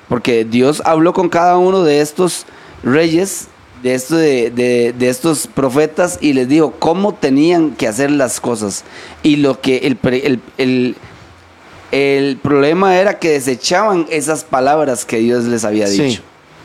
Porque 0.09 0.45
Dios 0.45 0.83
habló 0.85 1.13
con 1.15 1.29
cada 1.29 1.59
uno 1.59 1.83
de 1.83 2.01
estos 2.01 2.47
reyes, 2.85 3.49
de, 3.83 3.95
esto 3.95 4.17
de, 4.17 4.51
de- 4.51 4.95
de 4.97 5.09
estos 5.09 5.49
profetas, 5.49 6.19
y 6.21 6.33
les 6.35 6.49
dijo 6.49 6.75
cómo 6.79 7.15
tenían 7.15 7.73
que 7.73 7.89
hacer 7.89 8.11
las 8.13 8.39
cosas. 8.39 8.85
Y 9.25 9.37
lo 9.37 9.61
que 9.61 9.79
el, 9.79 9.99
el, 10.59 10.97
el 11.95 12.37
problema 12.39 12.97
era 12.99 13.19
que 13.19 13.31
desechaban 13.31 14.07
esas 14.11 14.43
palabras 14.45 15.05
que 15.05 15.19
Dios 15.19 15.45
les 15.45 15.65
había 15.65 15.87
Sí. 15.87 16.03
dicho. 16.03 16.23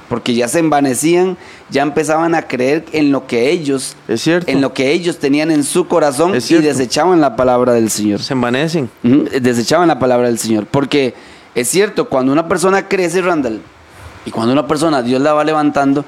Porque 0.09 0.33
ya 0.33 0.47
se 0.47 0.57
envanecían, 0.57 1.37
ya 1.69 1.83
empezaban 1.83 2.33
a 2.33 2.41
creer 2.47 2.83
en 2.93 3.11
lo 3.11 3.27
que 3.27 3.51
ellos, 3.51 3.95
Es 4.07 4.21
cierto. 4.21 4.51
en 4.51 4.59
lo 4.59 4.73
que 4.73 4.91
ellos 4.91 5.19
tenían 5.19 5.51
en 5.51 5.63
su 5.63 5.87
corazón 5.87 6.33
Es 6.33 6.49
y 6.49 6.55
desechaban 6.57 7.21
la 7.21 7.35
palabra 7.35 7.73
del 7.73 7.91
Señor. 7.91 8.19
Se 8.23 8.33
envanecen. 8.33 8.89
Desechaban 9.03 9.87
la 9.87 9.99
palabra 9.99 10.25
del 10.27 10.39
Señor. 10.39 10.65
Porque 10.65 11.13
es 11.53 11.67
cierto, 11.67 12.09
cuando 12.09 12.31
una 12.31 12.47
persona 12.47 12.87
crece, 12.87 13.21
Randall, 13.21 13.61
y 14.25 14.31
cuando 14.31 14.51
una 14.51 14.65
persona 14.65 15.03
Dios 15.03 15.21
la 15.21 15.33
va 15.33 15.43
levantando, 15.43 16.03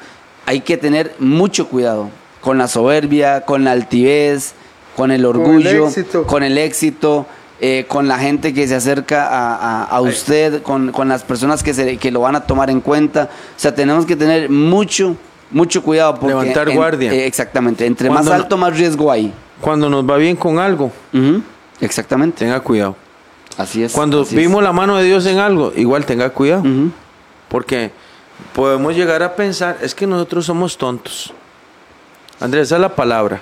hay 0.48 0.62
que 0.62 0.78
tener 0.78 1.14
mucho 1.20 1.68
cuidado 1.68 2.10
con 2.42 2.58
la 2.58 2.68
soberbia, 2.68 3.42
con 3.42 3.64
la 3.64 3.72
altivez, 3.72 4.54
con 4.96 5.12
el 5.12 5.26
orgullo, 5.26 5.88
éxito. 5.90 6.26
con 6.26 6.42
el 6.42 6.58
éxito, 6.58 7.28
eh, 7.64 7.86
con 7.88 8.08
la 8.08 8.18
gente 8.18 8.54
que 8.54 8.68
se 8.68 8.74
acerca 8.76 9.28
a, 9.28 9.56
a- 9.56 9.84
a 9.86 10.02
usted, 10.02 10.64
con, 10.64 10.92
con 10.92 11.08
las 11.08 11.24
personas 11.24 11.62
que, 11.62 11.74
se, 11.76 11.98
que 11.98 12.10
lo 12.12 12.22
van 12.22 12.36
a 12.36 12.42
tomar 12.42 12.70
en 12.72 12.82
cuenta. 12.82 13.30
O 13.56 13.60
sea, 13.60 13.74
tenemos 13.76 14.06
que 14.08 14.16
tener 14.16 14.50
mucho, 14.50 15.16
mucho 15.52 15.84
cuidado. 15.84 16.16
Porque 16.16 16.28
Levantar 16.30 16.70
en- 16.70 16.76
guardia. 16.76 17.14
eh, 17.14 17.28
exactamente. 17.28 17.86
Entre 17.86 18.10
más 18.10 18.18
Cuando 18.18 18.32
no- 18.32 18.44
alto, 18.44 18.58
más 18.58 18.76
riesgo 18.78 19.12
hay. 19.12 19.32
Cuando 19.62 19.90
nos 19.90 20.10
va 20.10 20.18
bien 20.18 20.36
con 20.36 20.58
algo, 20.58 20.92
Exactamente. 21.80 22.40
tenga 22.40 22.60
cuidado. 22.62 22.96
Así 23.58 23.84
es. 23.84 23.92
Cuando 23.94 24.22
así 24.22 24.36
es. 24.36 24.42
vimos 24.42 24.64
la 24.64 24.72
mano 24.72 24.98
de 24.98 25.04
Dios 25.04 25.26
en 25.28 25.38
algo, 25.38 25.72
igual 25.76 26.06
tenga 26.06 26.30
cuidado. 26.32 26.64
Porque 27.48 27.92
podemos 28.56 28.96
llegar 28.96 29.22
a 29.22 29.36
pensar, 29.36 29.78
es 29.82 29.94
que 29.94 30.08
nosotros 30.08 30.46
somos 30.48 30.78
tontos. 30.78 31.32
Andrés, 32.40 32.64
esa 32.70 32.76
es 32.78 32.82
la 32.82 32.96
palabra. 32.96 33.40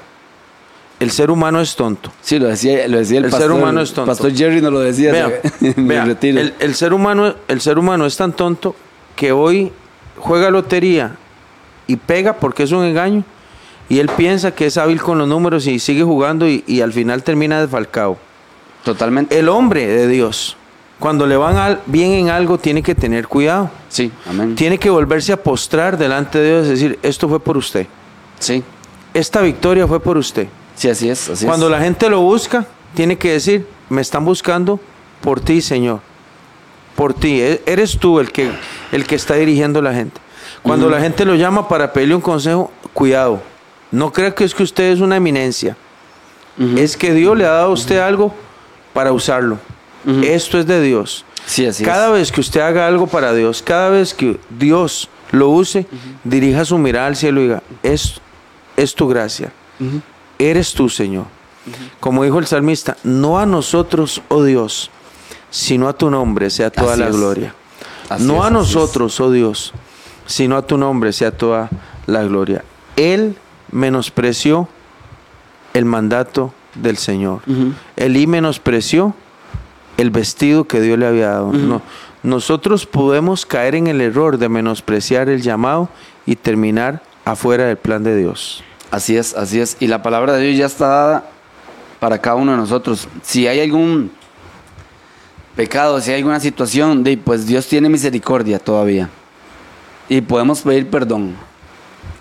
El 1.00 1.12
ser 1.12 1.32
humano 1.32 1.62
es 1.62 1.76
tonto. 1.76 2.12
Sí, 2.22 2.40
lo 2.40 2.48
decía, 2.48 2.88
lo 2.88 2.98
decía 2.98 3.20
el, 3.20 3.26
El 3.26 3.32
pastor. 3.32 3.50
ser 3.52 3.58
humano 3.58 3.82
es 3.82 3.94
tonto. 3.94 4.12
Pastor 4.12 4.34
Jerry 4.36 4.62
nos 4.62 4.74
lo 4.74 4.80
decía 4.82 5.12
Vea, 5.14 5.32
en 5.62 5.74
el 5.78 5.86
vea, 5.86 6.06
retiro. 6.06 6.40
el, 6.42 6.54
el 6.60 6.76
ser 6.76 6.94
humano, 6.94 7.36
el 7.48 7.62
ser 7.62 7.80
humano 7.80 8.06
es 8.06 8.18
tan 8.18 8.34
tonto 8.34 8.76
que 9.16 9.32
hoy 9.32 9.72
juega 10.18 10.50
lotería 10.50 11.16
y 11.88 11.96
pega 11.96 12.34
porque 12.34 12.64
es 12.64 12.72
un 12.74 12.84
engaño. 12.84 13.24
Y 13.88 14.00
él 14.00 14.10
piensa 14.10 14.52
que 14.52 14.66
es 14.68 14.78
hábil 14.78 15.02
con 15.02 15.18
los 15.18 15.28
números 15.28 15.66
y 15.68 15.80
sigue 15.80 16.04
jugando 16.04 16.48
y, 16.48 16.64
y 16.68 16.82
al 16.82 16.92
final 16.94 17.24
termina 17.24 17.60
desfalcado. 17.62 18.18
Totalmente. 18.84 19.40
El 19.40 19.50
hombre 19.50 19.88
de 19.88 20.08
Dios, 20.08 20.58
cuando 21.00 21.26
le 21.26 21.38
van 21.38 21.58
al- 21.58 21.82
bien 21.86 22.12
en 22.12 22.30
algo, 22.30 22.58
tiene 22.58 22.84
que 22.84 22.94
tener 22.94 23.28
cuidado. 23.28 23.72
Sí, 23.88 24.12
amén. 24.30 24.54
Tiene 24.56 24.78
que 24.78 24.90
volverse 24.90 25.32
a 25.34 25.42
postrar 25.42 25.98
delante 25.98 26.38
de 26.40 26.50
Dios 26.50 26.68
y 26.68 26.70
decir, 26.72 27.00
esto 27.04 27.28
fue 27.30 27.40
por 27.40 27.58
usted. 27.58 27.88
Sí, 28.38 28.64
Esta 29.14 29.42
victoria 29.42 29.88
fue 29.88 30.00
por 30.00 30.18
usted. 30.18 30.48
Sí, 30.80 30.90
así 30.90 31.10
es. 31.10 31.30
Así 31.30 31.46
Cuando 31.46 31.66
es. 31.68 31.72
la 31.72 31.80
gente 31.80 32.10
lo 32.10 32.22
busca, 32.22 32.66
tiene 32.96 33.18
que 33.18 33.32
decir, 33.34 33.68
me 33.90 34.02
están 34.02 34.26
buscando 34.26 34.80
por 35.22 35.40
ti, 35.42 35.62
Señor. 35.62 36.00
Por 36.96 37.14
ti. 37.14 37.42
E- 37.42 37.62
Eres 37.66 37.98
tú 37.98 38.20
el 38.20 38.32
que, 38.32 38.50
el 38.92 39.06
que 39.06 39.16
está 39.16 39.36
dirigiendo 39.36 39.80
a 39.80 39.82
la 39.84 39.94
gente. 39.94 40.20
Cuando 40.64 40.90
la 40.90 41.00
gente 41.00 41.24
lo 41.26 41.36
llama 41.36 41.68
para 41.68 41.94
pedirle 41.94 42.16
un 42.16 42.22
consejo, 42.22 42.72
cuidado. 42.94 43.42
No 43.92 44.12
creo 44.12 44.34
que 44.36 44.44
es 44.44 44.54
que 44.54 44.64
usted 44.64 44.92
es 44.92 45.00
una 45.00 45.16
eminencia. 45.18 45.78
Es 46.76 46.98
que 46.98 47.14
Dios 47.14 47.38
le 47.38 47.46
ha 47.46 47.52
dado 47.52 47.70
a 47.70 47.74
usted 47.74 48.00
algo 48.00 48.34
para 48.94 49.12
usarlo. 49.14 49.58
Esto 50.24 50.60
es 50.60 50.66
de 50.68 50.82
Dios. 50.82 51.24
Sí, 51.46 51.66
así 51.66 51.84
cada 51.84 52.08
es. 52.08 52.14
vez 52.14 52.32
que 52.32 52.42
usted 52.42 52.60
haga 52.62 52.86
algo 52.88 53.08
para 53.08 53.34
Dios, 53.34 53.62
cada 53.62 53.90
vez 53.90 54.14
que 54.14 54.38
Dios 54.50 55.10
lo 55.32 55.50
use, 55.50 55.86
dirija 56.24 56.66
su 56.66 56.78
mirada 56.78 57.08
al 57.08 57.16
cielo 57.16 57.40
y 57.40 57.44
diga, 57.44 57.64
es, 57.84 58.20
es 58.76 58.94
tu 58.94 59.08
gracia. 59.08 59.52
Eres 60.40 60.74
tú, 60.74 60.90
Señor. 60.90 61.26
Como 62.00 62.24
dijo 62.24 62.40
el 62.40 62.48
salmista, 62.48 62.98
no 63.04 63.38
a 63.38 63.46
nosotros, 63.46 64.22
oh 64.30 64.44
Dios, 64.44 64.90
sino 65.52 65.88
a 65.88 65.94
tu 65.94 66.10
nombre 66.10 66.50
sea 66.50 66.72
toda 66.72 66.94
Así 66.94 67.02
la 67.02 67.10
es. 67.10 67.16
gloria. 67.16 67.54
Así 68.10 68.24
no 68.24 68.36
es, 68.38 68.42
a 68.46 68.50
nosotros, 68.50 69.20
oh 69.20 69.30
Dios, 69.30 69.74
sino 70.26 70.56
a 70.58 70.66
tu 70.66 70.78
nombre 70.78 71.14
sea 71.14 71.32
toda 71.32 71.70
la 72.08 72.24
gloria. 72.24 72.64
Él 72.96 73.36
menospreció 73.72 74.68
el 75.74 75.86
mandato 75.86 76.54
del 76.74 76.98
Señor. 76.98 77.42
Ujú. 77.46 77.74
Elí 77.98 78.26
menospreció 78.26 79.14
el 79.98 80.10
vestido 80.10 80.64
que 80.64 80.82
Dios 80.82 80.98
le 80.98 81.06
había 81.06 81.30
dado. 81.30 81.52
No, 81.52 81.82
nosotros 82.24 82.86
podemos 82.86 83.46
caer 83.46 83.76
en 83.76 83.88
el 83.88 84.02
error 84.02 84.38
de 84.38 84.50
menospreciar 84.50 85.30
el 85.30 85.42
llamado 85.42 85.90
y 86.26 86.36
terminar 86.36 87.04
afuera 87.26 87.66
del 87.66 87.78
plan 87.78 88.04
de 88.04 88.16
Dios. 88.18 88.64
Así 88.92 89.16
es, 89.18 89.36
así 89.36 89.60
es. 89.60 89.78
Y 89.80 89.88
la 89.88 90.02
palabra 90.02 90.34
de 90.34 90.46
Dios 90.48 90.58
ya 90.58 90.66
está 90.66 90.88
dada 90.88 91.24
para 92.00 92.18
cada 92.20 92.36
uno 92.38 92.52
de 92.52 92.58
nosotros. 92.58 93.08
Si 93.22 93.48
hay 93.48 93.60
algún 93.60 94.12
pecado, 95.56 96.00
si 96.02 96.12
hay 96.12 96.18
alguna 96.18 96.40
situación, 96.40 97.04
pues 97.24 97.46
Dios 97.46 97.68
tiene 97.68 97.90
misericordia 97.90 98.60
todavía. 98.60 99.10
Y 100.08 100.22
podemos 100.22 100.62
pedir 100.62 100.90
perdón. 100.90 101.36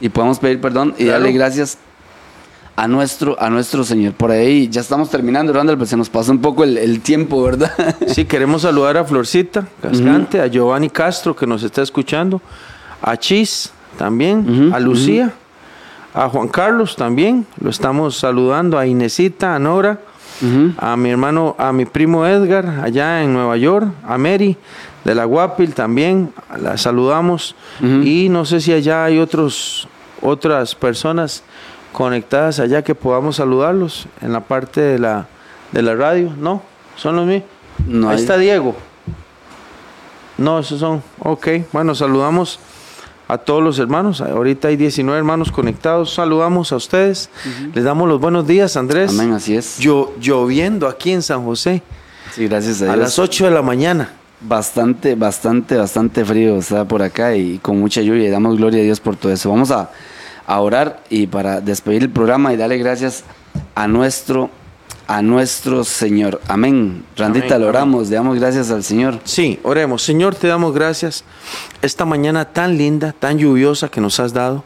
Y 0.01 0.09
podemos 0.09 0.39
pedir 0.39 0.61
perdón 0.61 0.95
y 0.99 1.05
Claro. 1.05 1.13
darle 1.21 1.33
gracias 1.33 1.79
a 2.77 2.87
nuestro, 2.87 3.41
a 3.41 3.49
nuestro 3.51 3.83
Señor. 3.83 4.13
Por 4.13 4.31
ahí 4.31 4.69
ya 4.69 4.81
estamos 4.81 5.11
terminando, 5.11 5.53
Randall, 5.53 5.79
pues 5.79 5.91
se 5.91 5.97
nos 5.97 6.09
pasa 6.11 6.31
un 6.31 6.41
poco 6.41 6.63
el, 6.65 6.77
el 6.79 7.01
tiempo, 7.01 7.43
¿verdad? 7.43 7.73
Sí, 8.09 8.25
queremos 8.25 8.63
saludar 8.63 8.97
a 8.99 9.05
Florcita 9.05 9.67
Cascante, 9.83 10.41
a 10.41 10.47
Giovanni 10.47 10.91
Castro 10.91 11.35
que 11.35 11.47
nos 11.47 11.63
está 11.63 11.83
escuchando, 11.83 12.41
a 13.03 13.17
Chis 13.17 13.73
también, 13.97 14.71
a 14.73 14.79
Lucía, 14.79 15.33
a 16.15 16.29
Juan 16.29 16.49
Carlos 16.49 16.97
también, 16.97 17.47
lo 17.61 17.71
estamos 17.71 18.17
saludando, 18.17 18.79
a 18.79 18.87
Inesita, 18.87 19.55
a 19.55 19.59
Nora, 19.59 20.01
a 20.79 20.97
mi 20.97 21.11
hermano, 21.11 21.57
a 21.59 21.73
mi 21.73 21.85
primo 21.85 22.25
Edgar 22.27 22.81
allá 22.83 23.23
en 23.23 23.33
Nueva 23.33 23.57
York, 23.57 23.89
a 24.07 24.19
Mary 24.19 24.57
de 25.05 25.15
la 25.15 25.25
Guapil 25.25 25.75
también, 25.75 26.33
la 26.61 26.77
saludamos 26.79 27.55
y 27.81 28.29
no 28.29 28.45
sé 28.45 28.61
si 28.61 28.73
allá 28.73 29.05
hay 29.05 29.19
otros 29.19 29.89
otras 30.23 30.75
personas 30.75 31.43
conectadas 31.93 32.59
allá 32.61 32.83
que 32.83 32.95
podamos 32.95 33.37
saludarlos 33.37 34.07
en 34.21 34.33
la 34.33 34.41
parte 34.41 34.81
de 34.81 34.99
la 34.99 35.27
de 35.73 35.83
la 35.83 35.95
radio, 35.95 36.33
no, 36.39 36.63
son 36.97 37.17
los 37.17 37.27
míos. 37.27 37.43
No 37.87 38.09
Ahí 38.09 38.17
hay- 38.17 38.23
está 38.23 38.37
Diego. 38.39 38.75
No, 40.37 40.59
esos 40.61 40.79
son. 40.81 41.03
Ok, 41.21 41.49
bueno, 41.73 41.95
saludamos 41.95 42.59
a 43.29 43.39
todos 43.39 43.63
los 43.63 43.79
hermanos. 43.79 44.21
Ahorita 44.21 44.69
hay 44.69 44.77
19 44.77 45.19
hermanos 45.19 45.53
conectados. 45.53 46.15
Saludamos 46.15 46.73
a 46.73 46.77
ustedes. 46.77 47.29
Les 47.75 47.85
damos 47.85 48.09
los 48.09 48.21
buenos 48.21 48.47
días, 48.47 48.77
Andrés. 48.77 49.11
Amén, 49.11 49.33
así 49.33 49.55
es. 49.55 49.79
Llo- 49.79 50.11
lloviendo 50.21 50.89
aquí 50.89 51.13
en 51.13 51.23
San 51.23 51.45
José 51.45 51.83
Sí, 52.35 52.47
gracias 52.49 52.81
a 52.83 52.85
Dios. 52.87 52.95
a 52.95 52.97
las 52.97 53.19
8 53.19 53.45
de 53.47 53.51
la 53.51 53.63
mañana. 53.63 54.13
Bastante, 54.41 55.15
bastante, 55.15 55.77
bastante 55.77 56.25
frío 56.25 56.57
está 56.59 56.87
por 56.87 57.03
acá 57.03 57.35
y 57.37 57.59
con 57.59 57.79
mucha 57.81 58.01
lluvia 58.03 58.29
y 58.29 58.31
damos 58.31 58.57
gloria 58.57 58.81
a 58.81 58.85
Dios 58.85 59.01
por 59.01 59.17
todo 59.17 59.33
eso. 59.33 59.51
Vamos 59.51 59.71
a, 59.73 59.91
a 60.47 60.61
orar 60.61 61.03
y 61.11 61.27
para 61.27 61.61
despedir 61.61 62.03
el 62.03 62.11
programa 62.11 62.53
y 62.53 62.57
darle 62.57 62.79
gracias 62.79 63.25
a 63.75 63.89
nuestro, 63.89 64.49
a 65.07 65.23
nuestro 65.23 65.85
Señor. 65.85 66.41
Amén. 66.49 67.05
Randita, 67.17 67.47
Amén, 67.47 67.61
lo 67.61 67.69
amén. 67.69 67.69
oramos, 67.69 68.09
le 68.09 68.17
damos 68.17 68.39
gracias 68.39 68.71
al 68.71 68.85
Señor. 68.85 69.21
Sí, 69.25 69.59
oremos. 69.63 70.03
Señor, 70.03 70.35
te 70.35 70.49
damos 70.49 70.75
gracias 70.75 71.25
esta 71.81 72.05
mañana 72.05 72.45
tan 72.47 72.77
linda, 72.77 73.15
tan 73.19 73.39
lluviosa 73.39 73.89
que 73.89 74.01
nos 74.01 74.21
has 74.21 74.33
dado. 74.33 74.65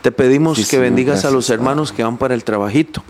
Te 0.00 0.10
pedimos 0.12 0.56
Sí, 0.56 0.64
que 0.64 0.70
Señor, 0.70 0.84
bendigas 0.84 1.24
a 1.24 1.30
los 1.30 1.50
hermanos 1.50 1.92
que 1.92 2.02
van 2.02 2.16
para 2.16 2.34
el 2.34 2.44
trabajito. 2.44 3.02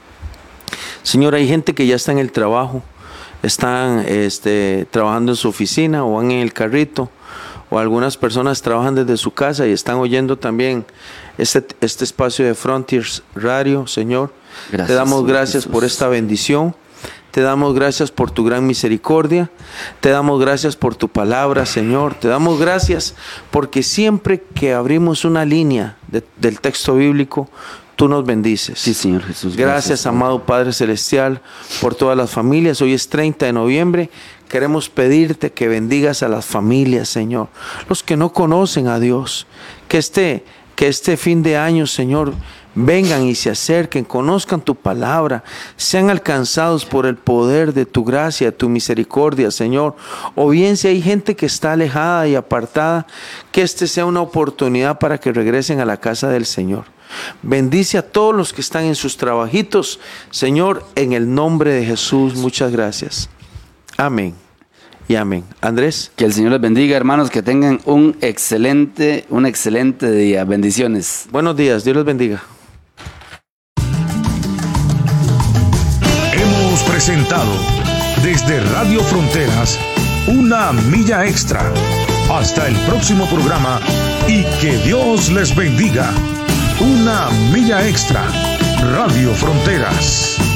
Señor, 1.02 1.34
hay 1.34 1.46
gente 1.48 1.74
que 1.74 1.86
ya 1.86 1.96
está 1.96 2.12
en 2.12 2.18
el 2.18 2.32
trabajo. 2.32 2.82
están 3.42 4.04
este, 4.06 4.86
trabajando 4.90 5.32
en 5.32 5.36
su 5.36 5.48
oficina 5.48 6.04
o 6.04 6.14
van 6.14 6.30
en 6.30 6.40
el 6.40 6.52
carrito, 6.52 7.10
o 7.70 7.78
algunas 7.78 8.16
personas 8.16 8.62
trabajan 8.62 8.94
desde 8.94 9.16
su 9.16 9.32
casa 9.32 9.66
y 9.66 9.72
están 9.72 9.96
oyendo 9.96 10.36
también 10.38 10.84
este, 11.38 11.64
este 11.80 12.04
espacio 12.04 12.44
de 12.44 12.54
Frontiers 12.54 13.22
Radio, 13.34 13.86
Señor. 13.86 14.32
Gracias, 14.70 14.88
Te 14.88 14.94
damos 14.94 15.26
gracias 15.26 15.66
por 15.66 15.84
esta 15.84 16.08
bendición. 16.08 16.74
Te 17.30 17.40
damos 17.40 17.74
gracias 17.74 18.10
por 18.10 18.30
tu 18.30 18.44
gran 18.44 18.66
misericordia. 18.66 19.50
Te 20.00 20.10
damos 20.10 20.38
gracias 20.38 20.76
por 20.76 20.94
tu 20.94 21.08
palabra, 21.08 21.64
Señor. 21.64 22.14
Te 22.14 22.28
damos 22.28 22.60
gracias 22.60 23.14
porque 23.50 23.82
siempre 23.82 24.42
que 24.54 24.74
abrimos 24.74 25.24
una 25.24 25.46
línea 25.46 25.96
de- 26.08 26.22
del 26.36 26.60
texto 26.60 26.94
bíblico, 26.96 27.48
tú 27.96 28.06
nos 28.06 28.26
bendices. 28.26 28.78
Sí, 28.78 28.92
Señor 28.92 29.22
Jesús. 29.22 29.56
Gracias, 29.56 30.04
amado 30.04 30.44
Padre 30.44 30.74
Celestial, 30.74 31.40
por 31.80 31.94
todas 31.94 32.18
las 32.18 32.30
familias. 32.30 32.82
Hoy 32.82 32.92
es 32.92 33.08
30 33.08 33.46
de 33.46 33.54
noviembre. 33.54 34.10
Queremos 34.50 34.90
pedirte 34.90 35.52
que 35.52 35.68
bendigas 35.68 36.22
a 36.22 36.28
las 36.28 36.44
familias, 36.44 37.08
Señor. 37.08 37.48
Los 37.88 38.02
que 38.02 38.18
no 38.18 38.34
conocen 38.34 38.88
a 38.88 39.00
Dios. 39.00 39.46
Que 39.88 39.96
este, 39.96 40.44
que 40.82 40.88
este 40.88 41.16
fin 41.16 41.44
de 41.44 41.56
año, 41.56 41.86
Señor, 41.86 42.34
vengan 42.74 43.22
y 43.22 43.36
se 43.36 43.50
acerquen, 43.50 44.04
conozcan 44.04 44.60
tu 44.60 44.74
palabra, 44.74 45.44
sean 45.76 46.10
alcanzados 46.10 46.84
por 46.84 47.06
el 47.06 47.14
poder 47.14 47.72
de 47.72 47.86
tu 47.86 48.02
gracia, 48.02 48.50
tu 48.50 48.68
misericordia, 48.68 49.52
Señor. 49.52 49.94
O 50.34 50.48
bien 50.48 50.76
si 50.76 50.88
hay 50.88 51.00
gente 51.00 51.36
que 51.36 51.46
está 51.46 51.74
alejada 51.74 52.26
y 52.26 52.34
apartada, 52.34 53.06
que 53.52 53.62
este 53.62 53.86
sea 53.86 54.06
una 54.06 54.22
oportunidad 54.22 54.98
para 54.98 55.18
que 55.18 55.32
regresen 55.32 55.78
a 55.78 55.84
la 55.84 55.98
casa 55.98 56.28
del 56.30 56.46
Señor. 56.46 56.86
Bendice 57.42 57.98
a 57.98 58.02
todos 58.02 58.34
los 58.34 58.52
que 58.52 58.60
están 58.60 58.82
en 58.82 58.96
sus 58.96 59.16
trabajitos. 59.16 60.00
Señor, 60.32 60.84
en 60.96 61.12
el 61.12 61.32
nombre 61.32 61.72
de 61.74 61.86
Jesús, 61.86 62.34
muchas 62.34 62.72
gracias. 62.72 63.28
Amén. 63.96 64.34
Y 65.09 65.16
amén. 65.16 65.44
Andrés. 65.61 66.12
Que 66.16 66.24
el 66.24 66.32
Señor 66.32 66.53
les 66.53 66.61
bendiga, 66.61 66.96
hermanos, 66.96 67.30
que 67.30 67.42
tengan 67.42 67.80
un 67.84 68.16
excelente, 68.20 69.26
un 69.28 69.46
excelente 69.46 70.11
día. 70.11 70.44
Bendiciones. 70.44 71.26
Buenos 71.30 71.57
días. 71.57 71.84
Dios 71.84 71.96
los 71.96 72.05
bendiga. 72.05 72.42
Hemos 76.32 76.82
presentado 76.84 77.53
desde 78.22 78.61
Radio 78.72 79.00
Fronteras 79.00 79.78
una 80.28 80.72
milla 80.72 81.26
extra. 81.26 81.72
Hasta 82.30 82.68
el 82.68 82.76
próximo 82.86 83.26
programa 83.26 83.80
y 84.28 84.44
que 84.61 84.78
Dios 84.84 85.30
les 85.30 85.55
bendiga. 85.55 86.11
Una 86.80 87.28
milla 87.53 87.86
extra. 87.86 88.24
Radio 88.94 89.32
Fronteras. 89.34 90.51